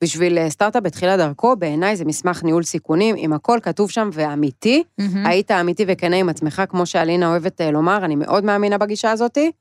בשביל 0.00 0.38
אה, 0.38 0.50
סטארט-אפ 0.50 0.82
בתחילת 0.82 1.18
דרכו, 1.18 1.56
בעיניי 1.56 1.96
זה 1.96 2.04
מסמך 2.04 2.42
ניהול 2.42 2.62
סיכונים, 2.62 3.16
עם 3.18 3.32
הכל 3.32 3.58
כתוב 3.62 3.90
שם 3.90 4.10
ואמיתי. 4.12 4.82
מהמם. 4.98 5.26
היית 5.26 5.50
אמיתי 5.50 5.84
וכנה 5.88 6.16
עם 6.16 6.28
עצמך, 6.28 6.62
כמו 6.68 6.86
שאלינה 6.86 7.28
אוהבת 7.28 7.60
אה, 7.60 7.70
לומר, 7.70 8.04
אני 8.04 8.16
מאוד 8.16 8.44
מאמינה 8.44 8.78
בגישה 8.78 9.10
הזאתי. 9.10 9.52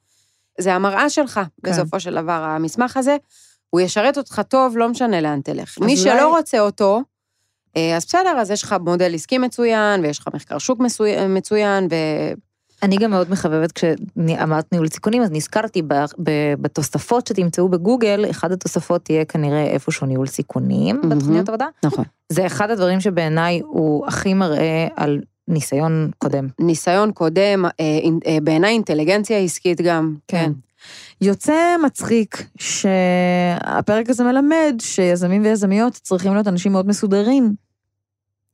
זה 0.60 0.74
המראה 0.74 1.10
שלך, 1.10 1.40
כן. 1.66 1.72
בסופו 1.72 2.00
של 2.00 2.16
דבר, 2.16 2.32
המסמך 2.44 2.98
הזה. 2.98 3.18
הוא 3.70 3.82
ישרת 3.82 4.18
אותך 4.18 4.42
טוב, 4.48 4.78
לא 4.78 4.90
משנה 4.90 5.22
לאן 5.22 5.42
תלך. 5.42 5.78
מי 5.80 5.86
אולי- 5.86 5.98
שלא 5.98 6.38
רוצה 6.38 6.60
אותו, 6.60 7.02
אה, 7.78 7.96
אז 7.98 8.06
בסדר, 8.06 8.38
אז 8.38 8.52
יש 8.52 8.64
לך 8.64 8.76
מודל 8.86 9.16
עסקי 9.16 9.38
מצוין, 9.38 10.02
ויש 10.02 10.20
לך 10.20 10.28
מחקר 10.34 10.58
שוק 10.58 10.80
מצוי- 10.80 11.28
מצוין, 11.28 11.88
ו... 11.92 11.96
אני 12.84 12.98
גם 12.98 13.12
מאוד 13.12 13.32
מחבבת, 13.32 13.72
כשאמרת 13.72 14.72
ניהול 14.72 14.88
סיכונים, 14.90 15.22
אז 15.24 15.32
נזכרתי 15.32 15.82
בתוספות 16.62 17.28
שתמצאו 17.28 17.70
בגוגל, 17.70 18.26
אחד 18.30 18.52
התוספות 18.52 19.06
תהיה 19.06 19.26
כנראה 19.26 19.64
איפשהו 19.66 20.08
ניהול 20.08 20.28
סיכונים 20.28 20.96
מהמם. 20.96 21.10
בתוכניות 21.10 21.50
עבודה. 21.50 21.66
נכון. 21.86 22.06
זה 22.30 22.46
אחד 22.46 22.70
הדברים 22.70 23.00
שבעיניי 23.00 23.60
הוא 23.66 24.08
הכי 24.08 24.34
מראה 24.34 24.88
על 24.96 25.22
ניסיון 25.48 26.12
קודם. 26.18 26.48
ניסיון 26.60 27.12
קודם, 27.12 27.66
אה, 27.66 27.72
אה, 28.28 28.38
בעיניי 28.44 28.74
אינטליגנציה 28.74 29.38
עסקית 29.38 29.82
גם. 29.82 30.16
כן. 30.28 30.52
יוצא 31.22 31.76
מצחיק 31.86 32.48
שהפרק 32.58 34.10
הזה 34.10 34.24
מלמד 34.24 34.76
שיזמים 34.82 35.44
ויזמיות 35.44 35.94
צריכים 35.94 36.34
להיות 36.34 36.48
אנשים 36.48 36.72
מאוד 36.72 36.88
מסודרים. 36.88 37.54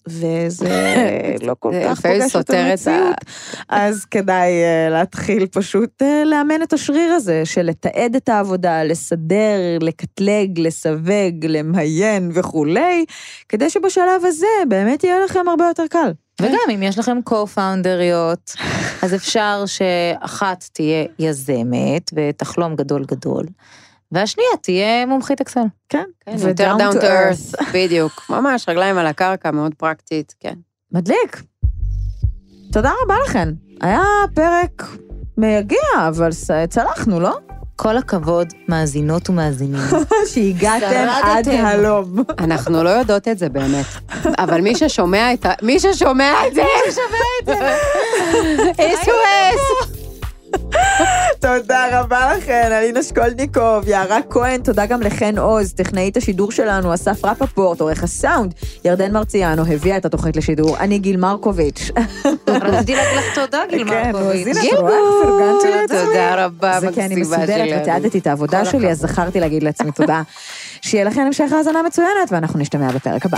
וזה 0.08 0.96
לא 1.48 1.56
כל 1.60 1.72
כך 1.86 2.02
פוגש 2.02 2.36
את 2.36 2.50
המציאות. 2.50 3.16
אז 3.70 4.06
כדאי 4.06 4.52
אה, 4.52 4.90
להתחיל 4.90 5.48
פשוט 5.48 6.02
לאמן 6.26 6.62
את 6.64 6.74
השריר 6.74 7.12
הזה 7.12 7.46
של 7.46 7.62
לתעד 7.62 8.16
את 8.16 8.30
העבודה, 8.30 8.84
לסדר, 8.84 9.78
לקטלג, 9.82 10.60
לסווג, 10.60 11.46
למיין 11.46 12.32
וכולי, 12.34 13.06
כדי 13.50 13.70
שבשלב 13.70 14.26
הזה 14.26 14.48
באמת 14.68 15.04
יהיה 15.04 15.20
לכם 15.26 15.50
הרבה 15.50 15.66
יותר 15.68 15.88
קל. 15.90 16.12
וגם 16.42 16.70
אם 16.76 16.84
יש 16.84 17.00
לכם 17.00 17.18
co-founderיות, 17.30 18.56
אז 19.04 19.16
אפשר 19.16 19.64
שאחת 19.66 20.64
תהיה 20.74 21.06
יזמת 21.20 22.12
ותחלום 22.14 22.76
גדול 22.76 23.06
גדול, 23.06 23.46
והשנייה 24.12 24.50
תהיה 24.62 25.06
מומחית 25.06 25.42
אקסל. 25.42 25.66
כן, 25.90 26.04
כן, 26.26 26.36
יותר 26.48 26.76
down 26.78 26.94
to 26.94 27.02
earth, 27.02 27.64
בדיוק. 27.74 28.26
ממש, 28.30 28.70
רגליים 28.70 28.98
על 28.98 29.08
הקרקע, 29.08 29.52
מאוד 29.52 29.76
פרקטית, 29.76 30.36
כן. 30.40 30.56
מדליק. 30.92 31.44
תודה 32.72 32.92
רבה 33.04 33.16
לכן. 33.26 33.50
היה 33.82 34.02
פרק 34.34 34.84
מייגע, 35.38 35.78
אבל 36.08 36.30
צלחנו, 36.70 37.20
לא? 37.20 37.40
כל 37.82 37.98
הכבוד, 37.98 38.54
מאזינות 38.68 39.30
ומאזינים. 39.30 39.82
שהגעתם 40.34 41.08
עד. 41.24 41.48
הלום. 41.50 42.24
אנחנו 42.40 42.84
לא 42.84 42.90
יודעות 42.90 43.28
את 43.28 43.40
זה 43.40 43.50
באמת, 43.50 43.86
אבל 44.38 44.62
מי 44.62 44.76
ששומע 44.76 45.34
את 45.34 45.46
ה... 45.46 45.54
מי 45.62 45.80
ששומע 45.80 46.34
את 46.48 46.54
זה... 46.54 46.62
מי 46.62 46.92
ששומע 46.92 47.18
את 47.42 47.46
זה... 47.46 47.76
SOS! 49.04 49.89
תודה 51.40 52.00
רבה 52.00 52.34
לכן, 52.38 52.70
אלינה 52.72 53.04
שקולניקוב, 53.04 53.88
יערה 53.88 54.20
כהן, 54.30 54.62
תודה 54.62 54.86
גם 54.86 55.02
לחן 55.02 55.38
עוז, 55.38 55.74
טכנאית 55.74 56.18
השידור 56.18 56.52
שלנו, 56.52 56.94
אסף 56.94 57.26
רפפורט, 57.26 57.82
עורך 57.82 58.04
הסאונד, 58.04 58.54
ירדן 58.86 59.12
מרציאנו, 59.12 59.66
הביאה 59.74 59.98
את 59.98 60.06
התוכנית 60.06 60.36
לשידור, 60.36 60.78
אני 60.78 61.00
גיל 61.00 61.18
מרקוביץ'. 61.18 61.92
רציתי 62.48 62.96
להגיד 62.96 63.18
לך 63.18 63.36
תודה, 63.36 63.62
גיל 63.70 63.90
כן, 63.90 64.10
אז 64.10 64.16
מרקוביץ'. 64.16 64.58
הנה, 64.58 64.70
את 64.74 64.80
רואה, 64.80 64.94
פרגנתי 65.24 65.78
לעצמי. 65.78 65.98
תודה 66.06 66.46
רבה, 66.46 66.80
זה 66.80 66.88
כי 66.94 67.02
אני 67.02 67.16
מקסימה 67.16 67.38
מסודרת 67.38 67.68
שלנו. 67.68 67.82
ותיעדתי 67.82 68.20
את 68.20 68.28
העבודה 68.28 68.66
שלי, 68.66 68.92
אז. 68.92 69.00
זכרתי 69.00 69.40
להגיד 69.40 69.64
לעצמי 69.64 69.92
תודה. 69.92 70.22
שיהיה 70.82 71.04
לכם 71.04 71.22
המשך 71.22 71.52
האזנה 71.52 71.84
מצוינת, 71.84 72.32
ואנחנו 72.32 72.60
נשתמע 72.60 72.92
בפרק 72.92 73.26
הבא. 73.26 73.38